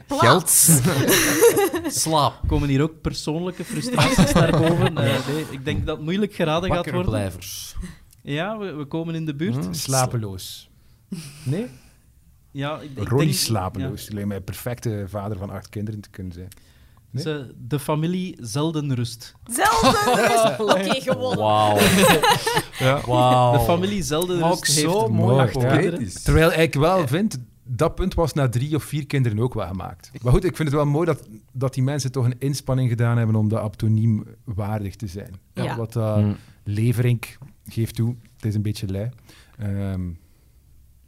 Geld. 0.07 0.49
Slaap. 1.87 2.39
komen 2.47 2.69
hier 2.69 2.81
ook 2.81 3.01
persoonlijke 3.01 3.63
frustraties 3.65 4.33
naar 4.33 4.51
boven. 4.51 4.97
Eh, 4.97 5.27
nee, 5.27 5.45
ik 5.49 5.65
denk 5.65 5.85
dat 5.85 5.95
het 5.95 6.05
moeilijk 6.05 6.33
geraden 6.33 6.71
gaat 6.71 6.91
worden. 6.91 7.31
Ja, 8.33 8.57
we, 8.57 8.71
we 8.73 8.85
komen 8.85 9.15
in 9.15 9.25
de 9.25 9.35
buurt. 9.35 9.65
Hm. 9.65 9.73
Slapeloos. 9.73 10.69
Nee? 11.43 11.65
Ja, 12.51 12.79
ik, 12.79 12.89
ik 12.95 13.07
Ronnie 13.07 13.27
denk- 13.27 13.39
Slapeloos. 13.39 13.99
ja. 13.99 14.05
Die 14.05 14.13
lijkt 14.13 14.27
mij 14.27 14.37
een 14.37 14.43
perfecte 14.43 15.05
vader 15.07 15.37
van 15.37 15.49
acht 15.49 15.69
kinderen 15.69 15.99
te 16.01 16.09
kunnen 16.09 16.33
zijn. 16.33 16.47
Nee? 17.11 17.23
Ze, 17.23 17.53
de 17.67 17.79
familie 17.79 18.37
zelden 18.39 18.95
rust. 18.95 19.33
Zelden. 19.45 20.59
Oké, 20.75 21.01
gewonnen. 21.01 21.37
Wauw. 21.39 21.77
Ja. 22.79 23.01
Wauw. 23.05 23.51
De 23.57 23.59
familie 23.59 24.03
zelden 24.03 24.39
Maar 24.39 24.49
rust 24.49 24.61
ook 24.61 24.67
heeft 24.67 24.79
zo 24.79 25.07
mooi 25.07 25.39
acht. 25.39 26.23
Terwijl 26.23 26.51
ik 26.53 26.73
wel 26.73 27.07
vind, 27.07 27.37
dat 27.63 27.95
punt 27.95 28.13
was 28.13 28.33
na 28.33 28.49
drie 28.49 28.75
of 28.75 28.83
vier 28.83 29.05
kinderen 29.05 29.39
ook 29.39 29.53
wel 29.53 29.67
gemaakt. 29.67 30.11
Maar 30.21 30.33
goed, 30.33 30.43
ik 30.43 30.55
vind 30.55 30.67
het 30.69 30.77
wel 30.77 30.85
mooi 30.85 31.05
dat, 31.05 31.27
dat 31.51 31.73
die 31.73 31.83
mensen 31.83 32.11
toch 32.11 32.25
een 32.25 32.39
inspanning 32.39 32.89
gedaan 32.89 33.17
hebben 33.17 33.35
om 33.35 33.47
dat 33.49 33.59
abtoniem 33.59 34.23
waardig 34.43 34.95
te 34.95 35.07
zijn. 35.07 35.33
Ja. 35.53 35.75
Wat 35.77 35.93
dat 35.93 36.17
Hm. 36.17 36.31
Leverink 36.63 37.37
geeft 37.69 37.95
toe, 37.95 38.15
het 38.35 38.45
is 38.45 38.55
een 38.55 38.61
beetje 38.61 38.87
lui. 38.87 39.09
Ehm, 39.57 40.07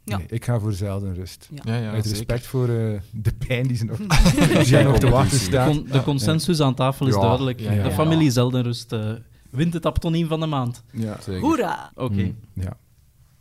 Ja. 0.04 0.16
nee, 0.16 0.26
ik 0.28 0.44
ga 0.44 0.58
voor 0.60 0.72
zelden 0.72 1.14
rust. 1.14 1.48
Ja, 1.64 1.76
ja, 1.76 1.90
Uit 1.90 2.04
zeker. 2.04 2.10
respect 2.18 2.46
voor 2.46 2.68
eh, 2.68 3.00
de 3.12 3.32
pijn 3.46 3.66
die 3.66 3.76
ze 3.76 3.84
nog, 3.84 3.96
die 4.66 4.82
nog 4.82 4.98
te 4.98 5.08
wachten 5.08 5.38
De, 5.38 5.44
staat. 5.44 5.68
con- 5.70 5.86
de 5.90 6.02
consensus 6.02 6.60
aan 6.60 6.74
tafel 6.74 7.06
is 7.06 7.14
Ja, 7.14 7.20
duidelijk. 7.20 7.60
ja, 7.60 7.72
ja, 7.72 7.82
de 7.82 7.90
familie 7.90 8.30
zelden 8.30 8.62
rust 8.62 8.92
eh, 8.92 9.12
wint 9.50 9.72
het 9.74 9.86
abtoniem 9.86 10.26
van 10.28 10.40
de 10.40 10.46
maand. 10.46 10.82
Ja. 10.92 11.16
Zeker. 11.20 11.40
Hoera. 11.40 11.90
Oké. 11.94 12.14
Hm. 12.22 12.32
Ja. 12.60 12.76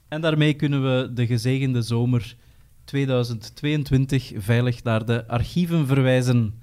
En 0.08 0.22
daarmee 0.22 0.54
kunnen 0.54 0.84
we 0.84 1.14
de 1.14 1.26
gezegende 1.26 1.82
zomer 1.82 2.36
2022 2.84 4.32
veilig 4.38 4.84
naar 4.84 5.06
de 5.06 5.28
archieven 5.28 5.88
verwijzen. 5.88 6.54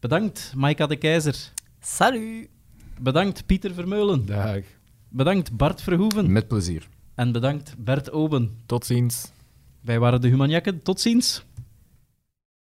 Bedankt, 0.00 0.52
Maika 0.56 0.86
de 0.86 0.96
Keizer. 0.96 1.52
Salut. 1.80 2.48
Bedankt, 3.00 3.46
Pieter 3.46 3.74
Vermeulen. 3.74 4.26
Dag. 4.26 4.58
Bedankt, 5.12 5.56
Bart 5.56 5.82
Verhoeven. 5.82 6.32
Met 6.32 6.48
plezier. 6.48 6.88
En 7.14 7.32
bedankt, 7.32 7.74
Bert 7.78 8.10
Oben. 8.10 8.58
Tot 8.66 8.86
ziens. 8.86 9.32
Wij 9.80 9.98
waren 9.98 10.20
de 10.20 10.28
Humanjakken. 10.28 10.82
Tot 10.82 11.00
ziens. 11.00 11.44